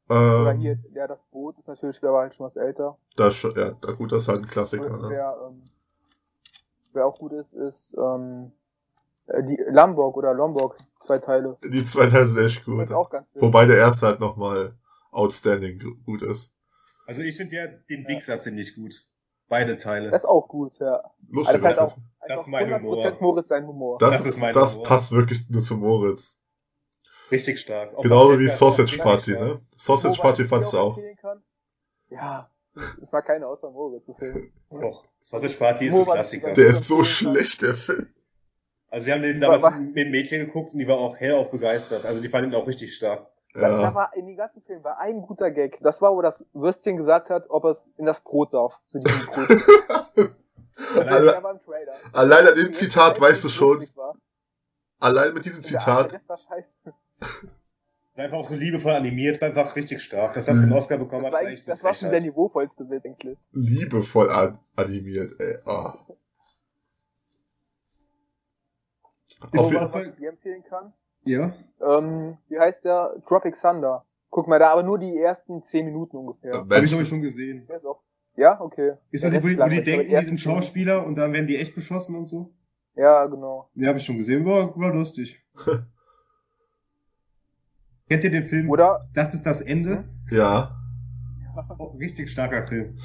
Oder 0.09 0.51
Ähm, 0.53 0.59
hier, 0.59 0.79
ja, 0.95 1.07
das 1.09 1.19
Boot 1.33 1.59
ist 1.59 1.67
natürlich, 1.67 1.99
der 2.01 2.13
war 2.13 2.23
halt 2.23 2.35
schon 2.35 2.47
was 2.47 2.57
älter. 2.57 2.97
das 3.17 3.35
schon, 3.35 3.57
ja, 3.57 3.73
da 3.73 3.93
gut, 3.93 4.13
das 4.13 4.23
ist 4.23 4.29
halt 4.29 4.41
ein 4.43 4.47
Klassiker, 4.47 4.91
Und 4.95 5.03
ne? 5.03 5.09
wer, 5.11 5.37
ähm, 5.49 5.63
wer 6.93 7.07
auch 7.07 7.19
gut 7.19 7.33
ist, 7.33 7.55
ist 7.55 7.97
ähm, 7.99 8.53
äh, 9.27 9.43
die 9.43 9.59
Lombok 9.69 10.17
oder 10.17 10.33
Lombok, 10.35 10.77
zwei 11.01 11.19
Teile. 11.19 11.57
Die 11.65 11.85
zwei 11.85 12.07
Teile 12.07 12.27
sind 12.29 12.39
echt 12.45 12.59
Das 12.59 12.65
gut. 12.65 12.91
Wobei 13.35 13.67
der 13.67 13.79
erste 13.79 14.07
halt 14.07 14.21
nochmal 14.21 14.75
outstanding 15.11 15.79
gu- 15.79 15.97
gut 16.05 16.23
ist. 16.23 16.53
Also 17.07 17.23
ich 17.23 17.37
finde 17.37 17.57
ja 17.57 17.67
den 17.67 18.07
Wichser 18.07 18.39
ziemlich 18.39 18.75
gut. 18.75 19.07
Beide 19.49 19.77
Teile. 19.77 20.11
Das 20.11 20.23
ist 20.23 20.29
auch 20.29 20.49
gut, 20.49 20.77
ja. 20.81 21.03
Lustig. 21.29 21.55
Also 21.55 21.67
halt 21.67 21.79
auch 21.79 21.97
Das 22.27 22.41
ist 22.41 22.47
mein 22.49 22.69
100% 22.69 22.81
Humor. 22.81 23.17
Moritz 23.21 23.49
sein 23.49 23.67
Humor. 23.67 23.99
das, 23.99 24.11
das 24.11 24.21
ist, 24.23 24.27
ist 24.35 24.39
mein 24.41 24.55
das 24.55 24.75
Humor. 24.75 24.85
passt 24.87 25.13
wirklich 25.13 25.49
nur 25.51 25.63
zu 25.63 25.77
Moritz. 25.77 26.37
Richtig 27.31 27.61
stark. 27.61 27.95
Auch 27.97 28.03
Genauso 28.03 28.39
wie 28.39 28.49
Sausage 28.49 28.99
Party, 28.99 29.33
ne? 29.33 29.61
Sausage 29.77 30.21
Party 30.21 30.45
fandst 30.45 30.73
du 30.73 30.79
auch. 30.79 30.99
Ja, 32.09 32.49
es 32.75 33.13
war 33.13 33.23
keine 33.23 33.47
außer 33.47 33.71
Moritz 33.71 34.05
zu 34.07 34.15
filmen. 34.15 34.53
Doch. 34.71 35.05
Sausage 35.21 35.55
Party 35.57 35.87
ist 35.87 35.95
ein 35.95 36.05
Klassiker. 36.05 36.53
Der 36.53 36.67
ist 36.69 36.85
so 36.87 37.03
schlecht, 37.03 37.63
der 37.63 37.75
Film. 37.75 38.09
Also 38.89 39.07
wir 39.07 39.15
haben 39.15 39.23
den 39.23 39.41
damals 39.41 39.63
mit 39.79 39.97
dem 39.97 40.11
Mädchen 40.13 40.47
geguckt 40.47 40.73
und 40.73 40.79
die 40.79 40.87
war 40.87 40.99
auch 40.99 41.17
hellauf 41.19 41.51
begeistert. 41.51 42.05
Also 42.07 42.23
die 42.23 42.29
fanden 42.29 42.51
ihn 42.53 42.57
auch 42.57 42.67
richtig 42.67 42.95
stark. 42.95 43.27
Da, 43.55 43.61
da 43.63 43.81
Ja. 43.83 43.95
war 43.95 44.15
in 44.15 44.27
den 44.27 44.37
ganzen 44.37 44.63
Film 44.63 44.85
war 44.85 44.99
ein 45.01 45.23
guter 45.23 45.51
Gag. 45.51 45.79
Das 45.81 46.01
war, 46.03 46.13
wo 46.15 46.23
das 46.23 46.45
Würstchen 46.53 46.97
gesagt 46.97 47.29
hat, 47.31 47.47
ob 47.49 47.65
es 47.65 47.91
in 47.97 48.05
das 48.07 48.21
Brot 48.21 48.55
darf. 48.55 48.79
Zu 48.87 49.01
diesem 49.01 49.27
Brot. 50.15 50.31
Das 50.95 51.07
Alle- 51.09 51.33
war 51.35 51.41
beim 51.41 51.61
Trailer. 51.65 51.95
allein 52.13 52.47
an 52.47 52.55
dem 52.55 52.73
Zitat 52.73 53.19
weißt 53.21 53.43
du 53.45 53.49
schon, 53.49 53.85
allein 55.01 55.33
mit 55.35 55.45
diesem 55.47 55.63
Zitat. 55.65 56.21
Ist 58.17 58.21
einfach 58.21 58.39
auch 58.39 58.49
so 58.49 58.55
liebevoll 58.55 58.93
animiert, 58.95 59.43
war 59.43 59.49
einfach 59.49 59.77
richtig 59.77 60.01
stark. 60.03 60.33
Dass 60.33 60.47
das 60.47 60.59
den 60.59 60.73
Oscar 60.73 60.97
bekommen 60.97 61.27
hat, 61.27 61.35
ist 61.35 61.39
eigentlich- 61.41 61.59
echt 61.59 61.69
das 61.69 61.85
war 61.85 61.93
schon 61.93 62.09
der 62.11 62.23
niveauvollste 62.23 62.87
Bild 62.87 63.05
eigentlich. 63.05 63.37
liebevoll 63.53 64.31
an 64.31 64.59
animiert, 64.75 65.33
ey. 65.39 65.59
Ah. 65.67 65.99
Ist 69.53 69.59
Auf, 69.61 69.71
Was 69.93 70.07
ich 70.07 70.15
dir 70.15 70.31
empfehlen 70.31 70.65
kann. 70.67 70.95
Ja? 71.25 71.53
Ähm, 71.87 72.39
wie 72.49 72.59
heißt 72.59 72.87
der? 72.87 73.23
Tropic 73.29 73.55
Thunder. 73.61 74.07
Guck 74.31 74.49
mal, 74.49 74.59
da 74.59 74.71
aber 74.73 74.83
nur 74.83 74.99
die 74.99 75.15
ersten 75.19 75.61
10 75.63 75.85
Minuten 75.85 76.17
ungefähr. 76.17 76.55
äh, 76.55 76.57
Hab 76.57 76.83
ich, 76.83 76.89
glaube 76.89 77.03
ich, 77.03 77.09
schon 77.11 77.21
gesehen. 77.21 77.69
Ja, 78.37 78.59
okay. 78.63 78.95
Ist 79.11 79.25
das 79.25 79.33
die, 79.33 79.43
wo 79.43 79.49
die, 79.49 79.59
wo 79.59 79.69
die 79.69 79.83
denken, 79.83 80.09
die 80.09 80.15
sind 80.15 80.21
10 80.23 80.25
Minuten- 80.25 80.39
Schauspieler 80.39 81.05
und 81.05 81.17
dann 81.17 81.35
werden 81.35 81.47
die 81.47 81.59
echt 81.59 81.75
beschossen 81.75 82.17
und 82.17 82.25
so? 82.25 82.51
Ja, 82.95 83.27
genau. 83.27 83.69
Ja, 83.75 83.89
habe 83.89 83.99
ich 83.99 84.05
schon 84.07 84.17
gesehen. 84.17 84.43
War, 84.47 84.75
war 84.75 84.95
lustig. 84.95 85.45
Kennt 88.09 88.25
ihr 88.25 88.31
den 88.31 88.45
Film? 88.45 88.71
Oder? 88.71 89.09
Das 89.15 89.35
ist 89.35 89.45
das 89.45 89.61
Ende? 89.61 90.05
ja, 90.31 90.73
Oh, 91.79 91.97
richtig 91.99 92.31
starker 92.31 92.67
Film. 92.67 92.97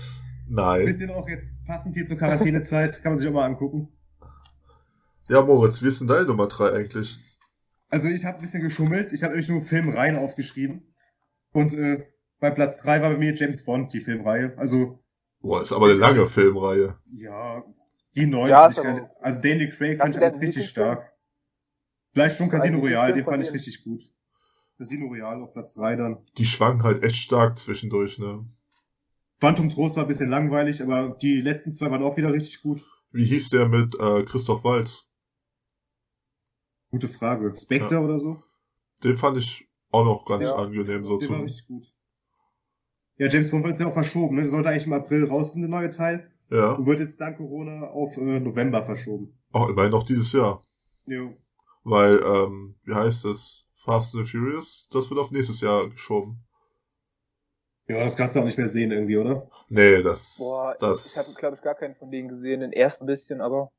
nein. 0.49 0.85
Wisst 0.85 0.99
ihr 0.99 1.15
auch 1.15 1.27
jetzt 1.29 1.63
passend 1.65 1.95
hier 1.95 2.05
zur 2.05 2.17
Quarantänezeit? 2.17 3.01
Kann 3.01 3.13
man 3.13 3.19
sich 3.19 3.27
auch 3.29 3.33
mal 3.33 3.45
angucken. 3.45 3.87
Ja, 5.29 5.41
Moritz, 5.41 5.81
wie 5.81 5.87
ist 5.87 6.01
denn 6.01 6.07
deine 6.09 6.25
Nummer 6.25 6.47
drei 6.47 6.73
eigentlich? 6.73 7.17
Also 7.89 8.09
ich 8.09 8.25
habe 8.25 8.37
ein 8.37 8.41
bisschen 8.41 8.61
geschummelt. 8.61 9.13
Ich 9.13 9.23
habe 9.23 9.31
nämlich 9.33 9.47
nur 9.47 9.61
Filmreihen 9.61 10.17
aufgeschrieben. 10.17 10.83
Und 11.53 11.73
äh, 11.73 12.05
bei 12.41 12.51
Platz 12.51 12.81
drei 12.81 13.01
war 13.01 13.11
bei 13.11 13.17
mir 13.17 13.33
James 13.33 13.63
Bond, 13.63 13.93
die 13.93 14.01
Filmreihe. 14.01 14.53
Also, 14.57 14.99
Boah, 15.39 15.61
ist 15.61 15.71
aber 15.71 15.85
eine 15.85 15.95
lange 15.95 16.27
Filmreihe. 16.27 16.97
ja, 17.15 17.63
die 18.15 18.25
neuen. 18.27 18.49
Ja, 18.49 18.65
aber- 18.65 18.73
geil. 18.83 19.09
also 19.21 19.41
Daniel 19.41 19.69
Craig 19.69 19.97
fand 19.99 20.15
ich 20.15 20.21
alles 20.21 20.41
richtig 20.41 20.67
stark. 20.67 21.13
Vielleicht 22.13 22.35
schon 22.35 22.49
Casino 22.49 22.79
Royale, 22.79 23.13
den 23.13 23.23
fand 23.23 23.41
ich 23.45 23.53
richtig 23.53 23.81
gut. 23.85 24.03
Casino 24.81 25.05
Royale 25.05 25.43
auf 25.43 25.53
Platz 25.53 25.75
drei 25.75 25.95
dann. 25.95 26.17
Die 26.39 26.45
schwanken 26.45 26.81
halt 26.81 27.03
echt 27.03 27.17
stark 27.17 27.59
zwischendurch, 27.59 28.17
ne? 28.17 28.43
Quantum 29.39 29.69
Trost 29.69 29.95
war 29.95 30.05
ein 30.05 30.07
bisschen 30.07 30.31
langweilig, 30.31 30.81
aber 30.81 31.15
die 31.21 31.39
letzten 31.39 31.71
zwei 31.71 31.91
waren 31.91 32.01
auch 32.01 32.17
wieder 32.17 32.33
richtig 32.33 32.63
gut. 32.63 32.83
Wie 33.11 33.23
hieß 33.25 33.49
der 33.51 33.67
mit 33.67 33.93
äh, 33.99 34.23
Christoph 34.23 34.63
Waltz? 34.63 35.07
Gute 36.89 37.07
Frage. 37.07 37.53
Spectre 37.55 37.99
oder 37.99 38.17
so? 38.17 38.41
Den 39.03 39.15
fand 39.15 39.37
ich 39.37 39.69
auch 39.91 40.03
noch 40.03 40.25
ganz 40.25 40.45
Ja. 40.49 40.55
angenehm 40.55 41.05
so 41.05 41.19
Der 41.19 41.29
war 41.29 41.37
zu. 41.37 41.43
richtig 41.43 41.67
gut. 41.67 41.85
Ja, 43.17 43.27
James 43.27 43.51
Bond 43.51 43.63
wird 43.63 43.73
jetzt 43.73 43.81
ja 43.81 43.87
auch 43.87 43.93
verschoben, 43.93 44.35
ne? 44.37 44.41
Der 44.41 44.49
sollte 44.49 44.69
eigentlich 44.69 44.87
im 44.87 44.93
April 44.93 45.25
rauskommen, 45.25 45.61
der 45.69 45.79
neue 45.79 45.89
Teil. 45.91 46.31
Ja. 46.49 46.71
Und 46.73 46.87
wird 46.87 46.99
jetzt 47.01 47.21
dank 47.21 47.37
Corona 47.37 47.83
auf 47.87 48.17
äh, 48.17 48.39
November 48.39 48.81
verschoben. 48.81 49.37
Auch 49.51 49.69
immerhin 49.69 49.91
noch 49.91 50.03
dieses 50.03 50.31
Jahr. 50.31 50.63
Jo. 51.05 51.37
Weil, 51.83 52.19
ähm, 52.23 52.75
wie 52.83 52.95
heißt 52.95 53.25
das? 53.25 53.67
Fast 53.83 54.13
and 54.13 54.25
the 54.25 54.31
Furious, 54.31 54.87
das 54.91 55.09
wird 55.09 55.19
auf 55.19 55.31
nächstes 55.31 55.59
Jahr 55.61 55.89
geschoben. 55.89 56.43
Ja, 57.87 58.03
das 58.03 58.15
kannst 58.15 58.35
du 58.35 58.39
auch 58.39 58.45
nicht 58.45 58.57
mehr 58.57 58.67
sehen 58.67 58.91
irgendwie, 58.91 59.17
oder? 59.17 59.49
Nee, 59.69 60.03
das, 60.03 60.35
Boah, 60.37 60.75
das, 60.79 61.07
ich 61.07 61.17
habe, 61.17 61.33
glaube 61.33 61.55
ich, 61.55 61.61
gar 61.61 61.73
keinen 61.73 61.95
von 61.95 62.11
denen 62.11 62.29
gesehen. 62.29 62.59
Den 62.59 62.73
ersten 62.73 63.07
bisschen, 63.07 63.41
aber 63.41 63.71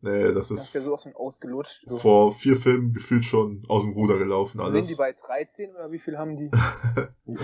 nee, 0.00 0.32
das 0.32 0.48
das 0.48 0.50
ist 0.50 0.66
ist 0.66 0.74
ja 0.74 0.80
sowas 0.82 1.04
von 1.04 1.16
ausgelutscht. 1.16 1.82
So. 1.86 1.96
vor 1.96 2.32
vier 2.32 2.56
Filmen 2.56 2.92
gefühlt 2.92 3.24
schon 3.24 3.62
aus 3.68 3.84
dem 3.84 3.94
Ruder 3.94 4.18
gelaufen 4.18 4.58
Sind 4.58 4.66
alles. 4.66 4.88
die 4.88 4.96
bei 4.96 5.12
13 5.12 5.74
oder 5.74 5.90
wie 5.90 5.98
viel 5.98 6.18
haben 6.18 6.36
die? 6.36 6.50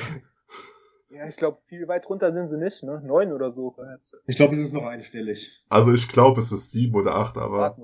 ja, 1.09 1.27
ich 1.27 1.37
glaube, 1.37 1.59
viel 1.69 1.89
weit 1.89 2.07
runter 2.09 2.35
sind 2.35 2.49
sie 2.49 2.59
nicht, 2.59 2.83
ne? 2.83 3.01
Neun 3.03 3.33
oder 3.33 3.51
so. 3.51 3.75
Ich 4.27 4.37
glaube, 4.37 4.55
es 4.55 4.61
ist 4.61 4.75
noch 4.75 4.85
einstellig. 4.85 5.65
Also 5.71 5.95
ich 5.95 6.07
glaube, 6.07 6.41
es 6.41 6.53
ist 6.53 6.71
sieben 6.71 6.95
oder 6.97 7.15
acht, 7.15 7.39
aber. 7.39 7.79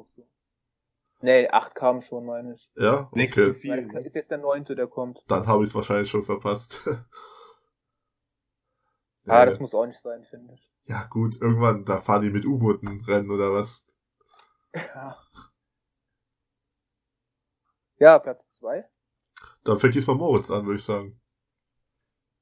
Nee, 1.25 1.49
acht 1.49 1.75
kamen 1.75 2.03
schon, 2.03 2.27
meine 2.27 2.53
ich. 2.53 2.71
ja, 2.77 3.09
Sechs 3.15 3.35
zu 3.35 3.49
okay. 3.49 3.55
viel. 3.55 3.91
Es 3.97 4.05
ist 4.05 4.15
jetzt 4.15 4.31
der 4.31 4.37
neunte, 4.37 4.75
der 4.75 4.87
kommt. 4.89 5.25
Dann 5.27 5.47
habe 5.47 5.65
ich 5.65 5.71
es 5.71 5.75
wahrscheinlich 5.75 6.11
schon 6.11 6.23
verpasst. 6.23 6.81
Ah, 9.27 9.47
das 9.47 9.59
muss 9.59 9.73
auch 9.73 9.87
nicht 9.87 10.03
sein, 10.03 10.23
finde 10.27 10.53
ich. 10.53 10.71
ja 10.85 11.07
gut, 11.07 11.41
irgendwann, 11.41 11.87
da 11.87 11.99
fahren 11.99 12.21
die 12.21 12.29
mit 12.29 12.45
U-Booten 12.45 13.01
rennen 13.07 13.31
oder 13.31 13.55
was? 13.55 13.87
Ja. 14.75 15.17
Ja, 17.97 18.19
Platz 18.19 18.51
zwei. 18.51 18.87
Dann 19.63 19.79
fängt 19.79 19.95
diesmal 19.95 20.17
Moritz 20.17 20.51
an, 20.51 20.67
würde 20.67 20.77
ich 20.77 20.85
sagen. 20.85 21.19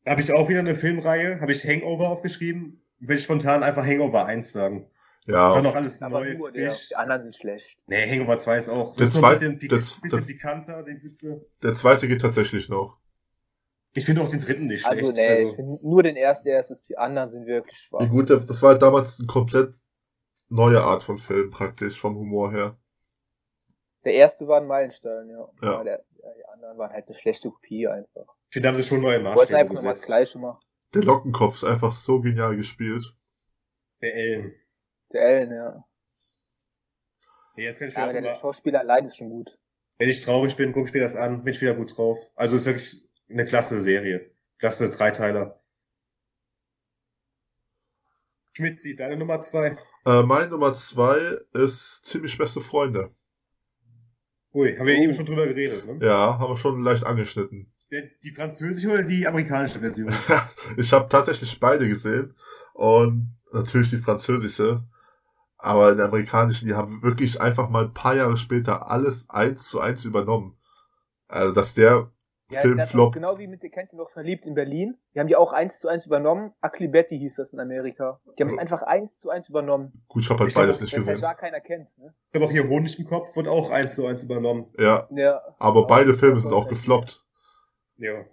Habe 0.05 0.23
ich 0.23 0.33
auch 0.33 0.49
wieder 0.49 0.59
eine 0.59 0.75
Filmreihe, 0.75 1.41
habe 1.41 1.53
ich 1.53 1.65
Hangover 1.65 2.09
aufgeschrieben. 2.09 2.85
Will 2.99 3.17
ich 3.17 3.23
spontan 3.23 3.63
einfach 3.63 3.87
Hangover 3.87 4.27
1 4.27 4.51
sagen. 4.51 4.91
Ja, 5.27 5.47
Das 5.47 5.55
war 5.55 5.63
noch 5.63 5.75
alles 5.77 6.03
Aber 6.03 6.21
neu, 6.21 6.35
nur 6.35 6.51
der, 6.51 6.75
die 6.75 6.97
anderen 6.97 7.23
sind 7.23 7.37
schlecht. 7.37 7.79
Nee, 7.87 8.11
Hangover 8.11 8.39
2 8.39 8.57
ist 8.57 8.69
auch. 8.69 8.97
Der 8.97 9.07
das 9.07 9.15
ist 9.15 9.21
noch 9.21 9.29
ein 9.31 9.39
zwei- 9.39 9.49
bisschen, 9.51 9.69
der- 9.69 9.77
bisschen 9.77 10.11
der- 10.11 10.19
pikanter, 10.19 10.83
den 10.83 11.03
Witze. 11.03 11.47
der 11.63 11.75
zweite 11.77 12.09
geht 12.09 12.21
tatsächlich 12.21 12.69
noch. 12.69 12.99
Ich 13.95 14.05
finde 14.05 14.23
auch 14.23 14.29
den 14.29 14.41
dritten 14.41 14.67
nicht 14.67 14.81
schlecht. 14.85 15.01
Also, 15.01 15.13
nee, 15.13 15.29
also, 15.29 15.49
ich 15.51 15.55
finde 15.55 15.79
nur 15.87 16.03
den 16.03 16.17
ersten, 16.17 16.45
der 16.47 16.59
ist. 16.61 16.89
Die 16.89 16.97
anderen 16.99 17.31
sind 17.31 17.47
wirklich 17.47 17.77
schwach. 17.79 18.01
Wie 18.01 18.09
gut, 18.09 18.31
das 18.31 18.63
war 18.63 18.71
halt 18.71 18.83
damals 18.83 19.19
eine 19.21 19.27
komplett 19.29 19.75
neue 20.49 20.83
Art 20.83 21.03
von 21.03 21.19
Film 21.19 21.51
praktisch, 21.51 22.01
vom 22.01 22.17
Humor 22.17 22.51
her. 22.51 22.77
Der 24.05 24.15
erste 24.15 24.49
war 24.49 24.61
ein 24.61 24.67
Meilenstein, 24.67 25.29
ja. 25.29 25.49
Ja. 25.63 25.85
Der, 25.85 26.05
ja, 26.23 26.29
die 26.37 26.45
anderen 26.47 26.79
waren 26.79 26.91
halt 26.93 27.07
eine 27.07 27.17
schlechte 27.17 27.51
Kopie 27.51 27.87
einfach. 27.87 28.27
ich 28.49 28.55
finde, 28.55 28.67
da 28.67 28.69
haben 28.71 28.77
sie 28.83 28.89
schon 28.89 29.01
neue 29.03 29.19
Die 29.21 29.25
wollten 29.25 29.37
Maßstäbe 29.39 29.59
einfach 29.59 29.75
nur 29.75 29.83
mal 29.83 29.89
das 29.91 29.97
gesetzt. 29.99 30.07
Gleiche 30.07 30.39
machen. 30.41 30.59
Der 30.95 31.03
Lockenkopf 31.05 31.55
ist 31.57 31.65
einfach 31.65 31.93
so 31.93 32.21
genial 32.21 32.57
gespielt. 32.57 33.15
Der 34.01 34.15
Ellen. 34.17 34.55
Der 35.13 35.23
Ellen, 35.23 35.53
ja. 35.55 35.85
Nee, 37.57 37.65
jetzt 37.65 37.79
kann 37.79 37.89
ich 37.89 37.95
ja 37.95 38.01
mir 38.07 38.11
aber 38.11 38.19
auch 38.19 38.23
der, 38.23 38.41
Schauspieler 38.41 38.81
allein 38.81 39.07
ist 39.07 39.17
schon 39.19 39.29
gut. 39.29 39.51
wenn 39.99 40.09
ich 40.09 40.23
traurig 40.23 40.57
bin, 40.57 40.73
gucke 40.73 40.89
ich 40.89 40.95
mir 40.95 41.01
das 41.03 41.17
an, 41.17 41.43
bin 41.43 41.53
ich 41.53 41.61
wieder 41.61 41.75
gut 41.75 41.97
drauf. 41.97 42.19
Also 42.35 42.57
ist 42.57 42.65
wirklich 42.65 43.09
eine 43.29 43.45
klasse 43.45 43.81
Serie. 43.81 44.31
Klasse 44.59 44.89
Dreiteiler. 44.91 45.61
Schmitzi, 48.55 48.95
deine 48.95 49.17
Nummer 49.17 49.41
zwei. 49.41 49.77
Äh, 50.05 50.23
mein 50.23 50.51
Nummer 50.51 50.75
zwei 50.75 51.39
ist 51.53 52.05
ziemlich 52.05 52.37
beste 52.37 52.61
Freunde. 52.61 53.15
Ui, 54.55 54.77
haben 54.77 54.87
wir 54.87 54.95
Oh. 54.99 55.03
eben 55.03 55.15
schon 55.15 55.25
drüber 55.25 55.47
geredet, 55.47 55.87
ne? 55.87 55.99
Ja, 56.07 56.39
haben 56.39 56.53
wir 56.53 56.57
schon 56.57 56.83
leicht 56.83 57.05
angeschnitten. 57.05 57.73
Die 58.25 58.31
französische 58.31 58.91
oder 58.91 59.03
die 59.03 59.27
amerikanische 59.27 59.79
Version? 59.81 60.09
ich 60.79 60.93
habe 60.93 61.09
tatsächlich 61.09 61.59
beide 61.61 61.89
gesehen 61.89 62.35
und 62.75 63.39
natürlich 63.53 63.91
die 63.91 63.99
französische, 63.99 64.83
aber 65.63 65.91
in 65.93 65.97
der 65.97 66.07
amerikanischen, 66.07 66.67
die 66.69 66.75
haben 66.75 67.03
wirklich 67.03 67.41
einfach 67.41 67.69
mal 67.71 67.85
ein 67.85 67.95
paar 67.95 68.15
Jahre 68.17 68.37
später 68.37 68.91
alles 68.91 69.29
eins 69.31 69.69
zu 69.69 69.81
eins 69.81 70.05
übernommen. 70.05 70.59
Also, 71.29 71.53
dass 71.53 71.73
der 71.75 72.11
Ja, 72.51 72.61
Film 72.61 72.77
das 72.77 72.87
ist 72.87 72.93
floppt. 72.93 73.15
genau 73.15 73.39
wie 73.39 73.47
mit, 73.47 73.63
ihr 73.63 73.71
kennt 73.71 73.93
ihr 73.93 73.97
noch 73.97 74.11
verliebt 74.11 74.45
in 74.45 74.55
Berlin. 74.55 74.99
Die 75.15 75.21
haben 75.21 75.29
die 75.29 75.37
auch 75.37 75.53
eins 75.55 75.79
zu 75.79 75.89
eins 75.89 76.05
übernommen. 76.05 76.53
Ugly 76.63 76.89
Betty 76.89 77.19
hieß 77.19 77.37
das 77.37 77.53
in 77.55 77.61
Amerika. 77.61 78.21
Die 78.39 78.43
haben 78.43 78.51
es 78.51 78.57
Oh. 78.57 78.61
einfach 78.61 78.83
eins 78.83 79.17
zu 79.17 79.31
eins 79.31 79.49
übernommen. 79.49 80.05
Gut, 80.09 80.23
ich 80.23 80.29
habe 80.31 80.41
halt 80.41 80.51
Ich 80.51 80.55
beides 80.55 80.81
nicht 80.83 80.93
Das 80.93 81.07
halt 81.07 81.17
gesehen. 81.17 81.23
gar 81.23 81.35
keiner 81.37 81.61
kennt, 81.61 81.89
ne? 81.97 82.13
Ich 82.31 82.35
habe 82.35 82.45
auch 82.45 82.51
hier 82.51 82.69
Honig 82.69 82.99
im 82.99 83.07
Kopf, 83.07 83.35
wird 83.37 83.49
auch 83.49 83.71
eins 83.71 83.95
zu 83.95 84.07
eins 84.07 84.23
übernommen. 84.25 84.67
Ja, 84.79 85.07
Ja. 85.11 85.41
aber 85.59 85.87
beide 85.87 86.13
Filme 86.13 86.39
sind 86.39 86.53
auch 86.53 86.69
gefloppt. 86.69 87.25
Ja. 87.97 88.25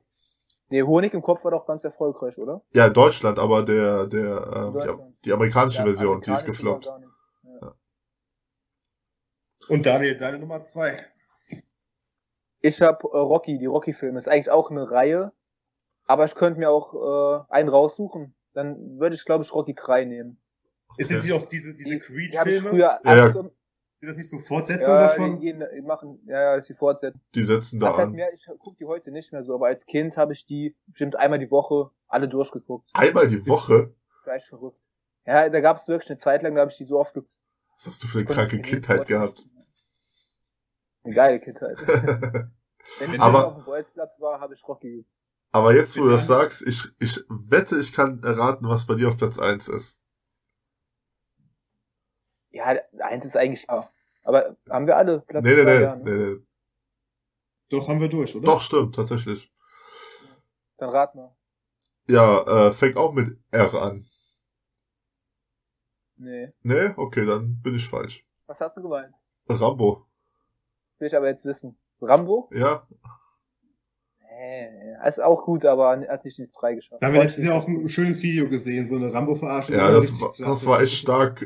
Nee, 0.72 0.84
Honig 0.84 1.14
im 1.14 1.22
Kopf 1.22 1.44
war 1.46 1.52
doch 1.52 1.66
ganz 1.66 1.84
erfolgreich, 1.84 2.38
oder? 2.38 2.62
Ja, 2.74 2.88
in 2.88 2.94
Deutschland, 2.94 3.40
aber 3.40 3.64
der, 3.64 4.06
der, 4.08 4.72
ähm, 4.76 4.80
die, 4.84 5.26
die 5.26 5.34
amerikanische 5.34 5.80
Ja, 5.80 5.86
Version, 5.86 6.22
die 6.22 6.32
ist 6.32 6.46
gefloppt. 6.46 6.92
Und 9.68 9.86
Daniel, 9.86 10.18
deine 10.18 10.40
Nummer 10.40 10.62
zwei. 10.62 11.06
Ich 12.62 12.82
hab 12.82 13.04
äh, 13.04 13.08
Rocky, 13.18 13.58
die 13.58 13.66
Rocky-Filme. 13.68 14.18
Ist 14.18 14.28
eigentlich 14.28 14.50
auch 14.50 14.72
eine 14.72 14.90
Reihe. 14.90 15.32
Aber 16.06 16.26
ich 16.26 16.36
könnte 16.36 16.60
mir 16.60 16.70
auch 16.70 16.94
äh, 17.50 17.54
einen 17.54 17.70
raussuchen. 17.70 18.34
Dann 18.54 19.00
würde 19.00 19.16
ich, 19.16 19.26
glaube 19.26 19.44
ich, 19.44 19.54
Rocky 19.54 19.76
3 19.76 20.06
nehmen. 20.06 20.42
Ist 20.98 21.12
jetzt 21.12 21.24
nicht 21.24 21.34
auch 21.34 21.46
diese, 21.46 21.76
diese 21.76 22.00
Die, 22.00 22.30
die 22.30 22.38
habe 22.40 22.50
Creed-Filme? 22.50 22.70
früher 22.70 23.00
Ja, 23.04 23.16
ja. 23.16 23.32
Sind 24.02 24.08
das 24.08 24.18
nicht 24.18 24.30
so 24.30 24.40
Fortsetzungen 24.40 24.96
ja, 24.96 25.08
davon? 25.08 25.40
die, 25.40 25.46
gehen, 25.46 25.64
die 25.76 25.82
machen, 25.82 26.22
ja, 26.26 26.42
ja, 26.42 26.56
das 26.56 26.62
ist 26.64 26.70
die 26.70 26.74
Fortsetzung. 26.74 27.22
Die 27.36 27.44
setzen 27.44 27.80
da 27.82 27.88
Das 27.88 28.00
an. 28.00 28.14
mehr, 28.14 28.32
ich 28.34 28.46
gucke 28.60 28.78
die 28.78 28.86
heute 28.86 29.12
nicht 29.12 29.34
mehr 29.34 29.44
so, 29.44 29.54
aber 29.54 29.68
als 29.68 29.86
Kind 29.86 30.16
habe 30.16 30.32
ich 30.32 30.46
die 30.46 30.74
bestimmt 30.88 31.18
einmal 31.18 31.38
die 31.38 31.52
Woche 31.52 31.92
alle 32.08 32.30
durchgeguckt. 32.30 32.90
Einmal 32.94 33.28
die 33.28 33.46
Woche? 33.46 33.94
Gleich 34.24 34.46
verrückt. 34.46 34.80
Ja, 35.26 35.50
da 35.50 35.60
gab 35.60 35.78
es 35.78 35.88
wirklich 35.90 36.10
eine 36.10 36.18
Zeit 36.18 36.44
lang, 36.44 36.56
da 36.56 36.62
habe 36.62 36.72
ich 36.72 36.78
die 36.78 36.86
so 36.86 36.98
oft 36.98 37.14
geguckt. 37.14 37.34
Was 37.80 37.88
hast 37.88 38.04
du 38.04 38.08
für 38.08 38.18
eine 38.20 38.26
kranke 38.28 38.62
Kindheit 38.62 39.08
gehabt? 39.08 39.46
Eine 41.04 41.16
geile 41.16 41.40
Kindheit. 41.40 41.78
Wenn 43.00 43.14
ich 43.14 43.22
Aber- 43.22 43.48
auf 43.48 43.56
dem 43.56 43.64
Bolzplatz 43.64 44.20
war, 44.20 44.42
habe 44.42 44.54
ich 44.54 44.68
Rocky. 44.68 45.06
Aber 45.52 45.74
jetzt, 45.74 45.98
wo 45.98 46.04
du 46.04 46.10
das 46.12 46.28
sagst, 46.28 46.62
ich, 46.62 46.84
ich 47.00 47.24
wette, 47.30 47.80
ich 47.80 47.94
kann 47.94 48.22
erraten, 48.22 48.68
was 48.68 48.86
bei 48.86 48.96
dir 48.96 49.08
auf 49.08 49.18
Platz 49.18 49.40
1 49.40 49.68
ist. 49.70 50.00
Ja, 52.52 52.66
eins 53.00 53.26
ist 53.26 53.36
eigentlich 53.38 53.64
klar. 53.66 53.90
Aber 54.24 54.58
haben 54.70 54.86
wir 54.86 54.98
alle 54.98 55.22
Platz 55.22 55.46
Nee, 55.46 55.56
nee, 55.56 55.64
zwei, 55.64 55.78
nee, 55.78 55.82
ja, 55.84 55.96
ne? 55.96 56.04
nee, 56.04 56.32
nee. 56.34 56.46
Doch, 57.70 57.88
haben 57.88 58.02
wir 58.02 58.10
durch, 58.10 58.36
oder? 58.36 58.46
Doch, 58.46 58.62
stimmt, 58.62 58.96
tatsächlich. 58.96 59.52
Dann 60.78 60.90
rat 60.90 61.16
mal. 61.16 61.36
Ja, 62.08 62.68
äh, 62.68 62.72
fängt 62.74 62.98
auch 62.98 63.14
mit 63.14 63.40
R 63.52 63.74
an. 63.82 64.06
Nee. 66.20 66.52
Nee? 66.64 66.90
Okay, 66.98 67.26
dann 67.26 67.62
bin 67.64 67.76
ich 67.76 67.88
falsch. 67.88 68.26
Was 68.46 68.60
hast 68.60 68.76
du 68.78 68.82
gemeint? 68.82 69.14
Rambo. 69.50 70.06
Will 71.00 71.08
ich 71.08 71.16
aber 71.16 71.28
jetzt 71.28 71.46
wissen. 71.46 71.78
Rambo? 72.02 72.50
Ja? 72.54 72.86
Nee, 74.22 74.96
ist 75.08 75.22
auch 75.22 75.44
gut, 75.46 75.66
aber 75.66 75.98
hat 76.08 76.24
nicht 76.26 76.38
die 76.38 76.50
drei 76.52 76.76
geschafft. 76.76 77.02
Da 77.02 77.08
haben 77.08 77.14
wir 77.14 77.24
letztes 77.24 77.44
Jahr 77.46 77.56
auch 77.56 77.68
ein 77.68 77.88
schönes 77.90 78.22
Video 78.22 78.48
gesehen, 78.50 78.86
so 78.86 78.96
eine 78.96 79.14
Rambo-Verarschung. 79.14 79.76
Ja, 79.76 79.92
das, 79.92 80.20
war- 80.20 80.34
das 80.38 80.66
war 80.66 80.82
echt 80.82 80.94
stark. 80.94 81.40
Die 81.40 81.46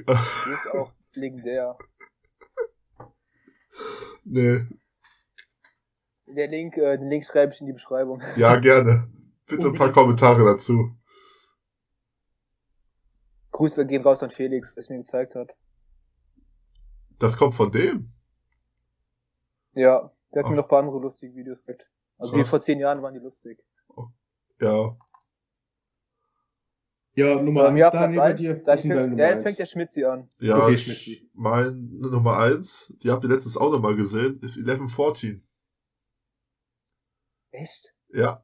ist 0.52 0.72
auch 0.74 0.92
legendär. 1.14 1.78
nee. 4.24 4.62
Der 6.36 6.48
Link, 6.48 6.78
äh, 6.78 6.98
den 6.98 7.10
Link 7.10 7.26
schreibe 7.26 7.54
ich 7.54 7.62
in 7.62 7.68
die 7.68 7.74
Beschreibung. 7.74 8.22
Ja, 8.38 8.56
gerne. 8.58 9.08
Bitte 9.48 9.68
ein 9.68 9.76
paar 9.76 9.92
Kommentare 9.92 10.44
dazu. 10.46 10.92
Grüße 13.54 13.86
gehen 13.88 14.04
raus 14.04 14.22
an 14.22 14.32
Felix, 14.32 14.74
der 14.76 14.82
es 14.82 14.90
mir 14.90 14.98
gezeigt 14.98 15.36
hat. 15.36 15.56
Das 17.20 17.38
kommt 17.38 17.56
von 17.56 17.72
dem. 17.72 18.12
Ja, 19.74 20.12
der 20.34 20.40
hat 20.42 20.46
Ach. 20.46 20.50
mir 20.50 20.58
noch 20.58 20.66
ein 20.66 20.70
paar 20.70 20.80
andere 20.80 21.00
lustige 21.00 21.34
Videos 21.36 21.60
gezeigt. 21.60 21.88
Also 22.18 22.36
die 22.36 22.44
vor 22.44 22.60
zehn 22.62 22.80
Jahren 22.80 23.02
waren 23.02 23.14
die 23.14 23.20
lustig. 23.20 23.64
Ja. 24.62 24.98
Ja, 27.16 27.36
Nummer 27.42 27.66
Ähm, 27.68 27.76
1, 27.76 27.80
ja, 27.80 27.92
Daniel, 27.92 28.18
bei 28.18 28.24
eins. 28.26 28.40
dir. 28.40 28.56
Da 28.64 28.74
ist 28.74 28.84
deine 28.86 28.96
fängt, 28.96 29.10
Nummer 29.12 29.24
ja, 29.24 29.30
jetzt 29.30 29.44
fängt 29.44 29.60
der 29.60 29.66
Schmitzi 29.68 30.04
an. 30.04 30.30
Ja, 30.40 30.64
Okay, 30.64 30.74
ich, 30.74 30.84
Schmitzi. 30.84 31.30
mein 31.34 31.90
Nummer 32.00 32.38
eins, 32.40 32.92
die 33.04 33.12
habt 33.12 33.24
ihr 33.24 33.30
letztens 33.30 33.56
auch 33.56 33.72
nochmal 33.72 33.96
gesehen, 33.96 34.34
ist 34.42 34.58
1114. 34.58 35.48
Echt? 37.52 37.94
Ja, 38.10 38.44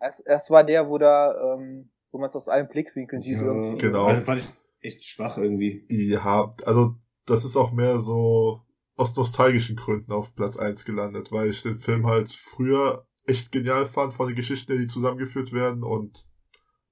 Es, 0.00 0.18
es 0.20 0.50
war 0.50 0.64
der, 0.64 0.88
wo 0.88 0.98
da, 0.98 1.54
ähm, 1.54 1.90
wo 2.14 2.18
man 2.18 2.28
es 2.28 2.36
aus 2.36 2.48
allen 2.48 2.68
Blickwinkeln 2.68 3.20
sieht. 3.22 3.36
Ja, 3.36 3.42
irgendwie. 3.42 3.78
genau. 3.78 4.04
Also 4.04 4.22
fand 4.22 4.42
ich 4.42 4.48
echt 4.80 5.04
schwach 5.04 5.36
irgendwie. 5.36 5.84
habt, 6.16 6.66
also 6.66 6.94
das 7.26 7.44
ist 7.44 7.56
auch 7.56 7.72
mehr 7.72 7.98
so 7.98 8.62
aus 8.96 9.16
nostalgischen 9.16 9.74
Gründen 9.74 10.12
auf 10.12 10.34
Platz 10.34 10.56
eins 10.56 10.84
gelandet, 10.84 11.32
weil 11.32 11.50
ich 11.50 11.62
den 11.62 11.74
Film 11.74 12.06
halt 12.06 12.32
früher 12.32 13.08
echt 13.26 13.50
genial 13.50 13.86
fand 13.86 14.14
von 14.14 14.28
den 14.28 14.36
Geschichten, 14.36 14.78
die 14.78 14.86
zusammengeführt 14.86 15.52
werden 15.52 15.82
und 15.82 16.28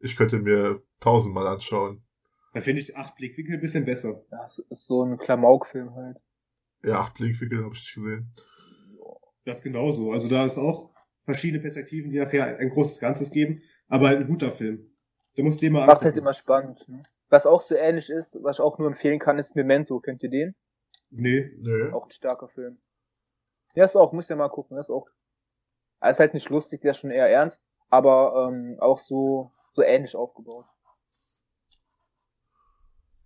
ich 0.00 0.16
könnte 0.16 0.40
mir 0.40 0.82
tausendmal 0.98 1.46
anschauen. 1.46 2.02
Da 2.54 2.60
finde 2.60 2.82
ich 2.82 2.96
acht 2.96 3.14
Blickwinkel 3.14 3.54
ein 3.54 3.60
bisschen 3.60 3.84
besser. 3.84 4.24
Das 4.30 4.58
ist 4.58 4.86
so 4.86 5.04
ein 5.04 5.18
Klamauk-Film 5.18 5.94
halt. 5.94 6.16
Ja, 6.82 7.00
acht 7.00 7.14
Blickwinkel 7.14 7.62
habe 7.62 7.74
ich 7.74 7.80
nicht 7.80 7.94
gesehen. 7.94 8.32
Das 9.44 9.62
genauso. 9.62 10.10
Also 10.10 10.28
da 10.28 10.44
ist 10.44 10.58
auch 10.58 10.92
verschiedene 11.20 11.62
Perspektiven, 11.62 12.10
die 12.10 12.18
nachher 12.18 12.58
ein 12.58 12.70
großes 12.70 12.98
Ganzes 12.98 13.30
geben, 13.30 13.62
aber 13.86 14.08
halt 14.08 14.20
ein 14.20 14.26
guter 14.26 14.50
Film. 14.50 14.91
Du 15.36 15.42
musst 15.42 15.62
den 15.62 15.72
mal 15.72 15.86
Macht 15.86 16.02
halt 16.02 16.16
immer 16.16 16.34
spannend. 16.34 16.86
Ne? 16.88 17.02
Was 17.28 17.46
auch 17.46 17.62
so 17.62 17.74
ähnlich 17.74 18.10
ist, 18.10 18.38
was 18.42 18.56
ich 18.56 18.60
auch 18.60 18.78
nur 18.78 18.88
empfehlen 18.88 19.18
kann, 19.18 19.38
ist 19.38 19.56
Memento. 19.56 19.98
Kennt 20.00 20.22
ihr 20.22 20.28
den? 20.30 20.54
Nee. 21.10 21.50
Nö. 21.62 21.92
Auch 21.92 22.04
ein 22.04 22.10
starker 22.10 22.48
Film. 22.48 22.78
Ja, 23.74 23.84
ist 23.84 23.96
auch, 23.96 24.12
muss 24.12 24.28
ja 24.28 24.36
mal 24.36 24.48
gucken. 24.48 24.76
Das 24.76 24.86
ist 24.88 24.94
auch. 24.94 25.08
Er 26.00 26.10
ist 26.10 26.20
halt 26.20 26.34
nicht 26.34 26.50
lustig, 26.50 26.82
der 26.82 26.90
ist 26.90 26.98
schon 26.98 27.10
eher 27.10 27.30
ernst, 27.30 27.62
aber 27.88 28.48
ähm, 28.50 28.76
auch 28.80 28.98
so, 28.98 29.52
so 29.72 29.82
ähnlich 29.82 30.16
aufgebaut. 30.16 30.66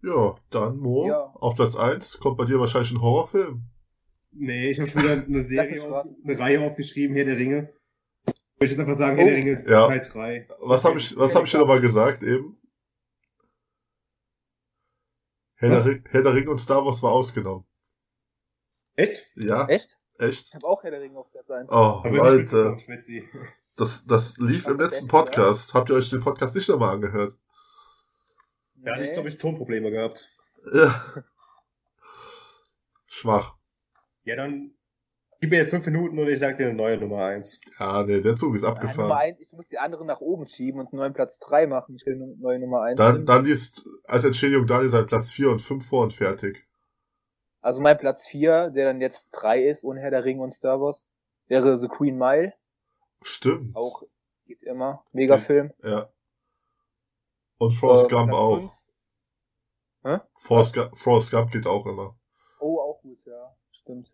Ja, 0.03 0.37
dann 0.51 0.77
Mo, 0.77 1.09
Ja. 1.09 1.33
auf 1.35 1.57
Platz 1.57 1.75
1 1.75 2.21
kommt 2.21 2.37
bei 2.37 2.45
dir 2.45 2.61
wahrscheinlich 2.61 2.93
ein 2.93 3.01
Horrorfilm. 3.01 3.63
Nee, 4.31 4.71
ich 4.71 4.79
habe 4.79 4.89
schon 4.91 5.03
wieder 5.03 5.25
eine 5.25 5.43
Serie, 5.43 5.83
auf, 5.83 6.07
eine 6.23 6.39
Reihe 6.39 6.61
aufgeschrieben, 6.61 7.17
Herr 7.17 7.25
der 7.25 7.39
Ringe. 7.39 7.73
Ich 8.57 8.61
will 8.63 8.69
jetzt 8.71 8.81
einfach 8.81 8.95
sagen, 8.95 9.17
Herr 9.17 9.25
Oh. 9.25 9.29
der 9.29 9.37
Ringe 9.37 9.65
Ja. 9.69 9.87
Teil 9.87 10.01
3. 10.01 10.49
Was 10.61 10.85
habe 10.85 10.99
ich, 10.99 11.17
was 11.17 11.35
hab 11.35 11.45
ich 11.45 11.51
dir 11.51 11.59
nochmal 11.59 11.81
gesagt 11.81 12.23
eben? 12.23 12.57
Herr 15.57 15.69
der, 15.71 15.79
Was? 15.79 15.87
Ring, 15.87 16.05
Herr 16.09 16.23
der 16.23 16.35
Ringe 16.35 16.51
und 16.51 16.59
Star 16.59 16.85
Wars 16.85 17.03
war 17.03 17.13
ausgenommen. 17.13 17.67
Echt? 18.95 19.27
Ja, 19.37 19.67
Echt? 19.69 19.97
echt? 20.19 20.49
Ich 20.49 20.55
habe 20.55 20.67
auch 20.67 20.83
Herr 20.83 20.91
der 20.91 21.01
Ringe 21.01 21.19
auf 21.19 21.31
Platz 21.31 21.51
1. 21.51 21.71
Oh, 21.71 22.03
Leute, 22.07 22.77
das, 23.77 24.07
das 24.07 24.37
lief 24.39 24.67
im 24.67 24.79
letzten? 24.81 25.07
Podcast. 25.09 25.75
Habt 25.75 25.91
ihr 25.91 25.97
euch 25.97 26.09
den 26.09 26.21
Podcast 26.21 26.55
nicht 26.55 26.69
nochmal 26.69 26.95
angehört? 26.95 27.37
Da 28.77 28.93
hatte 28.93 29.05
ich, 29.05 29.13
glaube 29.13 29.29
ich, 29.29 29.37
Tonprobleme 29.37 29.91
gehabt. 29.91 30.31
Ja. 30.73 31.25
Schwach. 33.07 33.57
Ja, 34.25 34.37
dann 34.37 34.76
gib 35.41 35.51
mir 35.51 35.67
fünf 35.67 35.87
Minuten 35.87 36.19
und 36.19 36.29
ich 36.29 36.39
sag 36.39 36.57
dir 36.57 36.67
eine 36.67 36.75
neue 36.75 36.97
Nummer 36.99 37.25
1. 37.27 37.61
Ja, 37.79 38.03
nee, 38.03 38.21
der 38.21 38.37
Zug 38.37 38.55
ist 38.55 38.63
Ja, 38.63 38.69
Nummer 38.71 38.81
abgefahren. 38.83 39.13
eins, 39.13 39.41
ich 39.41 39.53
muss 39.53 39.67
die 39.69 39.79
anderen 39.79 40.07
nach 40.07 40.21
oben 40.21 40.47
schieben 40.47 40.81
und 40.81 40.89
einen 40.93 40.99
neuen 41.01 41.13
Platz 41.13 41.39
3 41.41 41.67
machen. 41.67 41.97
Ich 41.97 42.07
will 42.07 42.15
eine 42.15 42.27
neue 42.37 42.59
Nummer 42.59 42.83
1. 42.83 42.97
Dann, 42.99 43.27
dann 43.27 43.45
liest 43.45 43.87
als 44.05 44.25
Entschädigung 44.25 44.67
Daniel 44.67 44.91
sein 44.91 45.07
Platz 45.07 45.31
4 45.33 45.51
und 45.51 45.61
5 45.61 45.87
vor 45.87 46.03
und 46.05 46.13
fertig. 46.13 46.67
Also 47.61 47.81
mein 47.81 47.99
Platz 47.99 48.27
4, 48.29 48.71
der 48.71 48.87
dann 48.87 49.01
jetzt 49.01 49.29
3 49.33 49.63
ist, 49.65 49.85
ohne 49.85 50.01
Herr 50.01 50.11
der 50.11 50.25
Ringe 50.25 50.43
und 50.43 50.53
Star 50.53 50.81
Wars, 50.81 51.07
wäre 51.49 51.77
The 51.79 51.89
Queen 51.89 52.17
Mile. 52.17 52.53
Stimmt. 53.23 53.75
Auch 53.75 54.05
geht 54.47 54.63
immer. 54.63 55.05
Megafilm. 55.13 55.73
Ja. 55.83 56.09
Und 57.59 57.73
Forrest 57.73 58.07
Äh, 58.07 58.15
Gump 58.15 58.29
Platz 58.29 58.41
auch. 58.41 58.59
fünf. 58.59 58.73
Hä? 60.05 60.19
Forrest, 60.37 60.75
Gu- 60.75 60.95
Forrest 60.95 61.31
Gump 61.33 61.51
geht 61.51 61.67
auch 61.67 61.85
immer. 61.87 62.15
Oh, 62.61 62.79
auch 62.79 63.01
gut, 63.03 63.19
ja. 63.27 63.57
Stimmt. 63.73 64.13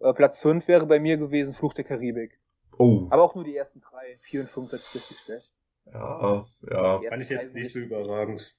Äh, 0.00 0.12
Platz 0.14 0.40
5 0.40 0.68
wäre 0.68 0.86
bei 0.86 1.00
mir 1.00 1.16
gewesen 1.16 1.54
Fluch 1.54 1.74
der 1.74 1.84
Karibik. 1.84 2.38
Oh. 2.78 3.06
Aber 3.10 3.22
auch 3.24 3.34
nur 3.34 3.44
die 3.44 3.56
ersten 3.56 3.80
drei. 3.80 4.16
4 4.20 4.42
und 4.42 4.50
5 4.50 4.72
ist 4.72 4.94
richtig 4.94 5.18
schlecht. 5.18 5.50
Ja, 5.86 6.44
ja. 6.70 7.00
Fand 7.08 7.22
ich 7.22 7.30
jetzt 7.30 7.52
sind 7.52 7.62
nicht 7.62 7.72
so 7.72 7.78
überragend. 7.80 8.56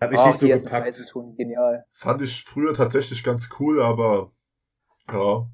Hat 0.00 0.10
mich 0.10 0.18
Ah, 0.18 0.26
nicht 0.28 0.38
so 0.38 0.46
die 0.46 0.52
ersten 0.52 0.68
drei 0.68 0.78
gepackt. 0.78 0.96
sind 0.96 1.08
schon 1.08 1.36
genial. 1.36 1.86
Fand 1.90 2.22
ich 2.22 2.42
früher 2.42 2.74
tatsächlich 2.74 3.22
ganz 3.22 3.48
cool, 3.60 3.80
aber 3.82 4.32
ja. 5.12 5.46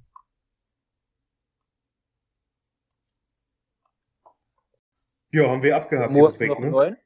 Ja, 5.31 5.51
haben 5.51 5.63
wir 5.63 5.77
abgehakt. 5.77 6.13
Mo, 6.13 6.27
hast 6.29 6.41
du 6.41 6.47
noch 6.47 6.59
ne? 6.59 6.71
neuen? 6.71 6.97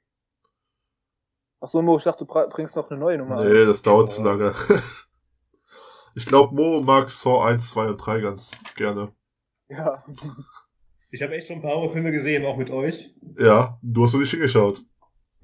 Achso, 1.61 1.83
Mo, 1.83 1.97
ich 1.97 2.05
dachte, 2.05 2.25
du 2.25 2.33
bringst 2.51 2.77
noch 2.77 2.89
eine 2.91 3.01
neue 3.01 3.19
Nummer. 3.19 3.43
Nee, 3.43 3.65
das 3.65 3.83
dauert 3.83 4.13
zu 4.13 4.23
lange. 4.23 4.55
Ich 6.15 6.27
glaube, 6.27 6.55
Mo 6.55 6.81
mag 6.83 7.11
Saw 7.11 7.45
1, 7.47 7.71
2 7.71 7.89
und 7.89 7.97
3 7.97 8.21
ganz 8.21 8.51
gerne. 8.77 9.13
Ja. 9.69 10.05
Ich 11.11 11.23
habe 11.23 11.35
echt 11.35 11.47
schon 11.47 11.57
ein 11.57 11.63
paar 11.63 11.73
Horrorfilme 11.73 12.13
gesehen, 12.13 12.45
auch 12.45 12.57
mit 12.57 12.71
euch. 12.71 13.15
Ja, 13.39 13.79
du 13.83 14.05
hast 14.05 14.13
noch 14.13 14.21
nicht 14.21 14.31
hingeschaut. 14.31 14.83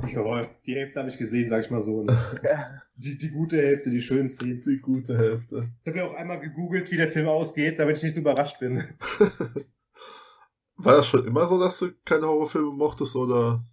Jawohl, 0.07 0.47
die 0.64 0.75
Hälfte 0.75 1.01
habe 1.01 1.09
ich 1.09 1.19
gesehen, 1.19 1.49
sag 1.49 1.64
ich 1.64 1.71
mal 1.71 1.83
so. 1.83 2.05
Ne? 2.05 2.16
Die, 3.01 3.16
die 3.16 3.31
gute 3.31 3.59
Hälfte, 3.59 3.91
die 3.91 4.01
schönen 4.01 4.29
Szenen. 4.29 4.61
Die 4.66 4.81
gute 4.81 5.16
Hälfte. 5.16 5.71
Ich 5.85 5.89
habe 5.89 5.99
ja 5.99 6.05
auch 6.09 6.14
einmal 6.14 6.41
gegoogelt, 6.41 6.91
wie 6.91 6.97
der 6.97 7.07
Film 7.07 7.29
ausgeht, 7.29 7.79
damit 7.79 7.97
ich 7.97 8.03
nicht 8.03 8.14
so 8.14 8.21
überrascht 8.21 8.59
bin. 8.59 8.83
War 10.77 10.97
das 10.97 11.07
schon 11.07 11.25
immer 11.25 11.47
so, 11.47 11.61
dass 11.61 11.79
du 11.79 11.93
keine 12.05 12.27
Horrorfilme 12.27 12.73
mochtest, 12.73 13.14
oder? 13.14 13.64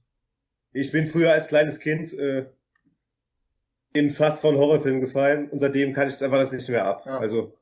Ich 0.73 0.91
bin 0.91 1.07
früher 1.07 1.31
als 1.31 1.47
kleines 1.47 1.79
Kind 1.79 2.13
äh, 2.13 2.51
in 3.95 4.11
fast 4.11 4.41
von 4.41 4.55
Horrorfilmen 4.57 5.01
gefallen 5.01 5.49
und 5.49 5.59
seitdem 5.59 5.93
kann 5.93 6.07
ich 6.07 6.15
es 6.15 6.21
einfach 6.23 6.37
das 6.39 6.51
nicht 6.51 6.67
mehr 6.69 6.85
ab. 6.85 7.03
Ja. 7.05 7.19
Also, 7.19 7.57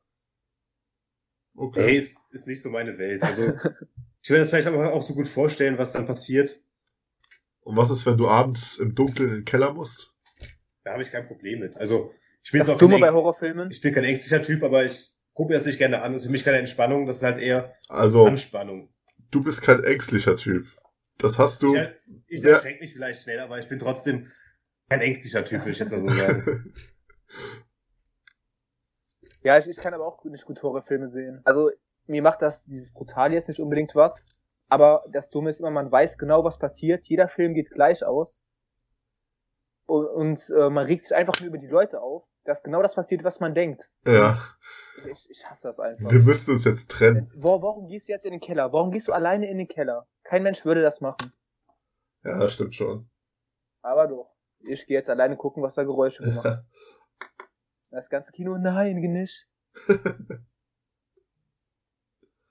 Okay. 1.56 1.84
hey, 1.84 1.98
ist, 1.98 2.18
ist 2.32 2.48
nicht 2.48 2.62
so 2.64 2.70
meine 2.70 2.98
Welt. 2.98 3.22
Also, 3.22 3.54
ich 4.24 4.30
will 4.30 4.40
das 4.40 4.50
vielleicht 4.50 4.68
aber 4.68 4.92
auch 4.94 5.02
so 5.04 5.14
gut 5.14 5.28
vorstellen, 5.28 5.78
was 5.78 5.92
dann 5.92 6.08
passiert. 6.08 6.60
Und 7.62 7.78
was 7.78 7.92
ist, 7.92 8.06
wenn 8.06 8.18
du 8.18 8.28
abends 8.28 8.78
im 8.80 8.96
Dunkeln 8.96 9.30
in 9.30 9.36
den 9.36 9.46
Keller 9.46 9.72
musst? 9.74 10.12
Da 10.84 10.94
habe 10.94 11.04
ich 11.04 11.12
kein 11.12 11.26
Problem 11.28 11.60
mit. 11.60 11.78
Also, 11.78 12.12
ich 12.44 12.52
bin 12.52 12.60
jetzt 12.60 12.70
auch 12.70 12.78
Dumme 12.78 12.98
bei 13.00 13.12
Horrorfilmen. 13.12 13.70
Ich 13.72 13.80
bin 13.82 13.94
kein 13.94 14.04
ängstlicher 14.04 14.42
Typ, 14.42 14.64
aber 14.64 14.84
ich 14.84 15.12
gucke 15.34 15.52
mir 15.52 15.58
das 15.58 15.66
nicht 15.68 15.78
gerne 15.78 16.02
an. 16.02 16.14
Das 16.14 16.24
ist 16.24 16.26
für 16.26 16.32
mich 16.32 16.44
keine 16.44 16.58
Entspannung, 16.58 17.06
das 17.06 17.18
ist 17.18 17.24
halt 17.24 17.38
eher 17.38 17.76
Also, 17.88 18.26
Anspannung. 18.26 18.92
du 19.32 19.44
bist 19.44 19.62
kein 19.62 19.84
ängstlicher 19.84 20.36
Typ. 20.36 20.68
Das 21.20 21.38
hast 21.38 21.62
du. 21.64 21.76
Ich, 21.76 22.40
ich 22.40 22.44
erschrecke 22.44 22.80
mich 22.82 22.92
vielleicht 22.94 23.22
schnell, 23.22 23.40
aber 23.40 23.60
ich 23.60 23.70
bin 23.70 23.78
trotzdem 23.80 24.30
kein 24.94 25.02
ängstlicher 25.02 25.44
Typ, 25.44 25.62
würde 25.62 25.72
ich 25.72 25.80
jetzt 25.80 25.92
mal 25.92 26.02
so 26.02 26.08
sagen. 26.08 26.74
Ja, 29.46 29.58
ich, 29.58 29.68
ich 29.68 29.76
kann 29.76 29.94
aber 29.94 30.08
auch 30.08 30.24
nicht 30.24 30.46
gut 30.46 30.64
Horrorfilme 30.64 31.10
sehen. 31.10 31.42
Also, 31.44 31.70
mir 32.06 32.22
macht 32.22 32.42
das, 32.42 32.64
dieses 32.64 32.94
Brutale 32.94 33.34
jetzt 33.34 33.50
nicht 33.50 33.60
unbedingt 33.60 33.94
was. 33.94 34.16
Aber 34.70 35.04
das 35.12 35.32
Dumme 35.32 35.50
ist 35.50 35.60
immer, 35.60 35.70
man 35.70 35.92
weiß 35.92 36.18
genau, 36.18 36.46
was 36.46 36.58
passiert. 36.58 37.04
Jeder 37.10 37.28
Film 37.28 37.54
geht 37.54 37.70
gleich 37.70 38.06
aus. 38.06 38.42
Und, 39.86 40.06
und 40.08 40.50
äh, 40.50 40.70
man 40.70 40.86
regt 40.86 41.04
sich 41.04 41.14
einfach 41.14 41.38
nur 41.42 41.48
über 41.50 41.58
die 41.58 41.68
Leute 41.68 42.00
auf, 42.02 42.24
dass 42.46 42.64
genau 42.64 42.82
das 42.82 42.96
passiert, 42.96 43.26
was 43.26 43.42
man 43.42 43.54
denkt. 43.54 43.92
ja, 44.08 44.42
Ich, 45.12 45.30
ich 45.30 45.46
hasse 45.46 45.68
das 45.68 45.78
einfach. 45.78 46.10
wir 46.10 46.20
müssten 46.20 46.52
uns 46.52 46.64
jetzt 46.64 46.90
trennen. 46.90 47.30
Wo, 47.36 47.62
warum 47.62 47.90
gehst 47.90 48.08
du 48.08 48.14
jetzt 48.14 48.26
in 48.26 48.32
den 48.32 48.40
Keller? 48.40 48.72
Warum 48.72 48.92
gehst 48.92 49.10
du 49.10 49.12
alleine 49.12 49.50
in 49.50 49.58
den 49.58 49.68
Keller? 49.68 50.08
Kein 50.24 50.44
Mensch 50.44 50.64
würde 50.64 50.82
das 50.82 51.02
machen. 51.02 51.34
Ja, 52.24 52.40
das 52.40 52.54
stimmt 52.54 52.76
schon. 52.76 53.10
Aber 53.82 54.08
doch. 54.08 54.33
Ich 54.66 54.86
gehe 54.88 54.98
jetzt 54.98 55.10
alleine 55.10 55.38
gucken, 55.38 55.64
was 55.64 55.76
da 55.76 55.84
Geräusche 55.84 56.24
gemacht. 56.24 56.46
Ja. 56.46 56.66
Das 57.92 58.10
ganze 58.10 58.32
Kino, 58.32 58.58
nein, 58.58 58.96
nicht. 58.96 59.48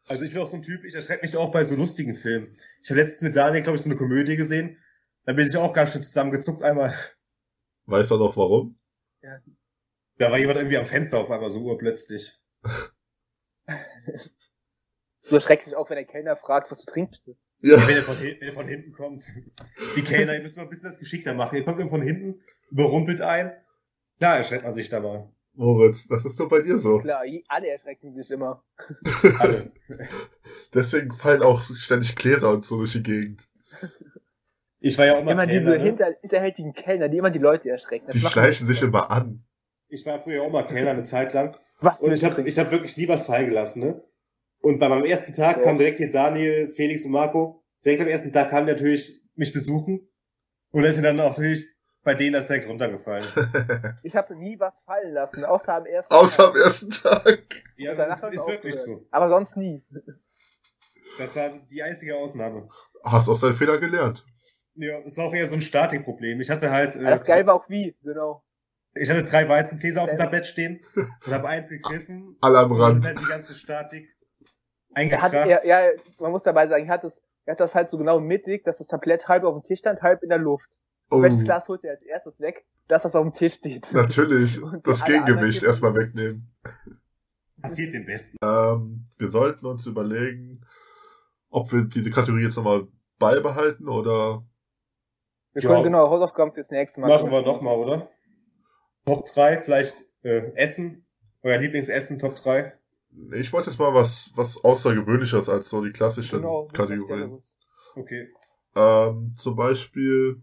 Also 0.08 0.24
ich 0.24 0.32
bin 0.32 0.42
auch 0.42 0.48
so 0.48 0.56
ein 0.56 0.62
Typ, 0.62 0.84
ich 0.84 0.94
erschrecke 0.94 1.22
mich 1.22 1.36
auch 1.36 1.50
bei 1.50 1.64
so 1.64 1.74
lustigen 1.74 2.14
Filmen. 2.14 2.54
Ich 2.82 2.90
habe 2.90 3.00
letztens 3.00 3.22
mit 3.22 3.36
Daniel, 3.36 3.62
glaube 3.62 3.76
ich, 3.76 3.82
so 3.82 3.88
eine 3.88 3.96
Komödie 3.96 4.36
gesehen. 4.36 4.76
Da 5.24 5.32
bin 5.32 5.46
ich 5.46 5.56
auch 5.56 5.72
ganz 5.72 5.92
schön 5.92 6.02
zusammengezuckt 6.02 6.62
einmal. 6.62 6.94
Weißt 7.86 8.10
du 8.10 8.18
noch 8.18 8.36
warum? 8.36 8.78
Da 10.18 10.30
war 10.30 10.38
jemand 10.38 10.58
irgendwie 10.58 10.76
am 10.76 10.84
Fenster 10.84 11.18
auf 11.18 11.30
einmal 11.30 11.50
so 11.50 11.62
urplötzlich. 11.62 12.38
Du 15.32 15.36
erschreckst 15.36 15.66
dich 15.66 15.74
auch, 15.76 15.88
wenn 15.88 15.96
der 15.96 16.04
Kellner 16.04 16.36
fragt, 16.36 16.70
was 16.70 16.84
du 16.84 16.92
trinkst. 16.92 17.22
Ja, 17.62 17.78
Ja. 17.78 17.88
wenn, 17.88 17.96
er 17.96 18.02
von, 18.02 18.20
wenn 18.20 18.36
er 18.42 18.52
von 18.52 18.68
hinten 18.68 18.92
kommt. 18.92 19.24
Die 19.96 20.02
Kellner, 20.02 20.34
ihr 20.34 20.42
müsst 20.42 20.58
mal 20.58 20.64
ein 20.64 20.68
bisschen 20.68 20.90
das 20.90 20.98
geschickter 20.98 21.32
machen. 21.32 21.56
Ihr 21.56 21.64
kommt 21.64 21.80
ihm 21.80 21.88
von 21.88 22.02
hinten, 22.02 22.42
überrumpelt 22.70 23.22
ein. 23.22 23.50
Klar, 24.18 24.36
erschreckt 24.36 24.62
man 24.62 24.74
sich 24.74 24.90
da 24.90 25.00
mal. 25.00 25.32
Moritz, 25.54 26.06
das 26.06 26.26
ist 26.26 26.38
nur 26.38 26.50
bei 26.50 26.60
dir 26.60 26.76
so. 26.76 26.98
Klar, 26.98 27.22
alle 27.48 27.68
erschrecken 27.68 28.14
sich 28.14 28.30
immer. 28.30 28.62
Alle. 29.38 29.72
Deswegen 30.74 31.12
fallen 31.12 31.40
auch 31.40 31.62
ständig 31.62 32.14
Gläser 32.14 32.50
und 32.50 32.66
so 32.66 32.76
durch 32.76 32.92
die 32.92 33.02
Gegend. 33.02 33.48
Ich 34.80 34.98
war 34.98 35.06
ja 35.06 35.16
auch 35.16 35.24
mal 35.24 35.32
Immer 35.32 35.46
Kellner, 35.46 35.60
diese 35.60 35.78
ne? 35.78 35.82
hinter, 35.82 36.14
hinterhältigen 36.20 36.74
Kellner, 36.74 37.08
die 37.08 37.16
immer 37.16 37.30
die 37.30 37.38
Leute 37.38 37.70
erschrecken. 37.70 38.04
Das 38.08 38.16
Die 38.16 38.20
schleichen 38.20 38.66
sich 38.66 38.82
immer 38.82 39.10
an. 39.10 39.46
Ich 39.88 40.04
war 40.04 40.20
früher 40.20 40.42
auch 40.42 40.50
mal 40.50 40.66
Kellner 40.66 40.90
eine 40.90 41.04
Zeit 41.04 41.32
lang. 41.32 41.56
Was? 41.80 42.02
Und 42.02 42.12
ich 42.12 42.22
habe 42.22 42.42
ich 42.42 42.58
hab 42.58 42.70
wirklich 42.70 42.98
nie 42.98 43.08
was 43.08 43.24
fallen 43.24 43.46
gelassen, 43.48 43.80
ne? 43.82 44.04
Und 44.62 44.78
bei 44.78 44.88
meinem 44.88 45.04
ersten 45.04 45.32
Tag 45.32 45.58
Ja. 45.58 45.64
kamen 45.64 45.78
direkt 45.78 45.98
hier 45.98 46.10
Daniel, 46.10 46.70
Felix 46.70 47.04
und 47.04 47.10
Marco. 47.12 47.62
Direkt 47.84 48.00
am 48.02 48.08
ersten 48.08 48.32
Tag 48.32 48.50
kamen 48.50 48.66
die 48.66 48.72
natürlich 48.72 49.20
mich 49.34 49.52
besuchen. 49.52 50.08
Und 50.70 50.82
da 50.82 50.88
ist 50.88 50.96
mir 50.96 51.02
dann 51.02 51.20
auch 51.20 51.30
natürlich 51.30 51.66
bei 52.04 52.14
denen 52.14 52.32
das 52.32 52.46
direkt 52.46 52.68
runtergefallen. 52.68 53.24
Ich 54.02 54.16
habe 54.16 54.34
nie 54.34 54.58
was 54.58 54.80
fallen 54.80 55.12
lassen, 55.12 55.44
außer 55.44 55.74
am 55.74 55.86
ersten 55.86 56.12
Außer 56.14 56.46
am 56.48 56.52
Tag. 56.54 56.62
ersten 56.64 56.90
Tag. 56.90 57.62
ja, 57.76 57.94
das 57.94 58.22
hat's 58.22 58.34
ist 58.36 58.46
wirklich 58.48 58.74
so. 58.76 59.06
Aber 59.10 59.28
sonst 59.28 59.56
nie. 59.56 59.84
Das 61.18 61.36
war 61.36 61.50
die 61.70 61.82
einzige 61.82 62.16
Ausnahme. 62.16 62.68
Hast 63.04 63.28
aus 63.28 63.40
deinen 63.40 63.54
Fehlern 63.54 63.80
gelernt. 63.80 64.24
Ja, 64.74 64.98
es 65.04 65.16
war 65.16 65.26
auch 65.26 65.34
eher 65.34 65.46
so 65.48 65.54
ein 65.54 65.60
Statikproblem. 65.60 66.40
Ich 66.40 66.50
hatte 66.50 66.70
halt, 66.70 66.96
äh, 66.96 67.02
Das 67.04 67.24
geil 67.24 67.46
war 67.46 67.54
auch 67.54 67.68
wie, 67.68 67.94
genau. 68.02 68.42
ich 68.94 69.10
hatte 69.10 69.22
drei 69.22 69.48
Weizengläser 69.48 70.02
auf 70.02 70.08
dem 70.08 70.18
Tablett 70.18 70.46
stehen 70.46 70.80
und 70.96 71.32
habe 71.32 71.48
eins 71.48 71.68
gegriffen. 71.68 72.36
Alle 72.40 72.58
am 72.60 72.72
Und 72.72 72.78
dann 72.78 72.96
ist 72.96 73.04
Rand. 73.06 73.06
halt 73.06 73.20
die 73.26 73.28
ganze 73.30 73.54
Statik 73.54 74.08
Er 74.94 75.20
hat, 75.22 75.34
eingekracht. 75.34 75.64
er, 75.64 75.66
ja, 75.66 75.90
man 76.20 76.30
muss 76.32 76.42
dabei 76.42 76.66
sagen, 76.68 76.86
er 76.86 76.92
hat 76.94 77.04
das, 77.04 77.22
er 77.46 77.52
hat 77.52 77.60
das 77.60 77.74
halt 77.74 77.88
so 77.88 77.98
genau 77.98 78.20
mittig, 78.20 78.64
dass 78.64 78.78
das 78.78 78.86
Tablett 78.88 79.28
halb 79.28 79.44
auf 79.44 79.54
dem 79.54 79.62
Tisch 79.64 79.78
stand, 79.80 80.02
halb 80.02 80.22
in 80.22 80.28
der 80.28 80.38
Luft. 80.38 80.78
Oh, 81.10 81.20
Welches 81.22 81.44
Glas 81.44 81.68
holt 81.68 81.84
er 81.84 81.92
als 81.92 82.02
erstes 82.04 82.40
weg, 82.40 82.64
dass 82.88 83.02
das 83.02 83.14
auf 83.14 83.22
dem 83.22 83.32
Tisch 83.32 83.54
steht? 83.54 83.92
natürlich. 83.92 84.62
Und 84.62 84.86
Das 84.86 85.04
Gegengewicht 85.04 85.62
erstmal 85.62 85.94
wegnehmen. 85.94 86.50
Passiert 87.60 87.92
den 87.92 88.04
Besten. 88.06 88.36
Ähm, 88.42 89.04
wir 89.18 89.28
sollten 89.28 89.66
uns 89.66 89.86
überlegen, 89.86 90.62
ob 91.50 91.70
wir 91.72 91.82
diese 91.84 92.10
Kategorie 92.10 92.44
jetzt 92.44 92.56
nochmal 92.56 92.88
beibehalten 93.18 93.88
oder 93.88 94.44
Wir 95.52 95.62
Ja. 95.62 95.68
können 95.68 95.84
genau 95.84 96.08
Hausaufgaben 96.10 96.52
fürs 96.52 96.70
nächste 96.70 97.00
Mal. 97.00 97.08
Machen 97.08 97.30
wir 97.30 97.42
nochmal, 97.42 97.76
oder? 97.76 98.08
Top 99.04 99.26
3, 99.26 99.58
vielleicht 99.58 100.04
äh, 100.22 100.52
Essen. 100.54 101.06
Euer 101.42 101.58
Lieblingsessen, 101.58 102.18
Top 102.18 102.36
3. 102.36 102.72
Ich 103.32 103.52
wollte 103.52 103.70
jetzt 103.70 103.78
mal 103.78 103.92
was, 103.94 104.30
was 104.34 104.62
Außergewöhnliches 104.64 105.48
als 105.48 105.68
so 105.68 105.84
die 105.84 105.92
klassischen 105.92 106.40
Genau, 106.40 106.66
Kategorien. 106.72 107.42
Okay. 107.94 108.28
Ähm, 108.74 109.30
zum 109.36 109.54
Beispiel 109.56 110.42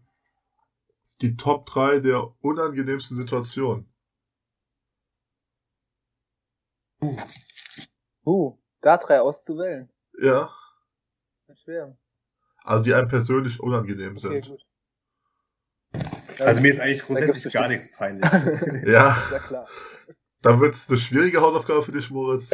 die 1.22 1.36
Top 1.36 1.66
3 1.66 2.00
der 2.00 2.32
unangenehmsten 2.42 3.18
Situationen. 3.18 3.92
Uh, 8.26 8.58
da 8.82 8.98
drei 8.98 9.20
auszuwählen. 9.22 9.90
Ja, 10.22 10.52
Wird 11.48 11.60
schwer. 11.60 11.98
also 12.64 12.84
die 12.84 12.94
einem 12.94 13.08
persönlich 13.08 13.60
unangenehm 13.60 14.18
Okay, 14.18 14.42
sind. 14.42 14.48
gut. 14.50 14.66
Also 16.40 16.62
mir 16.62 16.70
ist 16.70 16.80
eigentlich 16.80 17.02
grundsätzlich 17.02 17.54
gar 17.54 17.68
nichts 17.68 17.92
peinlich. 17.92 18.30
Ja, 18.86 19.18
Ja 19.32 19.40
klar. 19.40 19.68
Dann 20.42 20.60
wird's 20.62 20.90
eine 20.90 20.98
schwierige 20.98 21.42
Hausaufgabe 21.42 21.84
für 21.84 21.92
dich, 21.92 22.10
Moritz. 22.10 22.50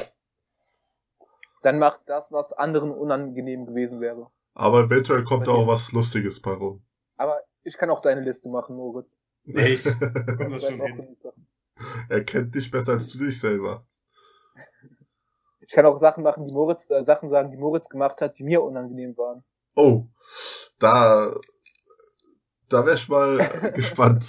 Dann 1.62 1.80
macht 1.80 2.02
das, 2.06 2.32
was 2.32 2.54
anderen 2.54 2.92
unangenehm 2.92 3.66
gewesen 3.66 4.00
wäre. 4.00 4.30
Aber 4.54 4.82
eventuell 4.84 5.24
kommt 5.24 5.48
da 5.48 5.52
auch 5.52 5.68
was 5.68 5.92
Lustiges 5.92 6.42
bei 6.42 6.52
rum. 6.52 6.84
Aber 7.18 7.42
ich 7.64 7.78
kann 7.78 7.90
auch 7.90 8.02
deine 8.02 8.22
Liste 8.22 8.50
machen, 8.50 8.76
Moritz. 8.76 9.20
nee, 9.44 9.74
ich 9.74 9.84
komm 10.38 10.52
das 10.52 10.64
schon 10.64 10.82
hin. 10.82 11.18
er 12.10 12.24
kennt 12.24 12.56
dich 12.56 12.70
besser 12.70 12.94
als 12.94 13.08
du 13.10 13.18
dich 13.18 13.40
selber. 13.40 13.86
Ich 15.62 15.74
kann 15.74 15.86
auch 15.86 16.00
Sachen 16.00 16.24
machen, 16.24 16.46
die 16.48 16.54
Moritz, 16.54 16.90
äh, 16.92 17.04
Sachen 17.04 17.30
sagen, 17.30 17.50
die 17.50 17.58
Moritz 17.58 17.90
gemacht 17.90 18.22
hat, 18.22 18.38
die 18.38 18.44
mir 18.44 18.62
unangenehm 18.62 19.18
waren. 19.18 19.44
Oh, 19.76 20.06
da, 20.78 21.34
da 22.70 22.86
wär 22.86 22.94
ich 22.94 23.10
mal 23.10 23.72
gespannt. 23.76 24.24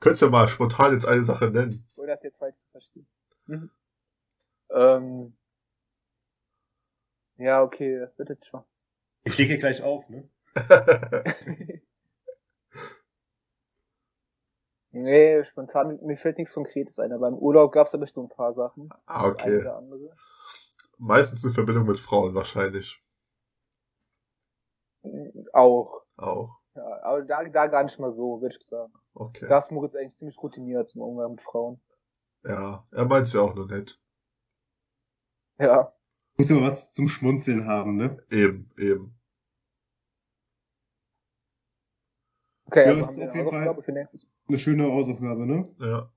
Könntest 0.00 0.22
du 0.22 0.30
mal 0.30 0.48
spontan 0.48 0.92
jetzt 0.92 1.06
eine 1.06 1.24
Sache 1.24 1.50
nennen? 1.50 1.87
Oder 2.08 2.16
das 2.16 2.24
jetzt 2.24 2.38
falsch 2.38 2.56
zu 2.56 2.66
verstehen. 2.70 3.06
Mhm. 3.46 3.70
Ähm, 4.70 5.36
ja, 7.36 7.62
okay, 7.62 7.98
das 8.00 8.18
wird 8.18 8.30
jetzt 8.30 8.46
schon. 8.46 8.64
Ich 9.24 9.34
stehe 9.34 9.46
hier 9.46 9.58
gleich 9.58 9.82
auf, 9.82 10.08
ne? 10.08 10.26
nee, 14.90 15.44
spontan, 15.44 15.98
mir 16.02 16.16
fällt 16.16 16.38
nichts 16.38 16.54
Konkretes 16.54 16.98
ein, 16.98 17.12
aber 17.12 17.28
im 17.28 17.34
Urlaub 17.34 17.72
gab's 17.72 17.90
da 17.92 17.98
bestimmt 17.98 18.32
ein 18.32 18.36
paar 18.36 18.54
Sachen. 18.54 18.88
ah, 19.04 19.30
Das 19.30 19.44
eine 19.44 19.52
okay. 19.56 19.60
oder 19.60 19.76
andere. 19.76 20.16
Meistens 20.96 21.44
in 21.44 21.52
Verbindung 21.52 21.86
mit 21.86 22.00
Frauen 22.00 22.34
wahrscheinlich. 22.34 23.04
Auch. 25.52 26.04
Auch. 26.16 26.58
Ja, 26.74 27.02
aber 27.02 27.22
da, 27.22 27.44
da 27.44 27.66
gar 27.66 27.82
nicht 27.82 27.98
mal 27.98 28.12
so, 28.12 28.40
würde 28.40 28.56
ich 28.58 28.66
sagen. 28.66 28.94
Okay. 29.12 29.46
Da 29.46 29.58
ist 29.58 29.70
Moritz 29.70 29.94
eigentlich 29.94 30.16
ziemlich 30.16 30.42
routiniert 30.42 30.94
im 30.94 31.02
Umgang 31.02 31.32
mit 31.32 31.42
Frauen. 31.42 31.82
Ja, 32.44 32.84
er 32.92 33.04
meint's 33.06 33.32
ja 33.32 33.40
auch 33.40 33.54
nur 33.54 33.66
nett. 33.66 34.00
Ja. 35.58 35.92
Muss 36.36 36.50
immer 36.50 36.62
was 36.62 36.92
zum 36.92 37.08
Schmunzeln 37.08 37.66
haben, 37.66 37.96
ne? 37.96 38.24
Eben, 38.30 38.70
eben. 38.78 39.14
Okay, 42.66 42.84
Ja, 42.84 42.86
also 42.88 43.00
das 43.00 43.08
haben 43.08 43.14
ist 43.14 43.18
wir 43.18 43.24
auf 43.24 43.30
eine 43.30 43.38
jeden 43.38 43.46
Hausaufgabe 43.46 43.74
Fall- 43.74 43.82
für 43.84 43.92
nächstes 43.92 44.26
Eine 44.48 44.58
schöne 44.58 44.84
Hausaufgabe, 44.84 45.46
ne? 45.46 45.74
Ja. 45.78 46.12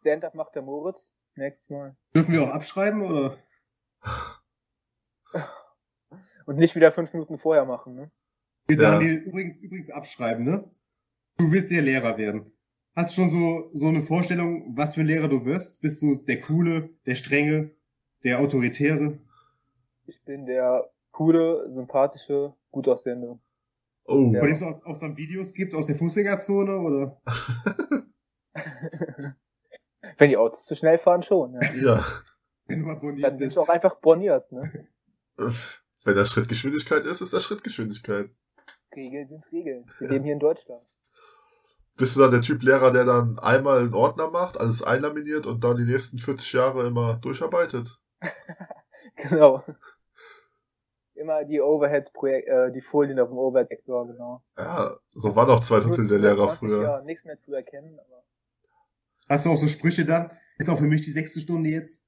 Stand-up 0.00 0.34
macht 0.34 0.54
der 0.54 0.62
Moritz. 0.62 1.12
Nächstes 1.36 1.70
Mal. 1.70 1.96
Dürfen 2.14 2.32
wir 2.32 2.42
auch 2.42 2.50
abschreiben, 2.50 3.02
oder? 3.02 3.36
Und 6.46 6.56
nicht 6.56 6.74
wieder 6.74 6.90
fünf 6.90 7.12
Minuten 7.12 7.38
vorher 7.38 7.64
machen, 7.64 7.94
ne? 7.94 8.10
Wir 8.66 8.76
Ja. 8.76 8.82
sagen 8.82 9.00
dir 9.00 9.12
übrigens, 9.22 9.60
übrigens 9.60 9.90
abschreiben, 9.90 10.44
ne? 10.44 10.68
Du 11.36 11.52
willst 11.52 11.70
ja 11.70 11.80
Lehrer 11.80 12.18
werden. 12.18 12.52
Hast 13.00 13.16
du 13.16 13.22
schon 13.22 13.30
so, 13.30 13.70
so 13.72 13.88
eine 13.88 14.02
Vorstellung, 14.02 14.76
was 14.76 14.94
für 14.94 15.00
ein 15.00 15.06
Lehrer 15.06 15.26
du 15.26 15.46
wirst? 15.46 15.80
Bist 15.80 16.02
du 16.02 16.16
der 16.16 16.38
Coole, 16.38 16.90
der 17.06 17.14
Strenge, 17.14 17.70
der 18.24 18.40
Autoritäre? 18.40 19.18
Ich 20.04 20.22
bin 20.22 20.44
der 20.44 20.92
coole, 21.10 21.70
sympathische, 21.70 22.52
gut 22.70 22.86
aussehende. 22.88 23.38
Oh, 24.06 24.30
Ja. 24.34 24.40
Von 24.40 24.48
dem 24.48 24.52
es 24.52 24.62
auch, 24.62 24.84
auch 24.84 24.98
dann 24.98 25.16
Videos 25.16 25.54
gibt 25.54 25.74
aus 25.74 25.86
der 25.86 25.96
Fußgängerzone, 25.96 26.76
oder? 26.78 27.22
Wenn 30.18 30.28
die 30.28 30.36
Autos 30.36 30.66
zu 30.66 30.76
schnell 30.76 30.98
fahren, 30.98 31.22
schon, 31.22 31.54
ja. 31.54 31.72
ja. 31.82 32.04
Wenn 32.66 32.80
du 32.80 32.84
mal 32.84 32.96
Dann 32.96 33.00
boniert 33.00 33.30
bist 33.38 33.38
bist. 33.38 33.56
du 33.56 33.60
auch 33.62 33.70
einfach 33.70 33.94
borniert, 33.94 34.52
ne? 34.52 34.88
Wenn 35.38 36.16
das 36.16 36.28
Schrittgeschwindigkeit 36.28 37.06
ist, 37.06 37.22
ist 37.22 37.32
das 37.32 37.44
Schrittgeschwindigkeit. 37.44 38.28
Regeln 38.94 39.26
sind 39.26 39.50
Regeln. 39.50 39.86
Wir 40.00 40.08
leben 40.10 40.24
hier 40.24 40.34
in 40.34 40.38
Deutschland. 40.38 40.84
Bist 42.00 42.16
du 42.16 42.20
dann 42.20 42.30
der 42.30 42.40
Typ 42.40 42.62
Lehrer, 42.62 42.90
der 42.90 43.04
dann 43.04 43.38
einmal 43.38 43.80
einen 43.80 43.92
Ordner 43.92 44.30
macht, 44.30 44.58
alles 44.58 44.82
einlaminiert 44.82 45.46
und 45.46 45.62
dann 45.62 45.76
die 45.76 45.84
nächsten 45.84 46.18
40 46.18 46.50
Jahre 46.54 46.86
immer 46.86 47.16
durcharbeitet? 47.16 48.00
Genau. 49.16 49.62
Immer 51.14 51.44
die 51.44 51.60
Overhead-Projekt, 51.60 52.48
äh, 52.48 52.72
die 52.72 52.80
Folien 52.80 53.18
auf 53.20 53.28
dem 53.28 53.36
Overhead-Vektor, 53.36 54.06
genau. 54.06 54.42
Ja, 54.56 54.96
so 55.10 55.36
waren 55.36 55.50
auch 55.50 55.60
zwei 55.60 55.80
Drittel 55.80 56.06
der 56.08 56.18
Lehrer 56.20 56.46
20 56.46 56.58
früher. 56.58 56.82
Jahre, 56.82 57.04
nichts 57.04 57.26
mehr 57.26 57.36
zu 57.36 57.52
erkennen, 57.52 57.98
aber. 58.00 58.24
Hast 59.28 59.44
du 59.44 59.50
auch 59.50 59.58
so 59.58 59.68
Sprüche 59.68 60.06
dann? 60.06 60.30
Ist 60.56 60.70
auch 60.70 60.78
für 60.78 60.86
mich 60.86 61.02
die 61.02 61.10
sechste 61.10 61.40
Stunde 61.40 61.68
jetzt. 61.68 62.06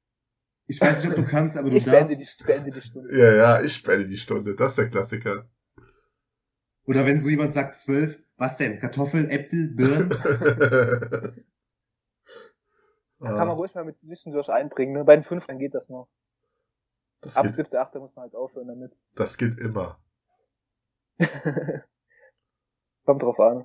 Ich 0.67 0.81
weiß 0.81 1.05
nicht, 1.05 1.11
ob 1.11 1.17
du 1.23 1.25
kannst, 1.31 1.59
aber 1.59 1.69
du 1.69 1.77
Ich 1.77 1.85
die, 1.85 1.91
darfst. 1.91 2.19
ich 2.19 2.47
beende 2.47 2.71
die 2.71 2.81
Stunde. 2.81 3.19
Ja, 3.19 3.33
ja, 3.35 3.61
ich 3.63 3.83
beende 3.83 4.09
die 4.09 4.17
Stunde. 4.17 4.55
Das 4.57 4.71
ist 4.71 4.79
der 4.79 4.89
Klassiker. 4.89 5.51
Oder 6.87 7.05
wenn 7.05 7.21
so 7.21 7.29
jemand 7.29 7.53
sagt 7.53 7.75
zwölf, 7.77 8.23
was 8.43 8.57
denn? 8.57 8.79
Kartoffeln, 8.79 9.31
Äpfel, 9.31 9.69
Birnen? 9.69 10.11
Da 13.21 13.29
kann 13.29 13.47
man 13.47 13.57
ruhig 13.57 13.73
mal 13.73 13.85
mit 13.85 13.97
zwischendurch 14.01 14.51
einbringen, 14.51 14.95
ne? 14.95 15.05
Bei 15.05 15.15
den 15.15 15.23
fünf, 15.23 15.47
dann 15.47 15.61
geht 15.61 15.77
das 15.77 15.89
noch. 15.89 16.09
das, 17.21 17.37
Ab 17.37 17.45
geht, 17.45 17.55
siebte, 17.55 17.81
achte 17.81 18.01
muss 18.01 18.17
man 18.17 18.25
halt 18.25 18.35
aufhören 18.35 18.67
damit. 18.67 18.97
das 19.15 19.39
geht 19.39 19.57
immer. 19.61 20.01
Kommt 23.05 23.23
drauf 23.23 23.39
an. 23.39 23.65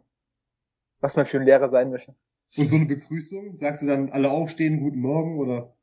Was 0.99 1.15
man 1.15 1.25
für 1.25 1.39
ein 1.39 1.45
Lehrer 1.47 1.69
sein 1.69 1.89
möchte. 1.89 2.13
Und 2.55 2.69
so 2.69 2.75
eine 2.75 2.86
Begrüßung? 2.86 3.55
Sagst 3.55 3.82
du 3.82 3.88
dann 3.88 4.11
alle 4.11 4.30
aufstehen, 4.30 4.80
guten 4.80 4.99
Morgen? 4.99 5.39
Oder 5.39 5.75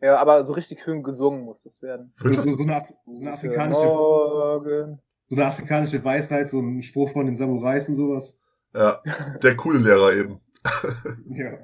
Ja, 0.00 0.18
aber 0.18 0.46
so 0.46 0.52
richtig 0.52 0.80
schön 0.80 1.02
gesungen 1.02 1.42
muss 1.42 1.64
das 1.64 1.82
werden. 1.82 2.12
Wird 2.18 2.36
so, 2.36 2.42
das, 2.42 2.52
so, 2.52 2.62
eine, 2.62 2.76
Af 2.76 2.88
so 2.88 2.94
eine 2.94 3.14
Guten 3.14 3.28
afrikanische 3.28 3.84
Morgen. 3.84 5.02
So 5.28 5.36
eine 5.36 5.46
afrikanische 5.46 6.02
Weisheit, 6.04 6.48
so 6.48 6.60
ein 6.60 6.82
Spruch 6.82 7.10
von 7.10 7.26
den 7.26 7.36
Samurais 7.36 7.88
und 7.88 7.94
sowas. 7.94 8.40
ja, 8.74 9.00
der 9.42 9.56
coole 9.56 9.78
Lehrer 9.78 10.12
eben. 10.14 10.40
Ja. 11.30 11.58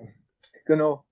Genau. 0.66 1.04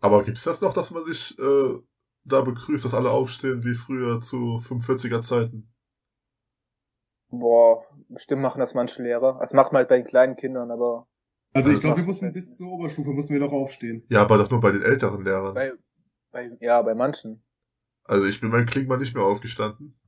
Aber 0.00 0.24
gibt's 0.24 0.44
das 0.44 0.60
noch, 0.60 0.74
dass 0.74 0.90
man 0.90 1.04
sich 1.04 1.38
äh, 1.38 1.78
da 2.24 2.40
begrüßt, 2.40 2.84
dass 2.84 2.94
alle 2.94 3.10
aufstehen 3.10 3.64
wie 3.64 3.74
früher 3.74 4.20
zu 4.20 4.58
45er 4.58 5.20
Zeiten? 5.20 5.72
Boah, 7.28 7.84
bestimmt 8.08 8.42
machen 8.42 8.60
das 8.60 8.74
manche 8.74 9.02
Lehrer. 9.02 9.38
Das 9.40 9.52
macht 9.52 9.72
man 9.72 9.80
halt 9.80 9.88
bei 9.88 9.96
den 9.96 10.06
kleinen 10.06 10.36
Kindern, 10.36 10.70
aber 10.70 11.06
Also 11.52 11.70
ich 11.70 11.80
glaube, 11.80 11.98
wir 11.98 12.04
mussten 12.04 12.32
bis 12.32 12.56
zur 12.56 12.68
Oberstufe 12.72 13.10
mussten 13.10 13.34
wir 13.34 13.40
doch 13.40 13.52
aufstehen. 13.52 14.04
Ja, 14.08 14.22
aber 14.22 14.38
doch 14.38 14.50
nur 14.50 14.60
bei 14.60 14.72
den 14.72 14.82
älteren 14.82 15.24
Lehrern. 15.24 15.54
bei, 15.54 15.72
bei 16.32 16.50
ja, 16.60 16.80
bei 16.82 16.94
manchen. 16.94 17.44
Also 18.04 18.26
ich 18.26 18.40
bin 18.40 18.50
beim 18.50 18.66
Klingmann 18.66 19.00
nicht 19.00 19.14
mehr 19.14 19.24
aufgestanden. 19.24 19.98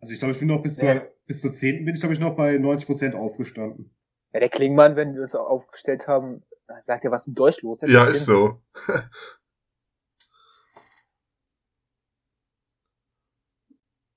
Also 0.00 0.12
ich 0.12 0.18
glaube, 0.18 0.32
ich 0.32 0.38
bin 0.38 0.48
noch 0.48 0.62
bis 0.62 0.80
Ja. 0.80 1.00
zur 1.00 1.12
bis 1.26 1.40
zur 1.40 1.52
zehnten 1.52 1.84
bin 1.84 1.94
ich 1.94 2.00
glaube 2.00 2.14
ich 2.14 2.20
noch 2.20 2.36
bei 2.36 2.56
90 2.56 2.86
Prozent 2.86 3.14
aufgestanden. 3.14 3.90
Ja, 4.32 4.40
der 4.40 4.48
Klingmann, 4.48 4.96
wenn 4.96 5.14
wir 5.14 5.22
es 5.22 5.34
aufgestellt 5.34 6.06
haben, 6.06 6.42
sagt 6.84 7.04
ja, 7.04 7.10
was 7.10 7.22
ist 7.22 7.28
mit 7.28 7.38
Deutsch 7.38 7.62
los? 7.62 7.80
Ja, 7.82 8.04
ist 8.06 8.24
so. 8.26 8.60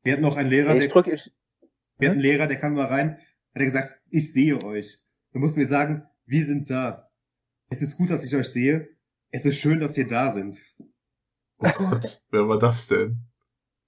Wir 0.03 0.13
hatten 0.13 0.21
noch 0.21 0.37
einen 0.37 0.49
Lehrer, 0.49 0.67
Ja, 0.69 0.73
der, 0.75 0.83
ich 0.83 0.91
drücke, 0.91 1.11
ich, 1.11 1.31
wir 1.97 2.09
hatten 2.09 2.19
einen 2.19 2.21
Lehrer, 2.21 2.47
der 2.47 2.57
kam 2.57 2.73
mal 2.73 2.85
rein, 2.85 3.17
hat 3.17 3.21
er 3.55 3.65
gesagt, 3.65 3.99
ich 4.09 4.31
sehe 4.31 4.61
euch. 4.63 5.03
Da 5.33 5.39
mussten 5.39 5.59
wir 5.59 5.67
sagen, 5.67 6.07
wir 6.25 6.43
sind 6.45 6.69
da. 6.69 7.11
Es 7.69 7.81
ist 7.81 7.97
gut, 7.97 8.09
dass 8.09 8.23
ich 8.23 8.35
euch 8.35 8.47
sehe. 8.49 8.89
Es 9.31 9.45
ist 9.45 9.57
schön, 9.57 9.79
dass 9.79 9.97
ihr 9.97 10.07
da 10.07 10.31
sind. 10.31 10.59
Oh 11.59 11.69
Gott, 11.77 12.23
wer 12.31 12.47
war 12.47 12.57
das 12.57 12.87
denn? 12.87 13.28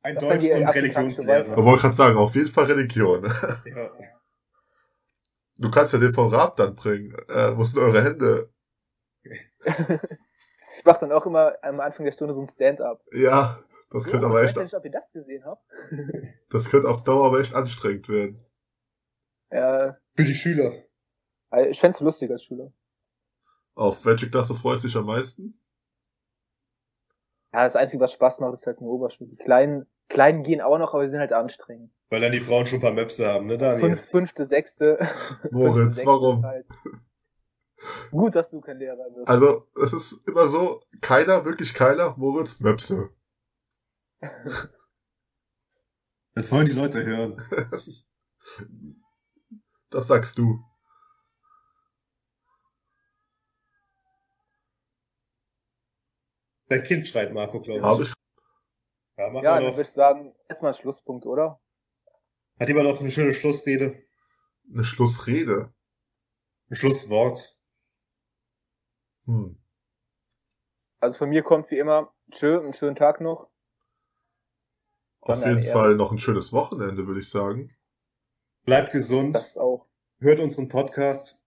Ein 0.03 0.15
Das 0.15 0.23
Deutsch- 0.23 0.45
und 0.45 0.67
Religionslehrer. 0.67 1.57
Ich 1.57 1.63
wollte 1.63 1.81
gerade 1.81 1.95
sagen, 1.95 2.17
auf 2.17 2.33
jeden 2.35 2.47
Fall 2.47 2.65
Religion. 2.65 3.23
Ja. 3.65 3.91
Du 5.57 5.69
kannst 5.69 5.93
ja 5.93 5.99
den 5.99 6.13
von 6.13 6.27
Raab 6.29 6.55
dann 6.55 6.75
bringen. 6.75 7.15
Äh, 7.29 7.55
wo 7.55 7.63
sind 7.63 7.81
eure 7.81 8.03
Hände? 8.03 8.49
ich 9.23 10.85
mache 10.85 11.01
dann 11.01 11.11
auch 11.11 11.25
immer 11.27 11.53
am 11.61 11.79
Anfang 11.79 12.05
der 12.05 12.13
Stunde 12.13 12.33
so 12.33 12.41
ein 12.41 12.47
Stand-up. 12.47 13.03
Ja, 13.11 13.63
das 13.91 14.05
könnte 14.05 14.25
aber 14.25 14.41
ich 14.41 14.49
echt, 14.49 14.57
weiß 14.57 14.63
nicht, 14.63 14.73
ob 14.73 14.85
ihr 14.85 14.91
das 14.91 15.11
gesehen 15.11 15.45
habt. 15.45 15.63
das 16.49 16.65
könnte 16.65 16.89
auf 16.89 17.03
Dauer 17.03 17.27
aber 17.27 17.39
echt 17.39 17.53
anstrengend 17.53 18.09
werden. 18.09 18.41
Ja, 19.51 19.97
Für 20.15 20.23
die 20.23 20.33
Schüler. 20.33 20.83
also 21.51 21.69
ich 21.69 21.79
fänd's 21.79 21.99
lustig 21.99 22.31
als 22.31 22.43
Schüler. 22.43 22.71
Auf 23.75 24.03
welche 24.05 24.29
Klasse 24.29 24.55
freust 24.55 24.83
du 24.83 24.87
dich 24.87 24.97
am 24.97 25.05
meisten? 25.05 25.60
Ja, 27.53 27.65
das 27.65 27.75
Einzige, 27.75 28.01
was 28.01 28.13
Spaß 28.13 28.39
macht, 28.39 28.53
ist 28.53 28.65
halt 28.65 28.79
eine 28.79 28.87
Oberschule. 28.87 29.29
Die 29.29 29.35
kleinen 29.35 29.85
Kleinen 30.11 30.43
gehen 30.43 30.61
auch 30.61 30.77
noch, 30.77 30.93
aber 30.93 31.05
sie 31.05 31.11
sind 31.11 31.19
halt 31.19 31.33
anstrengend. 31.33 31.91
Weil 32.09 32.21
dann 32.21 32.31
die 32.31 32.41
Frauen 32.41 32.65
schon 32.65 32.79
ein 32.79 32.81
paar 32.81 32.91
Möpse 32.91 33.27
haben, 33.27 33.47
ne, 33.47 33.57
Daniel? 33.57 33.79
Fünf, 33.79 34.01
fünfte, 34.09 34.45
sechste. 34.45 34.99
Moritz, 35.51 35.75
fünfte, 35.75 35.93
sechste 35.93 36.07
warum? 36.07 36.43
Halt. 36.43 36.65
Gut, 38.11 38.35
dass 38.35 38.51
du 38.51 38.61
kein 38.61 38.77
Lehrer 38.77 39.09
bist. 39.15 39.27
Also, 39.27 39.67
es 39.81 39.93
ist 39.93 40.27
immer 40.27 40.47
so, 40.47 40.81
keiner, 40.99 41.45
wirklich 41.45 41.73
keiner, 41.73 42.13
Moritz, 42.17 42.59
Möpse. 42.59 43.09
Das 46.35 46.51
wollen 46.51 46.65
die 46.65 46.73
Leute 46.73 47.03
hören. 47.05 47.41
Das 49.93 50.07
sagst 50.07 50.37
du. 50.37 50.63
Dein 56.71 56.83
Kind 56.83 57.05
schreit 57.05 57.33
Marco, 57.33 57.59
glaube 57.59 58.03
ich. 58.03 58.07
Ich. 58.07 58.13
Ja, 59.17 59.29
mach 59.29 59.43
ja, 59.43 59.51
mal 59.51 59.55
dann 59.61 59.71
doch. 59.71 59.77
würde 59.77 59.89
ich 59.89 59.93
sagen, 59.93 60.33
erstmal 60.47 60.73
Schlusspunkt, 60.73 61.25
oder? 61.25 61.59
Hat 62.57 62.69
jemand 62.69 62.87
noch 62.87 63.01
eine 63.01 63.11
schöne 63.11 63.33
Schlussrede? 63.33 64.01
Eine 64.73 64.85
Schlussrede. 64.85 65.73
Ein 66.69 66.75
Schlusswort? 66.77 67.57
Hm. 69.25 69.61
Also 71.01 71.17
von 71.17 71.27
mir 71.27 71.43
kommt 71.43 71.69
wie 71.71 71.77
immer, 71.77 72.13
tschö, 72.31 72.61
einen 72.61 72.71
schönen 72.71 72.95
Tag 72.95 73.19
noch. 73.19 73.49
Auf 75.19 75.41
Dann 75.41 75.55
jeden 75.55 75.63
Ehre. 75.63 75.73
Fall 75.73 75.95
noch 75.95 76.13
ein 76.13 76.19
schönes 76.19 76.53
Wochenende, 76.53 77.05
würde 77.05 77.19
ich 77.19 77.29
sagen. 77.29 77.75
Bleibt 78.63 78.93
gesund, 78.93 79.35
Das 79.35 79.57
auch. 79.57 79.89
hört 80.19 80.39
unseren 80.39 80.69
Podcast, 80.69 81.40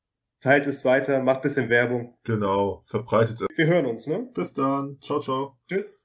teilt 0.45 0.67
es 0.67 0.85
weiter, 0.85 1.23
macht 1.23 1.43
bisschen 1.43 1.71
Werbung. 1.71 2.17
Genau. 2.23 2.83
Verbreitet 2.87 3.41
es. 3.41 3.57
Wir 3.57 3.67
hören 3.67 3.87
uns, 3.87 4.07
ne? 4.07 4.29
Bis 4.35 4.53
dann. 4.53 4.99
Ciao, 5.01 5.21
ciao. 5.21 5.57
Tschüss. 5.69 6.04